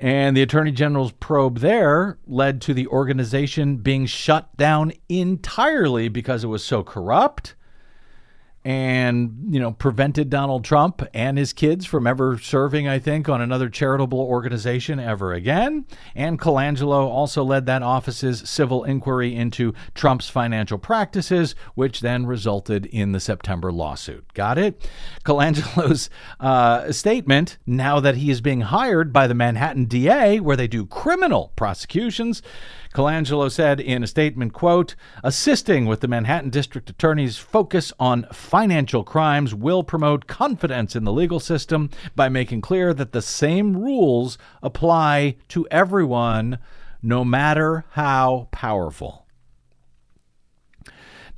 And 0.00 0.36
the 0.36 0.42
Attorney 0.42 0.72
General's 0.72 1.12
probe 1.12 1.58
there 1.58 2.18
led 2.26 2.60
to 2.62 2.74
the 2.74 2.88
organization 2.88 3.76
being 3.76 4.06
shut 4.06 4.56
down 4.56 4.92
entirely 5.08 6.08
because 6.08 6.42
it 6.42 6.48
was 6.48 6.64
so 6.64 6.82
corrupt 6.82 7.54
and 8.64 9.48
you 9.50 9.58
know 9.58 9.72
prevented 9.72 10.30
Donald 10.30 10.64
Trump 10.64 11.02
and 11.12 11.36
his 11.36 11.52
kids 11.52 11.84
from 11.84 12.06
ever 12.06 12.38
serving 12.38 12.86
I 12.86 12.98
think 12.98 13.28
on 13.28 13.40
another 13.40 13.68
charitable 13.68 14.20
organization 14.20 15.00
ever 15.00 15.32
again. 15.32 15.84
And 16.14 16.38
Colangelo 16.38 17.08
also 17.08 17.42
led 17.42 17.66
that 17.66 17.82
office's 17.82 18.48
civil 18.48 18.84
inquiry 18.84 19.34
into 19.34 19.74
Trump's 19.94 20.28
financial 20.28 20.78
practices 20.78 21.54
which 21.74 22.00
then 22.00 22.26
resulted 22.26 22.86
in 22.86 23.12
the 23.12 23.20
September 23.20 23.72
lawsuit. 23.72 24.32
Got 24.34 24.58
it? 24.58 24.88
Colangelo's 25.24 26.08
uh, 26.40 26.92
statement 26.92 27.58
now 27.66 27.98
that 28.00 28.16
he 28.16 28.30
is 28.30 28.40
being 28.40 28.60
hired 28.60 29.12
by 29.12 29.26
the 29.26 29.34
Manhattan 29.34 29.86
DA 29.86 30.38
where 30.38 30.56
they 30.56 30.68
do 30.68 30.86
criminal 30.86 31.52
prosecutions 31.56 32.42
Colangelo 32.94 33.50
said 33.50 33.80
in 33.80 34.02
a 34.02 34.06
statement, 34.06 34.52
quote, 34.52 34.94
assisting 35.24 35.86
with 35.86 36.00
the 36.00 36.08
Manhattan 36.08 36.50
District 36.50 36.90
Attorney's 36.90 37.38
focus 37.38 37.92
on 37.98 38.26
financial 38.32 39.02
crimes 39.02 39.54
will 39.54 39.82
promote 39.82 40.26
confidence 40.26 40.94
in 40.94 41.04
the 41.04 41.12
legal 41.12 41.40
system 41.40 41.88
by 42.14 42.28
making 42.28 42.60
clear 42.60 42.92
that 42.92 43.12
the 43.12 43.22
same 43.22 43.76
rules 43.76 44.36
apply 44.62 45.36
to 45.48 45.66
everyone, 45.70 46.58
no 47.02 47.24
matter 47.24 47.86
how 47.92 48.48
powerful. 48.50 49.26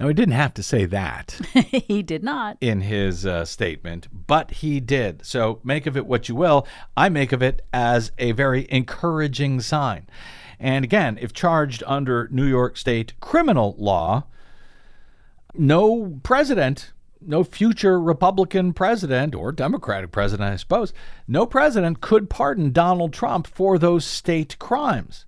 Now, 0.00 0.08
he 0.08 0.14
didn't 0.14 0.34
have 0.34 0.54
to 0.54 0.62
say 0.64 0.86
that 0.86 1.38
he 1.54 2.02
did 2.02 2.24
not. 2.24 2.56
in 2.60 2.80
his 2.80 3.24
uh, 3.24 3.44
statement, 3.44 4.08
but 4.26 4.50
he 4.50 4.80
did. 4.80 5.24
So 5.24 5.60
make 5.62 5.86
of 5.86 5.96
it 5.96 6.06
what 6.06 6.28
you 6.28 6.34
will. 6.34 6.66
I 6.96 7.08
make 7.08 7.30
of 7.30 7.44
it 7.44 7.62
as 7.72 8.10
a 8.18 8.32
very 8.32 8.66
encouraging 8.70 9.60
sign. 9.60 10.08
And 10.64 10.82
again, 10.82 11.18
if 11.20 11.34
charged 11.34 11.82
under 11.86 12.26
New 12.32 12.46
York 12.46 12.78
State 12.78 13.12
criminal 13.20 13.76
law, 13.78 14.24
no 15.52 16.18
president, 16.22 16.94
no 17.20 17.44
future 17.44 18.00
Republican 18.00 18.72
president 18.72 19.34
or 19.34 19.52
Democratic 19.52 20.10
president, 20.10 20.50
I 20.50 20.56
suppose, 20.56 20.94
no 21.28 21.44
president 21.44 22.00
could 22.00 22.30
pardon 22.30 22.72
Donald 22.72 23.12
Trump 23.12 23.46
for 23.46 23.78
those 23.78 24.06
state 24.06 24.58
crimes 24.58 25.26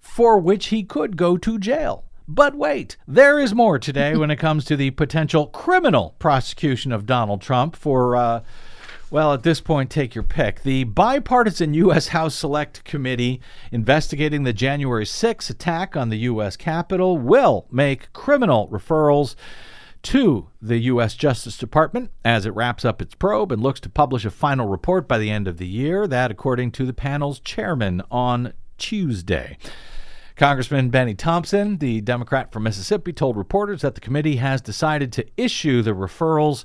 for 0.00 0.38
which 0.38 0.68
he 0.68 0.84
could 0.84 1.18
go 1.18 1.36
to 1.36 1.58
jail. 1.58 2.04
But 2.26 2.54
wait, 2.54 2.96
there 3.06 3.38
is 3.38 3.54
more 3.54 3.78
today 3.78 4.16
when 4.16 4.30
it 4.30 4.36
comes 4.36 4.64
to 4.64 4.76
the 4.76 4.92
potential 4.92 5.48
criminal 5.48 6.16
prosecution 6.18 6.92
of 6.92 7.04
Donald 7.04 7.42
Trump 7.42 7.76
for, 7.76 8.16
uh, 8.16 8.40
well, 9.10 9.32
at 9.32 9.42
this 9.42 9.60
point, 9.60 9.90
take 9.90 10.14
your 10.14 10.24
pick. 10.24 10.62
The 10.62 10.84
bipartisan 10.84 11.74
U.S. 11.74 12.08
House 12.08 12.34
Select 12.34 12.84
Committee 12.84 13.40
investigating 13.70 14.44
the 14.44 14.52
January 14.52 15.06
6 15.06 15.50
attack 15.50 15.96
on 15.96 16.08
the 16.08 16.18
U.S. 16.18 16.56
Capitol 16.56 17.18
will 17.18 17.66
make 17.70 18.12
criminal 18.12 18.68
referrals 18.68 19.34
to 20.02 20.48
the 20.60 20.78
U.S. 20.78 21.14
Justice 21.14 21.56
Department 21.56 22.10
as 22.24 22.44
it 22.44 22.54
wraps 22.54 22.84
up 22.84 23.00
its 23.00 23.14
probe 23.14 23.52
and 23.52 23.62
looks 23.62 23.80
to 23.80 23.88
publish 23.88 24.24
a 24.24 24.30
final 24.30 24.68
report 24.68 25.08
by 25.08 25.18
the 25.18 25.30
end 25.30 25.48
of 25.48 25.58
the 25.58 25.66
year. 25.66 26.06
That, 26.06 26.30
according 26.30 26.72
to 26.72 26.86
the 26.86 26.92
panel's 26.92 27.40
chairman 27.40 28.02
on 28.10 28.52
Tuesday. 28.78 29.56
Congressman 30.36 30.90
Benny 30.90 31.14
Thompson, 31.14 31.78
the 31.78 32.00
Democrat 32.00 32.52
from 32.52 32.64
Mississippi, 32.64 33.12
told 33.12 33.36
reporters 33.36 33.82
that 33.82 33.94
the 33.94 34.00
committee 34.00 34.36
has 34.36 34.60
decided 34.60 35.12
to 35.12 35.26
issue 35.36 35.80
the 35.80 35.92
referrals 35.92 36.64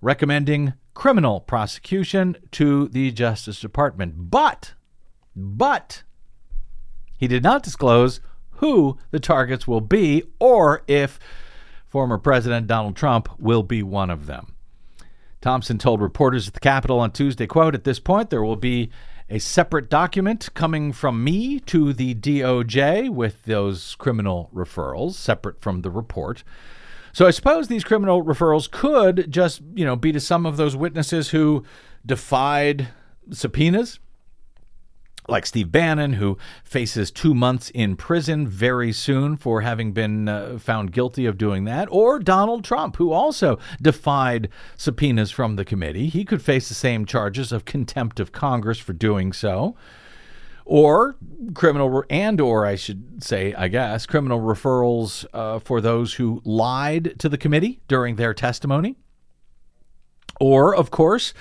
recommending 0.00 0.72
criminal 0.98 1.38
prosecution 1.38 2.36
to 2.50 2.88
the 2.88 3.12
Justice 3.12 3.60
Department. 3.60 4.14
But, 4.32 4.74
but, 5.36 6.02
he 7.16 7.28
did 7.28 7.44
not 7.44 7.62
disclose 7.62 8.20
who 8.56 8.98
the 9.12 9.20
targets 9.20 9.68
will 9.68 9.80
be 9.80 10.24
or 10.40 10.82
if 10.88 11.20
former 11.86 12.18
President 12.18 12.66
Donald 12.66 12.96
Trump 12.96 13.28
will 13.38 13.62
be 13.62 13.80
one 13.80 14.10
of 14.10 14.26
them. 14.26 14.56
Thompson 15.40 15.78
told 15.78 16.00
reporters 16.00 16.48
at 16.48 16.54
the 16.54 16.58
Capitol 16.58 16.98
on 16.98 17.12
Tuesday, 17.12 17.46
quote, 17.46 17.76
at 17.76 17.84
this 17.84 18.00
point 18.00 18.30
there 18.30 18.42
will 18.42 18.56
be 18.56 18.90
a 19.30 19.38
separate 19.38 19.88
document 19.88 20.48
coming 20.54 20.92
from 20.92 21.22
me 21.22 21.60
to 21.60 21.92
the 21.92 22.16
DOJ 22.16 23.08
with 23.08 23.44
those 23.44 23.94
criminal 24.00 24.50
referrals, 24.52 25.12
separate 25.12 25.60
from 25.60 25.82
the 25.82 25.92
report. 25.92 26.42
So 27.18 27.26
I 27.26 27.32
suppose 27.32 27.66
these 27.66 27.82
criminal 27.82 28.22
referrals 28.22 28.70
could 28.70 29.28
just, 29.28 29.60
you 29.74 29.84
know, 29.84 29.96
be 29.96 30.12
to 30.12 30.20
some 30.20 30.46
of 30.46 30.56
those 30.56 30.76
witnesses 30.76 31.30
who 31.30 31.64
defied 32.06 32.90
subpoenas, 33.32 33.98
like 35.26 35.44
Steve 35.44 35.72
Bannon, 35.72 36.12
who 36.12 36.38
faces 36.62 37.10
two 37.10 37.34
months 37.34 37.70
in 37.70 37.96
prison 37.96 38.46
very 38.46 38.92
soon 38.92 39.36
for 39.36 39.62
having 39.62 39.90
been 39.90 40.28
uh, 40.28 40.60
found 40.60 40.92
guilty 40.92 41.26
of 41.26 41.36
doing 41.36 41.64
that, 41.64 41.88
or 41.90 42.20
Donald 42.20 42.62
Trump, 42.62 42.94
who 42.94 43.10
also 43.10 43.58
defied 43.82 44.48
subpoenas 44.76 45.32
from 45.32 45.56
the 45.56 45.64
committee. 45.64 46.06
He 46.06 46.24
could 46.24 46.40
face 46.40 46.68
the 46.68 46.74
same 46.76 47.04
charges 47.04 47.50
of 47.50 47.64
contempt 47.64 48.20
of 48.20 48.30
Congress 48.30 48.78
for 48.78 48.92
doing 48.92 49.32
so. 49.32 49.74
Or 50.70 51.16
criminal, 51.54 52.04
and 52.10 52.42
or 52.42 52.66
I 52.66 52.74
should 52.74 53.24
say, 53.24 53.54
I 53.54 53.68
guess, 53.68 54.04
criminal 54.04 54.38
referrals 54.38 55.24
uh, 55.32 55.60
for 55.60 55.80
those 55.80 56.12
who 56.14 56.42
lied 56.44 57.18
to 57.20 57.30
the 57.30 57.38
committee 57.38 57.80
during 57.88 58.16
their 58.16 58.34
testimony. 58.34 58.96
Or, 60.38 60.76
of 60.76 60.90
course, 60.90 61.32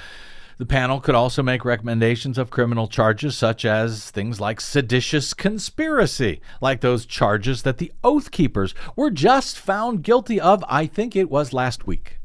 the 0.57 0.65
panel 0.65 1.01
could 1.01 1.13
also 1.13 1.43
make 1.43 1.65
recommendations 1.65 2.37
of 2.37 2.49
criminal 2.49 2.87
charges 2.87 3.37
such 3.37 3.65
as 3.65 4.09
things 4.11 4.39
like 4.39 4.61
seditious 4.61 5.33
conspiracy, 5.33 6.39
like 6.61 6.79
those 6.79 7.05
charges 7.05 7.63
that 7.63 7.79
the 7.79 7.91
Oath 8.05 8.31
Keepers 8.31 8.73
were 8.95 9.11
just 9.11 9.59
found 9.59 10.03
guilty 10.03 10.39
of, 10.39 10.63
I 10.69 10.85
think 10.85 11.17
it 11.17 11.29
was 11.29 11.51
last 11.51 11.85
week. 11.85 12.19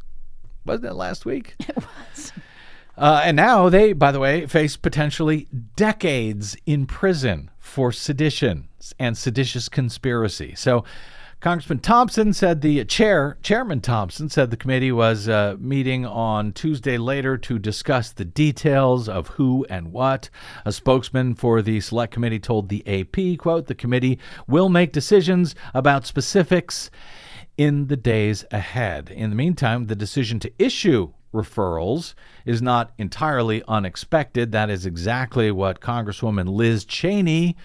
Wasn't 0.64 0.86
it 0.86 0.94
last 0.94 1.26
week? 1.26 1.56
It 1.58 1.76
was. 1.76 2.32
Uh, 3.02 3.20
and 3.24 3.36
now 3.36 3.68
they, 3.68 3.92
by 3.92 4.12
the 4.12 4.20
way, 4.20 4.46
face 4.46 4.76
potentially 4.76 5.48
decades 5.74 6.56
in 6.66 6.86
prison 6.86 7.50
for 7.58 7.90
sedition 7.90 8.68
and 8.96 9.18
seditious 9.18 9.68
conspiracy. 9.68 10.54
So, 10.54 10.84
Congressman 11.40 11.80
Thompson 11.80 12.32
said 12.32 12.60
the 12.60 12.84
chair, 12.84 13.38
Chairman 13.42 13.80
Thompson 13.80 14.28
said 14.28 14.52
the 14.52 14.56
committee 14.56 14.92
was 14.92 15.28
uh, 15.28 15.56
meeting 15.58 16.06
on 16.06 16.52
Tuesday 16.52 16.96
later 16.96 17.36
to 17.38 17.58
discuss 17.58 18.12
the 18.12 18.24
details 18.24 19.08
of 19.08 19.26
who 19.30 19.66
and 19.68 19.92
what. 19.92 20.30
A 20.64 20.70
spokesman 20.70 21.34
for 21.34 21.60
the 21.60 21.80
select 21.80 22.12
committee 22.12 22.38
told 22.38 22.68
the 22.68 22.86
AP, 22.86 23.36
quote, 23.36 23.66
the 23.66 23.74
committee 23.74 24.20
will 24.46 24.68
make 24.68 24.92
decisions 24.92 25.56
about 25.74 26.06
specifics 26.06 26.88
in 27.56 27.88
the 27.88 27.96
days 27.96 28.44
ahead. 28.52 29.10
In 29.10 29.30
the 29.30 29.34
meantime, 29.34 29.88
the 29.88 29.96
decision 29.96 30.38
to 30.38 30.52
issue 30.56 31.12
referrals 31.32 32.14
is 32.44 32.60
not 32.60 32.92
entirely 32.98 33.62
unexpected. 33.66 34.52
That 34.52 34.70
is 34.70 34.86
exactly 34.86 35.50
what 35.50 35.80
Congresswoman 35.80 36.48
Liz 36.48 36.84
Cheney 36.84 37.56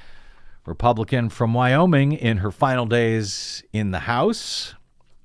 Republican 0.67 1.29
from 1.29 1.53
Wyoming, 1.53 2.11
in 2.11 2.37
her 2.37 2.51
final 2.51 2.85
days 2.85 3.63
in 3.71 3.91
the 3.91 3.99
House. 3.99 4.75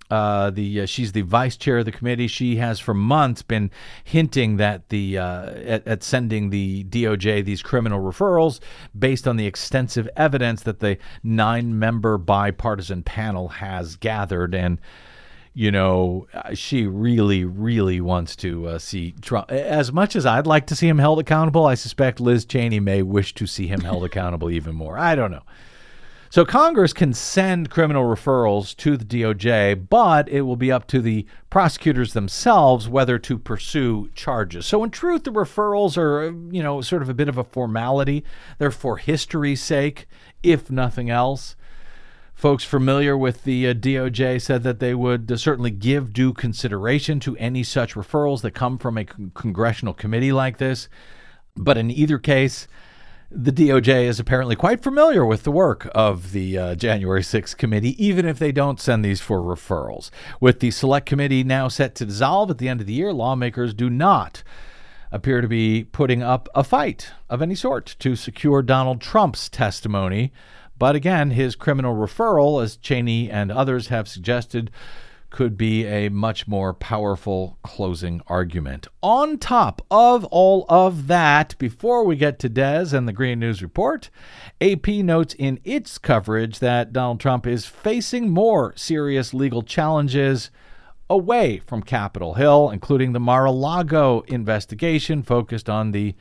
Uh, 0.09 0.51
the 0.51 0.83
uh, 0.83 0.87
she's 0.87 1.13
the 1.13 1.23
vice 1.23 1.57
chair 1.57 1.79
of 1.79 1.85
the 1.87 1.91
committee. 1.91 2.29
She 2.29 2.57
has 2.57 2.79
for 2.79 2.93
months 2.93 3.43
been 3.43 3.71
hinting 4.05 4.59
that 4.59 4.91
the 4.91 5.19
uh, 5.19 5.51
at, 5.51 5.87
at, 5.89 6.03
sending 6.03 6.51
the 6.51 6.85
DOJ 6.85 7.45
these 7.45 7.63
criminal 7.63 7.99
referrals 7.99 8.61
based 8.97 9.27
on 9.27 9.37
the 9.37 9.47
extensive 9.47 10.09
evidence 10.15 10.63
that 10.65 10.81
the 10.81 10.99
nine-member 11.23 12.19
bipartisan 12.19 13.03
panel 13.03 13.49
has 13.49 13.97
gathered 13.97 14.55
and 14.55 14.79
you 15.55 15.71
know, 15.71 16.27
she 16.55 16.87
really, 16.87 17.45
really 17.45 18.01
wants 18.01 18.37
to 18.37 18.67
uh, 18.69 18.79
see 18.79 19.15
Trump. 19.21 19.51
As 19.51 19.93
much 19.93 20.17
as 20.17 20.25
I'd 20.25 20.47
like 20.47 20.67
to 20.69 20.77
see 20.77 20.89
him 20.89 20.99
held 20.99 21.19
accountable, 21.19 21.67
I 21.67 21.75
suspect 21.75 22.21
Liz 22.21 22.45
Cheney 22.45 22.81
may 22.81 23.03
wish 23.03 23.35
to 23.35 23.47
see 23.47 23.67
him 23.67 23.81
held 23.81 24.05
accountable 24.05 24.51
even 24.51 24.75
more. 24.75 24.99
I 24.99 25.15
don't 25.15 25.31
know. 25.31 25.43
So 26.31 26.47
Congress 26.47 26.95
can 26.95 27.13
send 27.13 27.69
criminal 27.69 28.05
referrals 28.05 28.75
to 28.79 28.97
the 28.97 29.05
DOJ, 29.05 29.91
but 29.91 30.31
it 30.31 30.41
will 30.41 30.57
be 30.57 30.73
up 30.73 30.87
to 30.87 31.03
the 31.03 31.27
prosecutors 31.51 32.15
themselves 32.15 32.89
whether 32.89 33.19
to 33.19 33.37
pursue 33.37 34.09
charges. 34.15 34.65
So 34.65 34.83
in 34.83 34.89
truth, 34.89 35.25
the 35.25 35.31
referrals 35.31 35.99
are, 35.99 36.35
you 36.51 36.63
know, 36.63 36.81
sort 36.81 37.03
of 37.03 37.11
a 37.11 37.15
bit 37.15 37.29
of 37.29 37.37
a 37.37 37.45
formality. 37.45 38.25
They're 38.57 38.71
for 38.71 38.97
history's 38.97 39.63
sake, 39.63 40.07
if 40.43 40.71
nothing 40.71 41.11
else. 41.11 41.55
Folks 42.43 42.65
familiar 42.65 43.17
with 43.17 43.45
the 43.45 43.69
uh, 43.69 43.73
DOJ 43.73 44.43
said 44.43 44.65
that 44.65 44.81
they 44.81 44.97
would 44.97 45.31
uh, 45.31 45.37
certainly 45.37 45.71
give 45.71 46.13
due 46.13 46.33
consideration 46.33 47.21
to 47.21 47.37
any 47.37 47.63
such 47.63 47.95
referrals 47.95 48.41
that 48.41 48.51
come 48.51 48.79
from 48.79 48.99
a 48.99 49.05
con- 49.05 49.31
congressional 49.33 49.95
committee 49.95 50.33
like 50.33 50.59
this. 50.59 50.89
But 51.55 51.79
in 51.79 51.89
either 51.89 52.19
case, 52.19 52.67
the 53.31 53.53
DOJ 53.53 54.07
is 54.07 54.19
apparently 54.19 54.57
quite 54.57 54.83
familiar 54.83 55.25
with 55.25 55.45
the 55.45 55.53
work 55.53 55.89
of 55.95 56.33
the 56.33 56.59
uh, 56.59 56.75
January 56.75 57.23
6th 57.23 57.57
committee, 57.59 58.05
even 58.05 58.27
if 58.27 58.41
they 58.41 58.51
don't 58.51 58.81
send 58.81 59.05
these 59.05 59.21
for 59.21 59.39
referrals. 59.39 60.11
With 60.41 60.59
the 60.59 60.73
select 60.73 61.07
committee 61.07 61.45
now 61.45 61.69
set 61.69 61.95
to 61.95 62.07
dissolve 62.07 62.51
at 62.51 62.59
the 62.59 62.69
end 62.69 62.81
of 62.81 62.89
the 62.89 62.93
year, 62.93 63.13
lawmakers 63.13 63.73
do 63.73 63.89
not 63.89 64.43
appear 65.13 65.43
to 65.43 65.47
be 65.47 65.85
putting 65.85 66.25
up 66.25 66.49
a 66.57 66.65
fight 66.65 67.13
of 67.31 67.41
any 67.41 67.55
sort 67.55 67.95
to 68.01 68.17
secure 68.17 68.63
Donald 68.63 69.01
Trump's 69.01 69.49
testimony. 69.49 70.33
But 70.83 70.97
again, 70.97 71.31
his 71.31 71.55
criminal 71.55 71.95
referral, 71.95 72.61
as 72.61 72.77
Cheney 72.77 73.31
and 73.31 73.53
others 73.53 73.87
have 73.87 74.09
suggested, 74.09 74.69
could 75.31 75.57
be 75.57 75.87
a 75.87 76.09
much 76.09 76.49
more 76.49 76.75
powerful 76.75 77.57
closing 77.63 78.21
argument. 78.27 78.89
On 79.01 79.39
top 79.39 79.87
of 79.93 80.25
all 80.25 80.67
of 80.69 81.07
that, 81.07 81.57
before 81.59 82.05
we 82.05 82.17
get 82.17 82.41
to 82.41 82.49
Des 82.49 82.97
and 82.97 83.07
the 83.07 83.13
Green 83.13 83.39
News 83.39 83.63
Report, 83.63 84.11
AP 84.61 84.89
notes 84.89 85.37
in 85.39 85.61
its 85.63 85.99
coverage 85.99 86.59
that 86.59 86.93
Donald 86.93 87.21
Trump 87.21 87.47
is 87.47 87.65
facing 87.65 88.31
more 88.31 88.73
serious 88.75 89.33
legal 89.33 89.63
challenges 89.63 90.51
away 91.09 91.59
from 91.65 91.85
Capitol 91.85 92.35
Hill, 92.35 92.71
including 92.71 93.13
the 93.13 93.21
Mar 93.21 93.45
a 93.45 93.53
Lago 93.53 94.23
investigation 94.23 95.23
focused 95.23 95.71
on 95.71 95.93
the 95.93 96.17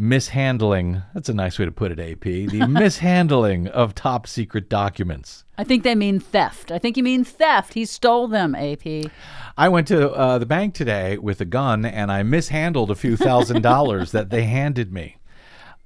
mishandling 0.00 1.02
that's 1.12 1.28
a 1.28 1.34
nice 1.34 1.58
way 1.58 1.66
to 1.66 1.70
put 1.70 1.92
it 1.92 2.00
ap 2.00 2.22
the 2.22 2.66
mishandling 2.68 3.68
of 3.68 3.94
top 3.94 4.26
secret 4.26 4.68
documents 4.68 5.44
I 5.60 5.64
think 5.64 5.82
they 5.82 5.94
mean 5.94 6.20
theft. 6.20 6.72
I 6.72 6.78
think 6.78 6.96
you 6.96 7.02
mean 7.02 7.22
theft. 7.22 7.74
He 7.74 7.84
stole 7.84 8.28
them, 8.28 8.54
AP. 8.54 9.10
I 9.58 9.68
went 9.68 9.88
to 9.88 10.10
uh, 10.10 10.38
the 10.38 10.46
bank 10.46 10.72
today 10.72 11.18
with 11.18 11.38
a 11.42 11.44
gun 11.44 11.84
and 11.84 12.10
I 12.10 12.22
mishandled 12.22 12.90
a 12.90 12.94
few 12.94 13.14
thousand 13.14 13.60
dollars 13.60 14.10
that 14.12 14.30
they 14.30 14.44
handed 14.44 14.90
me. 14.90 15.18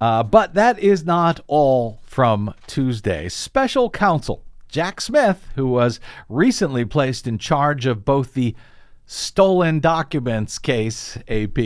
Uh, 0.00 0.22
but 0.22 0.54
that 0.54 0.78
is 0.78 1.04
not 1.04 1.40
all 1.48 1.98
from 2.04 2.54
Tuesday. 2.68 3.28
Special 3.28 3.90
counsel 3.90 4.44
Jack 4.68 5.00
Smith, 5.00 5.48
who 5.56 5.66
was 5.66 5.98
recently 6.28 6.84
placed 6.84 7.26
in 7.26 7.36
charge 7.36 7.84
of 7.84 8.04
both 8.04 8.34
the 8.34 8.54
stolen 9.06 9.80
documents 9.80 10.58
case, 10.58 11.18
AP, 11.28 11.58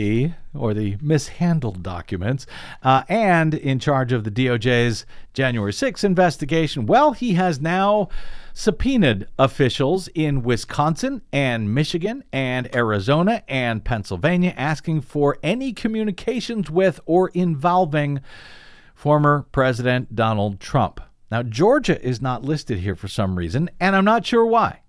or 0.53 0.73
the 0.73 0.97
mishandled 1.01 1.81
documents, 1.81 2.45
uh, 2.83 3.03
and 3.07 3.53
in 3.53 3.79
charge 3.79 4.11
of 4.11 4.23
the 4.23 4.31
DOJ's 4.31 5.05
January 5.33 5.73
6 5.73 6.03
investigation. 6.03 6.85
Well, 6.85 7.13
he 7.13 7.33
has 7.33 7.61
now 7.61 8.09
subpoenaed 8.53 9.27
officials 9.37 10.09
in 10.09 10.43
Wisconsin 10.43 11.21
and 11.31 11.73
Michigan 11.73 12.23
and 12.33 12.73
Arizona 12.75 13.41
and 13.47 13.85
Pennsylvania 13.85 14.53
asking 14.57 15.01
for 15.01 15.37
any 15.41 15.71
communications 15.71 16.69
with 16.69 16.99
or 17.05 17.29
involving 17.29 18.19
former 18.93 19.45
President 19.53 20.13
Donald 20.13 20.59
Trump. 20.59 20.99
Now, 21.31 21.43
Georgia 21.43 22.03
is 22.05 22.21
not 22.21 22.43
listed 22.43 22.79
here 22.79 22.95
for 22.95 23.07
some 23.07 23.37
reason, 23.37 23.69
and 23.79 23.95
I'm 23.95 24.03
not 24.03 24.25
sure 24.25 24.45
why. 24.45 24.81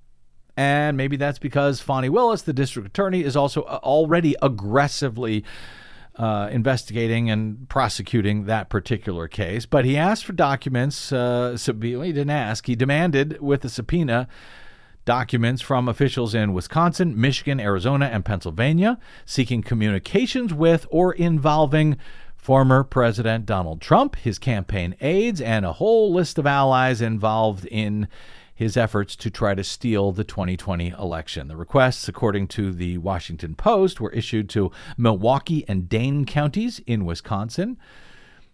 And 0.61 0.95
maybe 0.99 1.17
that's 1.17 1.39
because 1.39 1.81
Fani 1.81 2.11
Willis, 2.11 2.43
the 2.43 2.53
district 2.53 2.87
attorney, 2.87 3.25
is 3.25 3.35
also 3.35 3.63
uh, 3.63 3.81
already 3.83 4.37
aggressively 4.43 5.43
uh, 6.17 6.51
investigating 6.53 7.31
and 7.31 7.67
prosecuting 7.71 8.45
that 8.45 8.69
particular 8.69 9.27
case. 9.27 9.65
But 9.65 9.87
he 9.87 9.97
asked 9.97 10.27
for 10.27 10.35
documents. 10.35 11.13
Uh, 11.13 11.57
he 11.57 11.73
didn't 12.13 12.29
ask, 12.29 12.67
he 12.67 12.77
demanded 12.77 13.41
with 13.41 13.65
a 13.65 13.71
subpoena 13.71 14.29
documents 15.07 15.63
from 15.63 15.89
officials 15.89 16.35
in 16.35 16.53
Wisconsin, 16.53 17.19
Michigan, 17.19 17.59
Arizona, 17.59 18.11
and 18.13 18.23
Pennsylvania 18.23 18.99
seeking 19.25 19.63
communications 19.63 20.53
with 20.53 20.87
or 20.91 21.15
involving 21.15 21.97
former 22.37 22.85
President 22.85 23.47
Donald 23.47 23.81
Trump, 23.81 24.17
his 24.17 24.39
campaign 24.39 24.95
aides, 25.01 25.41
and 25.41 25.65
a 25.65 25.73
whole 25.73 26.13
list 26.13 26.37
of 26.37 26.47
allies 26.47 27.01
involved 27.01 27.65
in 27.65 28.09
his 28.61 28.77
efforts 28.77 29.17
to 29.17 29.31
try 29.31 29.55
to 29.55 29.65
steal 29.65 30.13
the 30.13 30.23
2020 30.23 30.91
election. 30.91 31.49
The 31.49 31.57
requests, 31.57 32.09
according 32.09 32.49
to 32.49 32.73
the 32.73 32.99
Washington 32.99 33.55
Post, 33.55 34.03
were 34.03 34.11
issued 34.13 34.51
to 34.51 34.71
Milwaukee 34.99 35.65
and 35.67 35.89
Dane 35.89 36.27
counties 36.27 36.79
in 36.87 37.07
Wisconsin. 37.07 37.79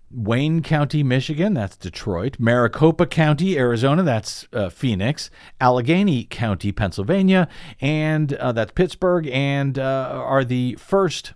Wayne 0.08 0.62
County, 0.62 1.02
Michigan, 1.02 1.54
that's 1.54 1.76
Detroit. 1.76 2.36
Maricopa 2.38 3.04
County, 3.04 3.58
Arizona, 3.58 4.04
that's 4.04 4.46
uh, 4.52 4.68
Phoenix. 4.68 5.28
Allegheny 5.60 6.22
County, 6.22 6.70
Pennsylvania, 6.70 7.48
and 7.80 8.32
uh, 8.34 8.52
that's 8.52 8.70
Pittsburgh, 8.70 9.26
and 9.32 9.76
uh, 9.76 10.22
are 10.24 10.44
the 10.44 10.76
first 10.76 11.32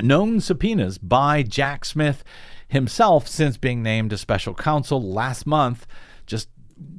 known 0.00 0.40
subpoenas 0.40 0.98
by 0.98 1.44
Jack 1.44 1.84
Smith 1.84 2.24
himself 2.66 3.28
since 3.28 3.56
being 3.56 3.84
named 3.84 4.12
a 4.12 4.18
special 4.18 4.52
counsel 4.52 5.00
last 5.00 5.46
month, 5.46 5.86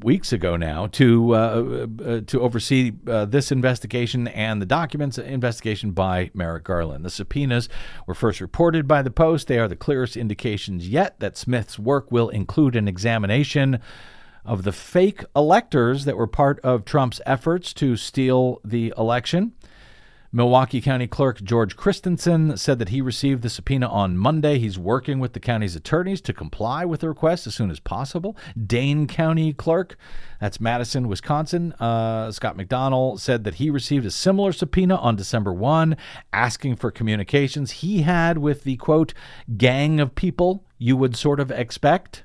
weeks 0.01 0.33
ago 0.33 0.57
now 0.57 0.87
to 0.87 1.33
uh, 1.33 1.87
uh, 2.05 2.21
to 2.27 2.41
oversee 2.41 2.91
uh, 3.07 3.25
this 3.25 3.51
investigation 3.51 4.27
and 4.27 4.61
the 4.61 4.65
documents 4.65 5.17
investigation 5.17 5.91
by 5.91 6.29
Merrick 6.33 6.63
Garland. 6.63 7.05
The 7.05 7.09
subpoenas 7.09 7.69
were 8.05 8.13
first 8.13 8.41
reported 8.41 8.87
by 8.87 9.01
the 9.01 9.11
Post. 9.11 9.47
They 9.47 9.59
are 9.59 9.67
the 9.67 9.75
clearest 9.75 10.17
indications 10.17 10.87
yet 10.89 11.19
that 11.19 11.37
Smith's 11.37 11.79
work 11.79 12.11
will 12.11 12.29
include 12.29 12.75
an 12.75 12.87
examination 12.87 13.79
of 14.45 14.63
the 14.63 14.71
fake 14.71 15.23
electors 15.35 16.05
that 16.05 16.17
were 16.17 16.27
part 16.27 16.59
of 16.61 16.83
Trump's 16.83 17.21
efforts 17.25 17.73
to 17.75 17.95
steal 17.95 18.59
the 18.63 18.93
election. 18.97 19.53
Milwaukee 20.35 20.81
County 20.81 21.05
Clerk 21.05 21.43
George 21.43 21.75
Christenson 21.75 22.57
said 22.57 22.79
that 22.79 22.89
he 22.89 23.01
received 23.01 23.43
the 23.43 23.51
subpoena 23.51 23.87
on 23.87 24.17
Monday. 24.17 24.57
He's 24.57 24.79
working 24.79 25.19
with 25.19 25.33
the 25.33 25.39
county's 25.39 25.75
attorneys 25.75 26.21
to 26.21 26.33
comply 26.33 26.85
with 26.85 27.01
the 27.01 27.07
request 27.07 27.45
as 27.45 27.53
soon 27.53 27.69
as 27.69 27.79
possible. 27.79 28.35
Dane 28.65 29.05
County 29.05 29.53
Clerk, 29.53 29.95
that's 30.41 30.59
Madison, 30.59 31.07
Wisconsin, 31.07 31.73
uh, 31.73 32.31
Scott 32.31 32.57
McDonell 32.57 33.19
said 33.19 33.43
that 33.43 33.55
he 33.55 33.69
received 33.69 34.07
a 34.07 34.11
similar 34.11 34.51
subpoena 34.51 34.95
on 34.95 35.15
December 35.15 35.53
1, 35.53 35.95
asking 36.33 36.77
for 36.77 36.89
communications 36.89 37.69
he 37.69 38.01
had 38.01 38.39
with 38.39 38.63
the 38.63 38.77
quote, 38.77 39.13
gang 39.55 39.99
of 39.99 40.15
people 40.15 40.65
you 40.79 40.97
would 40.97 41.15
sort 41.15 41.39
of 41.39 41.51
expect. 41.51 42.23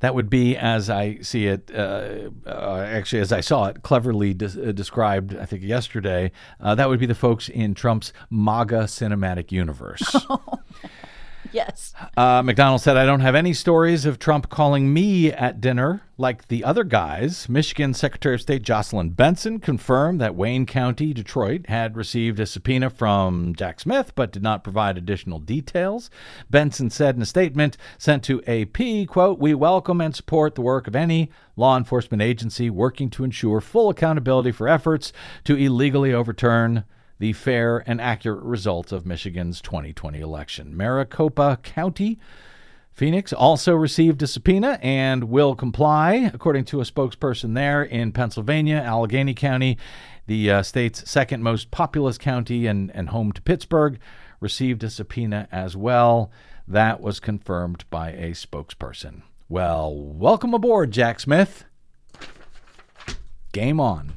That 0.00 0.14
would 0.14 0.28
be, 0.28 0.56
as 0.56 0.90
I 0.90 1.18
see 1.20 1.46
it, 1.46 1.70
uh, 1.74 2.30
uh, 2.46 2.86
actually, 2.86 3.22
as 3.22 3.32
I 3.32 3.40
saw 3.40 3.66
it 3.66 3.82
cleverly 3.82 4.34
de- 4.34 4.68
uh, 4.68 4.72
described, 4.72 5.34
I 5.36 5.46
think 5.46 5.62
yesterday, 5.62 6.32
uh, 6.60 6.74
that 6.74 6.88
would 6.88 7.00
be 7.00 7.06
the 7.06 7.14
folks 7.14 7.48
in 7.48 7.74
Trump's 7.74 8.12
MAGA 8.28 8.84
cinematic 8.84 9.52
universe. 9.52 10.26
Yes. 11.52 11.92
Uh, 12.16 12.42
McDonell 12.42 12.80
said, 12.80 12.96
I 12.96 13.06
don't 13.06 13.20
have 13.20 13.34
any 13.34 13.52
stories 13.52 14.06
of 14.06 14.18
Trump 14.18 14.48
calling 14.48 14.92
me 14.92 15.32
at 15.32 15.60
dinner 15.60 16.02
like 16.18 16.48
the 16.48 16.64
other 16.64 16.84
guys. 16.84 17.48
Michigan 17.48 17.92
Secretary 17.92 18.34
of 18.34 18.40
State 18.40 18.62
Jocelyn 18.62 19.10
Benson 19.10 19.58
confirmed 19.58 20.20
that 20.20 20.34
Wayne 20.34 20.66
County, 20.66 21.12
Detroit, 21.12 21.66
had 21.68 21.96
received 21.96 22.40
a 22.40 22.46
subpoena 22.46 22.90
from 22.90 23.54
Jack 23.54 23.80
Smith 23.80 24.14
but 24.14 24.32
did 24.32 24.42
not 24.42 24.64
provide 24.64 24.96
additional 24.96 25.38
details. 25.38 26.10
Benson 26.48 26.90
said 26.90 27.16
in 27.16 27.22
a 27.22 27.26
statement 27.26 27.76
sent 27.98 28.22
to 28.24 28.42
AP, 28.44 29.08
quote, 29.08 29.38
We 29.38 29.54
welcome 29.54 30.00
and 30.00 30.14
support 30.14 30.54
the 30.54 30.62
work 30.62 30.86
of 30.86 30.96
any 30.96 31.30
law 31.56 31.76
enforcement 31.76 32.22
agency 32.22 32.70
working 32.70 33.10
to 33.10 33.24
ensure 33.24 33.60
full 33.60 33.90
accountability 33.90 34.52
for 34.52 34.68
efforts 34.68 35.12
to 35.44 35.56
illegally 35.56 36.12
overturn 36.12 36.84
the 37.18 37.32
fair 37.32 37.82
and 37.86 38.00
accurate 38.00 38.42
results 38.42 38.92
of 38.92 39.06
Michigan's 39.06 39.60
2020 39.60 40.20
election. 40.20 40.76
Maricopa 40.76 41.58
County, 41.62 42.18
Phoenix, 42.90 43.32
also 43.32 43.74
received 43.74 44.22
a 44.22 44.26
subpoena 44.26 44.78
and 44.82 45.24
will 45.24 45.54
comply, 45.54 46.30
according 46.32 46.64
to 46.66 46.80
a 46.80 46.84
spokesperson 46.84 47.54
there 47.54 47.82
in 47.82 48.12
Pennsylvania. 48.12 48.76
Allegheny 48.76 49.34
County, 49.34 49.78
the 50.26 50.50
uh, 50.50 50.62
state's 50.62 51.08
second 51.10 51.42
most 51.42 51.70
populous 51.70 52.18
county 52.18 52.66
and, 52.66 52.90
and 52.94 53.10
home 53.10 53.32
to 53.32 53.42
Pittsburgh, 53.42 53.98
received 54.40 54.84
a 54.84 54.90
subpoena 54.90 55.48
as 55.50 55.76
well. 55.76 56.30
That 56.68 57.00
was 57.00 57.20
confirmed 57.20 57.84
by 57.90 58.10
a 58.10 58.32
spokesperson. 58.32 59.22
Well, 59.48 59.94
welcome 59.94 60.52
aboard, 60.52 60.90
Jack 60.90 61.20
Smith. 61.20 61.64
Game 63.52 63.78
on. 63.80 64.16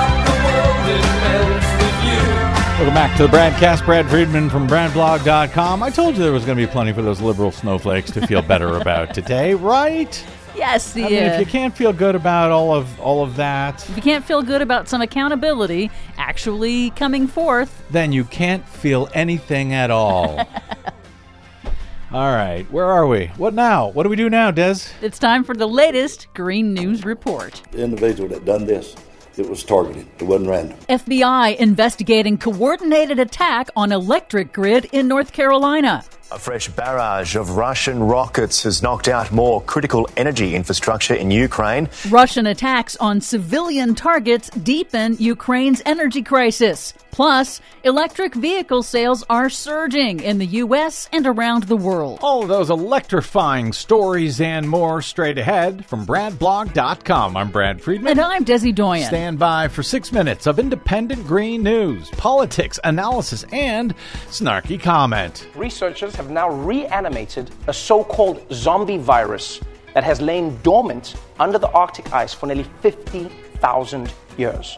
Welcome 2.81 2.95
back 2.95 3.15
to 3.17 3.27
the 3.27 3.37
BradCast. 3.37 3.85
Brad 3.85 4.09
Friedman 4.09 4.49
from 4.49 4.67
BradBlog.com. 4.67 5.83
I 5.83 5.91
told 5.91 6.17
you 6.17 6.23
there 6.23 6.31
was 6.31 6.45
going 6.45 6.57
to 6.57 6.65
be 6.65 6.71
plenty 6.71 6.91
for 6.91 7.03
those 7.03 7.21
liberal 7.21 7.51
snowflakes 7.51 8.09
to 8.09 8.25
feel 8.25 8.41
better 8.41 8.77
about 8.81 9.13
today, 9.13 9.53
right? 9.53 10.25
Yes, 10.55 10.91
the, 10.91 11.05
I 11.05 11.09
mean, 11.09 11.23
uh, 11.23 11.25
if 11.33 11.39
you 11.41 11.45
can't 11.45 11.77
feel 11.77 11.93
good 11.93 12.15
about 12.15 12.49
all 12.49 12.73
of 12.73 12.99
all 12.99 13.21
of 13.21 13.35
that, 13.35 13.87
if 13.87 13.95
you 13.95 14.01
can't 14.01 14.25
feel 14.25 14.41
good 14.41 14.63
about 14.63 14.89
some 14.89 14.99
accountability 14.99 15.91
actually 16.17 16.89
coming 16.89 17.27
forth, 17.27 17.83
then 17.91 18.11
you 18.11 18.23
can't 18.23 18.67
feel 18.67 19.09
anything 19.13 19.73
at 19.73 19.91
all. 19.91 20.39
all 22.11 22.33
right, 22.33 22.65
where 22.71 22.85
are 22.85 23.05
we? 23.05 23.27
What 23.37 23.53
now? 23.53 23.89
What 23.89 24.03
do 24.03 24.09
we 24.09 24.15
do 24.15 24.27
now, 24.27 24.49
Des? 24.49 24.77
it's 25.03 25.19
time 25.19 25.43
for 25.43 25.53
the 25.53 25.67
latest 25.67 26.29
Green 26.33 26.73
News 26.73 27.05
Report. 27.05 27.61
The 27.69 27.83
individual 27.83 28.27
that 28.29 28.43
done 28.43 28.65
this, 28.65 28.95
it 29.41 29.49
was 29.49 29.63
targeted. 29.63 30.07
It 30.19 30.23
wasn't 30.23 30.49
random. 30.49 30.77
FBI 30.87 31.57
investigating 31.57 32.37
coordinated 32.37 33.19
attack 33.19 33.69
on 33.75 33.91
electric 33.91 34.53
grid 34.53 34.85
in 34.91 35.07
North 35.07 35.33
Carolina. 35.33 36.03
A 36.31 36.39
fresh 36.39 36.69
barrage 36.69 37.35
of 37.35 37.57
Russian 37.57 38.01
rockets 38.01 38.63
has 38.63 38.81
knocked 38.81 39.09
out 39.09 39.33
more 39.33 39.61
critical 39.63 40.07
energy 40.15 40.55
infrastructure 40.55 41.13
in 41.13 41.29
Ukraine. 41.29 41.89
Russian 42.09 42.47
attacks 42.47 42.95
on 43.01 43.19
civilian 43.19 43.95
targets 43.95 44.49
deepen 44.51 45.17
Ukraine's 45.19 45.81
energy 45.85 46.21
crisis. 46.21 46.93
Plus, 47.11 47.59
electric 47.83 48.33
vehicle 48.33 48.83
sales 48.83 49.25
are 49.29 49.49
surging 49.49 50.21
in 50.21 50.37
the 50.37 50.45
U.S. 50.45 51.09
and 51.11 51.27
around 51.27 51.63
the 51.63 51.75
world. 51.75 52.19
All 52.21 52.43
of 52.43 52.47
those 52.47 52.69
electrifying 52.69 53.73
stories 53.73 54.39
and 54.39 54.69
more 54.69 55.01
straight 55.01 55.37
ahead 55.37 55.85
from 55.85 56.05
BradBlog.com. 56.05 57.35
I'm 57.35 57.51
Brad 57.51 57.81
Friedman. 57.81 58.11
And 58.11 58.21
I'm 58.21 58.45
Desi 58.45 58.73
Doyen. 58.73 59.07
Stand 59.07 59.37
by 59.37 59.67
for 59.67 59.83
six 59.83 60.13
minutes 60.13 60.47
of 60.47 60.57
independent 60.57 61.27
green 61.27 61.63
news, 61.63 62.09
politics, 62.11 62.79
analysis, 62.85 63.43
and 63.51 63.93
snarky 64.27 64.79
comment. 64.81 65.45
researchers 65.53 66.15
have 66.21 66.29
now 66.29 66.51
reanimated 66.51 67.49
a 67.65 67.73
so 67.73 68.03
called 68.03 68.45
zombie 68.53 68.97
virus 68.97 69.59
that 69.95 70.03
has 70.03 70.21
lain 70.21 70.55
dormant 70.61 71.15
under 71.39 71.57
the 71.57 71.67
Arctic 71.71 72.13
ice 72.13 72.31
for 72.31 72.45
nearly 72.45 72.65
50,000 72.81 74.13
years. 74.37 74.77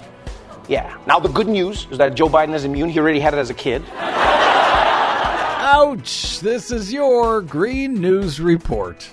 Yeah. 0.70 0.98
Now, 1.06 1.20
the 1.20 1.28
good 1.28 1.50
news 1.50 1.86
is 1.92 1.98
that 1.98 2.16
Joe 2.16 2.30
Biden 2.30 2.54
is 2.54 2.64
immune. 2.64 2.88
He 2.88 2.98
already 3.00 3.20
had 3.20 3.34
it 3.34 3.38
as 3.38 3.50
a 3.50 3.54
kid. 3.54 3.84
Ouch! 5.66 6.40
This 6.40 6.72
is 6.72 6.94
your 6.94 7.42
Green 7.42 7.96
News 7.96 8.40
Report. 8.40 9.10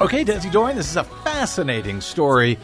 Okay, 0.00 0.24
Desi 0.24 0.50
Doyen, 0.50 0.76
this 0.76 0.90
is 0.90 0.96
a 0.96 1.04
fascinating 1.04 2.00
story 2.00 2.58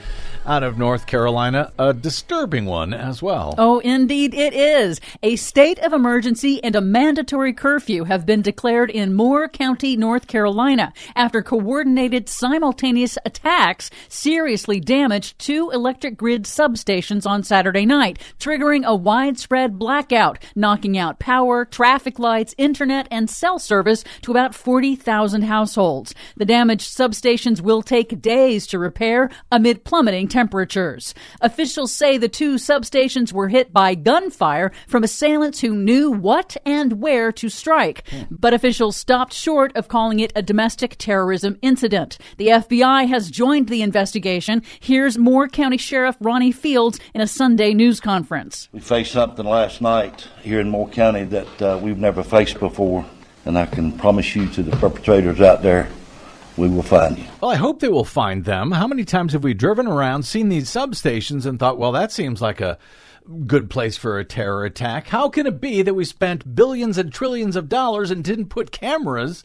out 0.51 0.65
of 0.65 0.77
North 0.77 1.07
Carolina, 1.07 1.73
a 1.79 1.95
disturbing 1.95 2.65
one 2.65 2.93
as 2.93 3.23
well. 3.23 3.55
Oh, 3.57 3.79
indeed 3.79 4.35
it 4.35 4.53
is. 4.53 5.01
A 5.23 5.37
state 5.37 5.79
of 5.79 5.93
emergency 5.93 6.63
and 6.65 6.75
a 6.75 6.81
mandatory 6.81 7.53
curfew 7.53 8.03
have 8.03 8.27
been 8.27 8.43
declared 8.43 8.91
in 8.91 9.15
Moore 9.15 9.49
County, 9.49 9.97
North 9.97 10.27
Carolina, 10.27 10.93
after 11.15 11.41
coordinated 11.41 12.29
simultaneous 12.29 13.17
attacks 13.25 13.91
seriously 14.09 14.81
damaged 14.81 15.39
two 15.39 15.71
electric 15.71 16.17
grid 16.17 16.47
substations 16.47 17.31
on 17.31 17.45
Saturday 17.45 17.87
night, 17.87 18.19
triggering 18.41 18.85
a 18.85 18.97
widespread 18.97 19.79
blackout, 19.79 20.43
knocking 20.57 20.99
out 20.99 21.21
power, 21.21 21.65
traffic 21.65 22.19
lights, 22.19 22.57
internet, 22.59 23.07
and 23.13 23.31
cell 23.31 23.61
service 23.61 24.03
to 24.23 24.33
about 24.33 24.57
40,000 24.57 25.43
households. 25.43 26.13
The 26.37 26.45
damaged 26.45 26.91
substations 26.93 27.61
will 27.61 27.83
take 27.83 28.21
days 28.21 28.67
to 28.67 28.81
repair 28.81 29.31
amid 29.53 29.85
plummeting 29.85 30.27
temperatures. 30.27 30.40
Officials 31.41 31.93
say 31.93 32.17
the 32.17 32.29
two 32.29 32.55
substations 32.55 33.33
were 33.33 33.49
hit 33.49 33.73
by 33.73 33.95
gunfire 33.95 34.73
from 34.87 35.05
assailants 35.05 35.61
who 35.61 35.75
knew 35.75 36.11
what 36.11 36.57
and 36.65 37.01
where 37.01 37.33
to 37.33 37.49
strike. 37.49 38.05
But 38.31 38.55
officials 38.55 38.97
stopped 38.97 39.33
short 39.33 39.75
of 39.77 39.89
calling 39.89 40.21
it 40.21 40.33
a 40.35 40.43
domestic 40.43 40.97
terrorism 40.99 41.59
incident. 41.63 42.19
The 42.37 42.49
FBI 42.49 43.09
has 43.09 43.31
joined 43.31 43.69
the 43.69 43.83
investigation. 43.83 44.63
Here's 44.79 45.19
Moore 45.19 45.49
County 45.49 45.77
Sheriff 45.77 46.17
Ronnie 46.21 46.53
Fields 46.53 46.99
in 47.15 47.21
a 47.21 47.27
Sunday 47.27 47.75
news 47.75 48.01
conference. 48.01 48.69
We 48.73 48.81
faced 48.81 49.13
something 49.13 49.47
last 49.47 49.81
night 49.81 50.29
here 50.43 50.61
in 50.61 50.71
Moore 50.71 50.89
County 50.89 51.25
that 51.25 51.63
uh, 51.63 51.79
we've 51.83 51.99
never 51.99 52.23
faced 52.23 52.59
before, 52.59 53.05
and 53.45 53.59
I 53.59 53.67
can 53.67 53.93
promise 53.93 54.35
you 54.35 54.49
to 54.49 54.63
the 54.63 54.77
perpetrators 54.77 55.41
out 55.41 55.63
there, 55.63 55.89
we 56.57 56.69
will 56.69 56.83
find 56.83 57.19
you. 57.19 57.25
Well, 57.41 57.51
I 57.51 57.57
hope 57.57 57.81
they 57.81 57.89
will 57.89 58.05
find 58.05 58.45
them. 58.45 58.73
How 58.73 58.87
many 58.87 59.05
times 59.05 59.33
have 59.33 59.45
we 59.45 59.55
driven 59.55 59.87
around, 59.87 60.25
seen 60.25 60.49
these 60.49 60.69
substations, 60.69 61.47
and 61.47 61.59
thought, 61.59 61.79
well, 61.79 61.93
that 61.93 62.13
seems 62.13 62.43
like 62.43 62.61
a 62.61 62.79
good 63.47 63.71
place 63.71 63.97
for 63.97 64.19
a 64.19 64.25
terror 64.25 64.65
attack? 64.65 65.09
How 65.09 65.29
can 65.29 65.47
it 65.47 65.61
be 65.61 65.83
that 65.83 65.95
we 65.95 66.05
spent 66.05 66.55
billions 66.55 66.99
and 66.99 67.13
trillions 67.13 67.57
of 67.57 67.69
dollars 67.69 68.11
and 68.11 68.25
didn't 68.25 68.47
put 68.47 68.73
cameras 68.73 69.45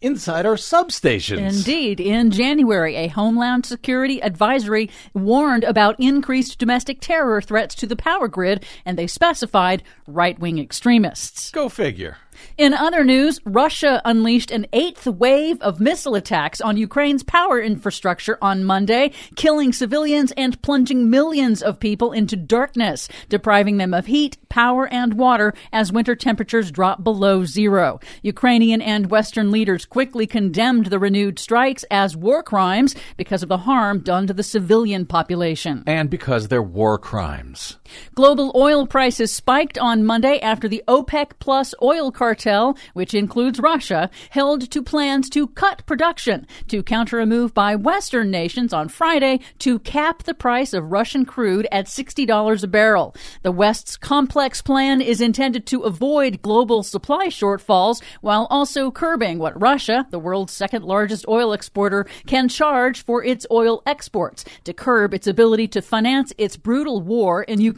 inside 0.00 0.44
our 0.44 0.56
substations? 0.56 1.58
Indeed. 1.58 2.00
In 2.00 2.30
January, 2.30 2.96
a 2.96 3.08
Homeland 3.08 3.64
Security 3.64 4.22
advisory 4.22 4.90
warned 5.14 5.64
about 5.64 5.98
increased 5.98 6.58
domestic 6.58 7.00
terror 7.00 7.40
threats 7.40 7.74
to 7.76 7.86
the 7.86 7.96
power 7.96 8.28
grid, 8.28 8.64
and 8.84 8.98
they 8.98 9.06
specified 9.06 9.82
right 10.06 10.38
wing 10.38 10.58
extremists. 10.58 11.50
Go 11.50 11.68
figure. 11.68 12.18
In 12.56 12.74
other 12.74 13.04
news, 13.04 13.40
Russia 13.44 14.00
unleashed 14.04 14.50
an 14.50 14.66
eighth 14.72 15.06
wave 15.06 15.60
of 15.60 15.80
missile 15.80 16.14
attacks 16.14 16.60
on 16.60 16.76
Ukraine's 16.76 17.22
power 17.22 17.60
infrastructure 17.60 18.38
on 18.40 18.64
Monday, 18.64 19.12
killing 19.34 19.72
civilians 19.72 20.32
and 20.36 20.60
plunging 20.62 21.10
millions 21.10 21.62
of 21.62 21.80
people 21.80 22.12
into 22.12 22.36
darkness, 22.36 23.08
depriving 23.28 23.76
them 23.76 23.94
of 23.94 24.06
heat, 24.06 24.38
power, 24.48 24.86
and 24.88 25.14
water 25.14 25.54
as 25.72 25.92
winter 25.92 26.14
temperatures 26.14 26.70
drop 26.70 27.04
below 27.04 27.44
zero. 27.44 28.00
Ukrainian 28.22 28.80
and 28.80 29.10
Western 29.10 29.50
leaders 29.50 29.84
quickly 29.84 30.26
condemned 30.26 30.86
the 30.86 30.98
renewed 30.98 31.38
strikes 31.38 31.84
as 31.90 32.16
war 32.16 32.42
crimes 32.42 32.94
because 33.16 33.42
of 33.42 33.48
the 33.48 33.58
harm 33.58 34.00
done 34.00 34.26
to 34.26 34.34
the 34.34 34.42
civilian 34.42 35.06
population. 35.06 35.82
And 35.86 36.10
because 36.10 36.48
they're 36.48 36.62
war 36.62 36.98
crimes. 36.98 37.78
Global 38.14 38.52
oil 38.54 38.86
prices 38.86 39.32
spiked 39.32 39.78
on 39.78 40.04
Monday 40.04 40.38
after 40.40 40.68
the 40.68 40.82
OPEC 40.88 41.32
Plus 41.38 41.74
oil 41.82 42.10
cartel, 42.10 42.76
which 42.94 43.14
includes 43.14 43.60
Russia, 43.60 44.10
held 44.30 44.70
to 44.70 44.82
plans 44.82 45.28
to 45.30 45.46
cut 45.48 45.84
production 45.86 46.46
to 46.68 46.82
counter 46.82 47.20
a 47.20 47.26
move 47.26 47.54
by 47.54 47.74
Western 47.74 48.30
nations 48.30 48.72
on 48.72 48.88
Friday 48.88 49.40
to 49.58 49.78
cap 49.80 50.22
the 50.22 50.34
price 50.34 50.72
of 50.72 50.90
Russian 50.90 51.24
crude 51.24 51.66
at 51.70 51.86
$60 51.86 52.62
a 52.62 52.66
barrel. 52.66 53.14
The 53.42 53.52
West's 53.52 53.96
complex 53.96 54.62
plan 54.62 55.00
is 55.00 55.20
intended 55.20 55.66
to 55.66 55.82
avoid 55.82 56.42
global 56.42 56.82
supply 56.82 57.28
shortfalls 57.28 58.02
while 58.20 58.46
also 58.50 58.90
curbing 58.90 59.38
what 59.38 59.60
Russia, 59.60 60.06
the 60.10 60.18
world's 60.18 60.52
second 60.52 60.84
largest 60.84 61.26
oil 61.28 61.52
exporter, 61.52 62.06
can 62.26 62.48
charge 62.48 63.04
for 63.04 63.24
its 63.24 63.46
oil 63.50 63.82
exports 63.86 64.44
to 64.64 64.72
curb 64.72 65.14
its 65.14 65.26
ability 65.26 65.68
to 65.68 65.82
finance 65.82 66.32
its 66.38 66.56
brutal 66.56 67.00
war 67.00 67.42
in 67.42 67.60
Ukraine. 67.60 67.75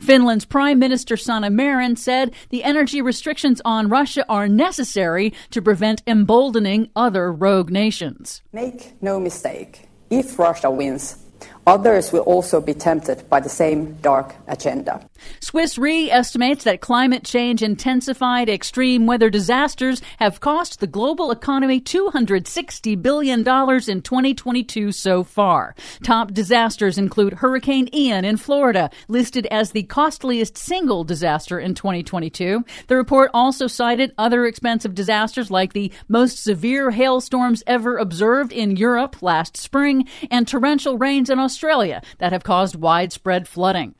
Finland's 0.00 0.44
Prime 0.44 0.78
Minister 0.78 1.16
Sanna 1.16 1.50
Marin 1.50 1.96
said 1.96 2.34
the 2.50 2.64
energy 2.64 3.00
restrictions 3.00 3.62
on 3.64 3.88
Russia 3.88 4.24
are 4.28 4.48
necessary 4.48 5.32
to 5.50 5.62
prevent 5.62 6.02
emboldening 6.06 6.90
other 6.96 7.32
rogue 7.32 7.70
nations. 7.70 8.42
Make 8.52 9.00
no 9.02 9.18
mistake, 9.20 9.88
if 10.10 10.38
Russia 10.38 10.70
wins, 10.70 11.21
Others 11.66 12.12
will 12.12 12.22
also 12.22 12.60
be 12.60 12.74
tempted 12.74 13.28
by 13.30 13.38
the 13.38 13.48
same 13.48 13.94
dark 14.02 14.34
agenda. 14.48 15.08
Swiss 15.38 15.78
Re 15.78 16.10
estimates 16.10 16.64
that 16.64 16.80
climate 16.80 17.24
change 17.24 17.62
intensified 17.62 18.48
extreme 18.48 19.06
weather 19.06 19.30
disasters 19.30 20.02
have 20.18 20.40
cost 20.40 20.80
the 20.80 20.88
global 20.88 21.30
economy 21.30 21.80
$260 21.80 23.00
billion 23.00 23.40
in 23.40 24.02
2022 24.02 24.90
so 24.90 25.22
far. 25.22 25.76
Top 26.02 26.32
disasters 26.32 26.98
include 26.98 27.34
Hurricane 27.34 27.88
Ian 27.94 28.24
in 28.24 28.36
Florida, 28.36 28.90
listed 29.06 29.46
as 29.46 29.70
the 29.70 29.84
costliest 29.84 30.58
single 30.58 31.04
disaster 31.04 31.60
in 31.60 31.74
2022. 31.74 32.64
The 32.88 32.96
report 32.96 33.30
also 33.32 33.68
cited 33.68 34.12
other 34.18 34.46
expensive 34.46 34.96
disasters 34.96 35.50
like 35.50 35.72
the 35.72 35.92
most 36.08 36.42
severe 36.42 36.90
hailstorms 36.90 37.62
ever 37.68 37.98
observed 37.98 38.52
in 38.52 38.76
Europe 38.76 39.22
last 39.22 39.56
spring 39.56 40.08
and 40.28 40.48
torrential 40.48 40.98
rains 40.98 41.30
in 41.30 41.38
Australia 41.38 41.51
that 41.60 42.32
have 42.32 42.44
caused 42.44 42.76
widespread 42.76 43.48
flooding. 43.48 43.94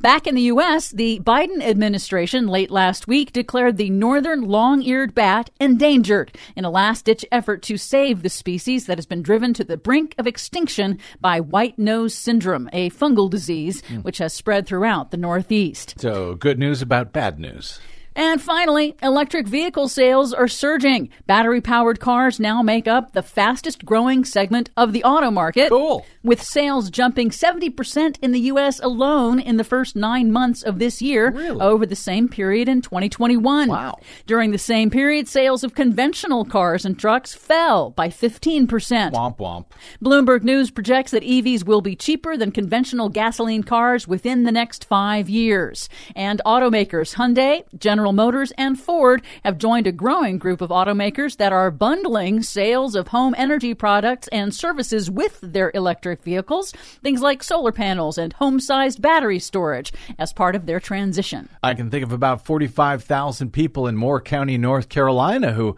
Back 0.00 0.26
in 0.26 0.34
the 0.34 0.42
U.S., 0.42 0.90
the 0.90 1.20
Biden 1.20 1.62
administration 1.62 2.48
late 2.48 2.70
last 2.70 3.06
week 3.06 3.32
declared 3.32 3.76
the 3.76 3.90
northern 3.90 4.42
long 4.42 4.82
eared 4.82 5.14
bat 5.14 5.50
endangered 5.60 6.36
in 6.56 6.64
a 6.64 6.70
last 6.70 7.04
ditch 7.04 7.24
effort 7.30 7.62
to 7.62 7.76
save 7.76 8.22
the 8.22 8.28
species 8.28 8.86
that 8.86 8.98
has 8.98 9.06
been 9.06 9.22
driven 9.22 9.54
to 9.54 9.64
the 9.64 9.76
brink 9.76 10.14
of 10.18 10.26
extinction 10.26 10.98
by 11.20 11.40
white 11.40 11.78
nose 11.78 12.14
syndrome, 12.14 12.68
a 12.72 12.90
fungal 12.90 13.30
disease 13.30 13.82
hmm. 13.86 13.98
which 13.98 14.18
has 14.18 14.32
spread 14.32 14.66
throughout 14.66 15.10
the 15.10 15.16
Northeast. 15.16 15.94
So, 15.98 16.34
good 16.34 16.58
news 16.58 16.82
about 16.82 17.12
bad 17.12 17.38
news. 17.38 17.80
And 18.16 18.40
finally, 18.42 18.96
electric 19.02 19.46
vehicle 19.46 19.88
sales 19.88 20.32
are 20.32 20.48
surging. 20.48 21.08
Battery 21.26 21.60
powered 21.60 22.00
cars 22.00 22.40
now 22.40 22.62
make 22.62 22.88
up 22.88 23.12
the 23.12 23.22
fastest 23.22 23.84
growing 23.84 24.24
segment 24.24 24.70
of 24.76 24.92
the 24.92 25.04
auto 25.04 25.30
market. 25.30 25.68
Cool. 25.68 26.04
With 26.24 26.42
sales 26.42 26.90
jumping 26.90 27.30
70% 27.30 28.18
in 28.20 28.32
the 28.32 28.40
U.S. 28.40 28.80
alone 28.80 29.38
in 29.38 29.56
the 29.56 29.64
first 29.64 29.94
nine 29.94 30.32
months 30.32 30.62
of 30.62 30.78
this 30.78 31.00
year 31.00 31.30
Really? 31.30 31.60
over 31.60 31.86
the 31.86 31.94
same 31.96 32.28
period 32.28 32.68
in 32.68 32.82
2021. 32.82 33.68
Wow. 33.68 33.98
During 34.26 34.50
the 34.50 34.58
same 34.58 34.90
period, 34.90 35.28
sales 35.28 35.62
of 35.62 35.74
conventional 35.74 36.44
cars 36.44 36.84
and 36.84 36.98
trucks 36.98 37.34
fell 37.34 37.90
by 37.90 38.08
15%. 38.08 38.66
Womp 39.12 39.38
womp. 39.38 39.66
Bloomberg 40.02 40.42
News 40.42 40.70
projects 40.70 41.12
that 41.12 41.22
EVs 41.22 41.64
will 41.64 41.80
be 41.80 41.94
cheaper 41.94 42.36
than 42.36 42.50
conventional 42.50 43.08
gasoline 43.08 43.62
cars 43.62 44.08
within 44.08 44.42
the 44.42 44.52
next 44.52 44.84
five 44.84 45.28
years. 45.28 45.88
And 46.16 46.40
automakers 46.44 47.14
Hyundai, 47.14 47.62
General 47.78 48.07
Motors, 48.12 48.52
and 48.58 48.78
Ford 48.78 49.22
have 49.44 49.58
joined 49.58 49.86
a 49.86 49.92
growing 49.92 50.38
group 50.38 50.60
of 50.60 50.70
automakers 50.70 51.36
that 51.36 51.52
are 51.52 51.70
bundling 51.70 52.42
sales 52.42 52.94
of 52.94 53.08
home 53.08 53.34
energy 53.38 53.74
products 53.74 54.28
and 54.28 54.54
services 54.54 55.10
with 55.10 55.38
their 55.42 55.70
electric 55.74 56.22
vehicles, 56.22 56.72
things 57.02 57.20
like 57.20 57.42
solar 57.42 57.72
panels 57.72 58.18
and 58.18 58.32
home 58.34 58.60
sized 58.60 59.00
battery 59.02 59.38
storage, 59.38 59.92
as 60.18 60.32
part 60.32 60.54
of 60.54 60.66
their 60.66 60.80
transition. 60.80 61.48
I 61.62 61.74
can 61.74 61.90
think 61.90 62.04
of 62.04 62.12
about 62.12 62.44
45,000 62.44 63.52
people 63.52 63.86
in 63.86 63.96
Moore 63.96 64.20
County, 64.20 64.58
North 64.58 64.88
Carolina 64.88 65.52
who 65.52 65.76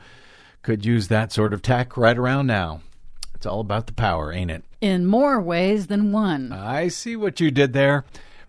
could 0.63 0.85
use 0.85 1.09
that 1.09 1.33
sort 1.33 1.53
of 1.53 1.63
tech 1.63 1.97
right 1.97 2.17
around 2.17 2.47
now. 2.47 2.81
It's 3.35 3.47
all 3.47 3.61
about 3.61 3.87
the 3.87 3.95
power, 3.95 4.33
ain't 4.33 4.51
it? 4.51 4.65
In 4.83 5.07
more 5.07 5.41
ways 5.41 5.87
than 5.87 6.13
one. 6.13 6.53
I 6.53 6.89
see 6.89 7.17
what 7.17 7.41
you 7.41 7.51
did 7.51 7.73
there. 7.73 8.05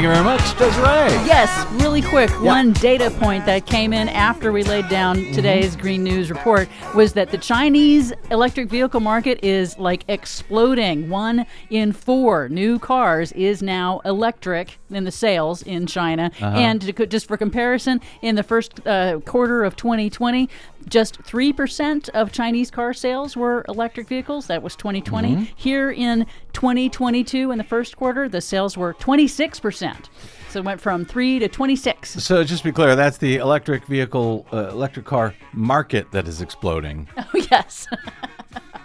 Thank 0.00 0.08
you 0.08 0.14
very 0.14 0.24
much, 0.24 0.56
Desiree. 0.56 1.26
Yes, 1.26 1.66
really 1.72 2.00
quick. 2.00 2.30
One 2.40 2.72
data 2.72 3.10
point 3.10 3.44
that 3.44 3.66
came 3.66 3.92
in 3.92 4.08
after 4.08 4.50
we 4.50 4.62
laid 4.62 4.88
down 4.88 5.18
mm-hmm. 5.18 5.32
today's 5.32 5.76
Green 5.76 6.02
News 6.02 6.30
report 6.30 6.70
was 6.94 7.12
that 7.12 7.30
the 7.30 7.36
Chinese 7.36 8.10
electric 8.30 8.70
vehicle 8.70 9.00
market 9.00 9.44
is 9.44 9.78
like 9.78 10.04
exploding. 10.08 11.10
One 11.10 11.44
in 11.68 11.92
four 11.92 12.48
new 12.48 12.78
cars 12.78 13.32
is 13.32 13.62
now 13.62 14.00
electric 14.06 14.78
in 14.90 15.04
the 15.04 15.10
sales 15.10 15.62
in 15.62 15.86
China. 15.86 16.30
And 16.40 16.80
to, 16.82 17.06
just 17.06 17.26
for 17.28 17.36
comparison, 17.36 18.00
in 18.22 18.34
the 18.34 18.42
first 18.42 18.86
uh, 18.86 19.20
quarter 19.20 19.64
of 19.64 19.76
2020, 19.76 20.48
just 20.88 21.22
3% 21.22 22.08
of 22.10 22.32
Chinese 22.32 22.70
car 22.70 22.92
sales 22.92 23.36
were 23.36 23.64
electric 23.68 24.08
vehicles. 24.08 24.46
That 24.46 24.62
was 24.62 24.76
2020. 24.76 25.52
Here 25.56 25.90
in 25.90 26.26
2022, 26.52 27.50
in 27.50 27.58
the 27.58 27.64
first 27.64 27.96
quarter, 27.96 28.28
the 28.28 28.40
sales 28.40 28.76
were 28.76 28.94
26%. 28.94 30.08
So 30.50 30.58
it 30.58 30.64
went 30.64 30.80
from 30.80 31.04
3 31.04 31.38
to 31.38 31.48
26. 31.48 32.22
So 32.24 32.42
just 32.42 32.62
to 32.62 32.68
be 32.68 32.72
clear, 32.72 32.96
that's 32.96 33.18
the 33.18 33.36
electric 33.36 33.86
vehicle, 33.86 34.46
uh, 34.52 34.68
electric 34.70 35.06
car 35.06 35.34
market 35.52 36.10
that 36.10 36.26
is 36.26 36.40
exploding, 36.40 37.06
Oh, 37.16 37.24
yes. 37.50 37.86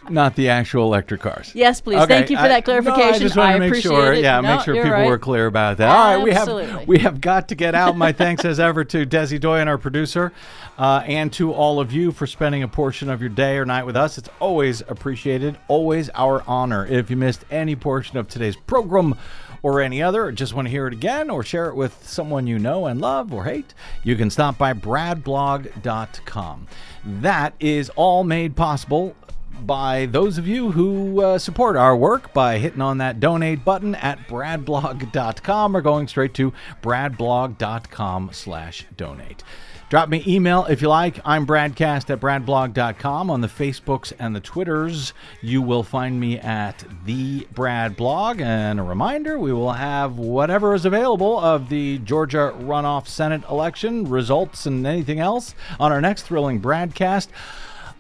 not 0.10 0.36
the 0.36 0.50
actual 0.50 0.84
electric 0.86 1.22
cars. 1.22 1.52
Yes, 1.56 1.82
please. 1.82 1.98
Okay, 1.98 2.08
Thank 2.08 2.30
you 2.30 2.38
for 2.38 2.44
I- 2.44 2.48
that 2.50 2.66
clarification. 2.66 3.10
No, 3.10 3.16
I 3.16 3.20
just 3.20 3.36
want 3.36 3.54
to 3.54 3.60
make 3.60 3.70
appreciate 3.70 3.92
sure. 3.92 4.14
it. 4.14 4.24
Yeah, 4.24 4.42
No, 4.42 4.56
make 4.56 4.66
sure 4.66 4.76
people 4.76 4.92
right. 4.92 5.08
were 5.08 5.18
clear 5.18 5.48
about 5.48 5.78
that. 5.78 5.90
All 5.90 6.16
right, 6.16 6.24
we 6.24 6.32
have 6.32 6.88
we 6.88 7.00
have 7.00 7.22
got 7.22 7.48
to 7.50 7.56
get 7.56 7.76
out. 7.76 7.98
My 7.98 8.12
thanks 8.12 8.46
as 8.46 8.60
ever 8.60 8.84
to 8.86 9.06
Desi 9.06 9.40
Doyen, 9.40 9.68
our 9.68 9.78
producer, 9.78 10.32
uh, 10.78 11.04
and 11.06 11.32
to 11.34 11.52
all 11.54 11.80
of 11.80 11.92
you 11.92 12.12
for 12.12 12.28
spending 12.28 12.64
a 12.64 12.68
portion 12.68 13.10
of 13.10 13.22
your 13.22 13.30
day 13.30 13.58
or 13.58 13.66
night 13.66 13.86
with 13.86 13.96
us. 13.96 14.18
It's 14.18 14.30
always 14.40 14.82
appreciated, 14.82 15.58
always 15.68 16.10
our 16.16 16.44
honor. 16.48 16.86
If 16.86 17.10
you 17.10 17.18
missed 17.18 17.46
any 17.52 17.76
portion 17.76 18.18
of 18.18 18.28
today's 18.28 18.56
program. 18.56 19.16
Or 19.64 19.82
any 19.82 20.04
other, 20.04 20.26
or 20.26 20.32
just 20.32 20.54
want 20.54 20.68
to 20.68 20.70
hear 20.70 20.86
it 20.86 20.94
again, 20.94 21.32
or 21.32 21.42
share 21.42 21.70
it 21.70 21.76
with 21.76 22.08
someone 22.08 22.46
you 22.46 22.60
know 22.60 22.86
and 22.86 23.02
love 23.02 23.34
or 23.34 23.46
hate, 23.46 23.74
you 24.04 24.16
can 24.16 24.30
stop 24.30 24.60
by 24.60 24.74
bradblog.com. 24.74 26.68
That 27.04 27.54
is 27.60 27.90
all 27.96 28.24
made 28.24 28.56
possible 28.56 29.16
by 29.62 30.08
those 30.08 30.38
of 30.38 30.48
you 30.48 30.72
who 30.72 31.22
uh, 31.22 31.38
support 31.38 31.76
our 31.76 31.96
work 31.96 32.34
by 32.34 32.58
hitting 32.58 32.82
on 32.82 32.98
that 33.00 33.20
donate 33.20 33.64
button 33.66 33.96
at 33.96 34.28
bradblog.com 34.28 35.76
or 35.76 35.82
going 35.82 36.08
straight 36.08 36.34
to 36.36 36.54
bradblog.com 36.82 38.30
slash 38.34 38.86
donate. 38.96 39.44
Drop 39.88 40.10
me 40.10 40.24
email 40.28 40.66
if 40.66 40.82
you 40.82 40.90
like. 40.90 41.20
I'm 41.24 41.46
BradCast 41.46 42.10
at 42.10 42.20
bradblog.com. 42.20 43.30
On 43.30 43.42
the 43.42 43.48
Facebooks 43.48 44.12
and 44.18 44.36
the 44.36 44.40
Twitters, 44.40 45.14
you 45.42 45.62
will 45.62 45.84
find 45.84 46.20
me 46.20 46.40
at 46.40 46.84
the 47.06 47.48
Brad 47.54 47.96
Blog. 47.96 48.42
And 48.42 48.80
a 48.80 48.84
reminder, 48.84 49.38
we 49.38 49.54
will 49.54 49.74
have 49.74 50.18
whatever 50.18 50.74
is 50.74 50.86
available 50.86 51.38
of 51.38 51.70
the 51.70 52.00
Georgia 52.00 52.54
runoff 52.58 53.08
Senate 53.08 53.44
election 53.48 54.10
results 54.10 54.66
and 54.66 54.88
anything 54.88 55.20
else 55.20 55.54
on 55.80 55.92
our 55.92 56.02
next 56.02 56.24
thrilling 56.24 56.60
BradCast 56.60 57.28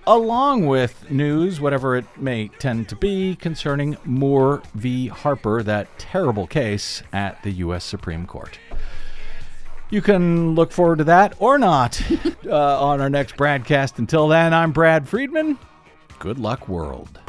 along 0.07 0.65
with 0.65 1.09
news, 1.09 1.59
whatever 1.59 1.95
it 1.95 2.05
may 2.17 2.49
tend 2.59 2.89
to 2.89 2.95
be, 2.95 3.35
concerning 3.35 3.97
Moore 4.03 4.61
v. 4.73 5.07
Harper, 5.07 5.63
that 5.63 5.87
terrible 5.97 6.47
case 6.47 7.03
at 7.11 7.41
the 7.43 7.51
U.S. 7.51 7.83
Supreme 7.83 8.25
Court. 8.25 8.59
You 9.89 10.01
can 10.01 10.55
look 10.55 10.71
forward 10.71 10.97
to 10.97 11.03
that 11.05 11.35
or 11.39 11.57
not 11.57 12.01
uh, 12.45 12.83
on 12.83 13.01
our 13.01 13.09
next 13.09 13.37
BradCast. 13.37 13.99
Until 13.99 14.27
then, 14.27 14.53
I'm 14.53 14.71
Brad 14.71 15.07
Friedman. 15.07 15.57
Good 16.19 16.39
luck, 16.39 16.67
world. 16.67 17.19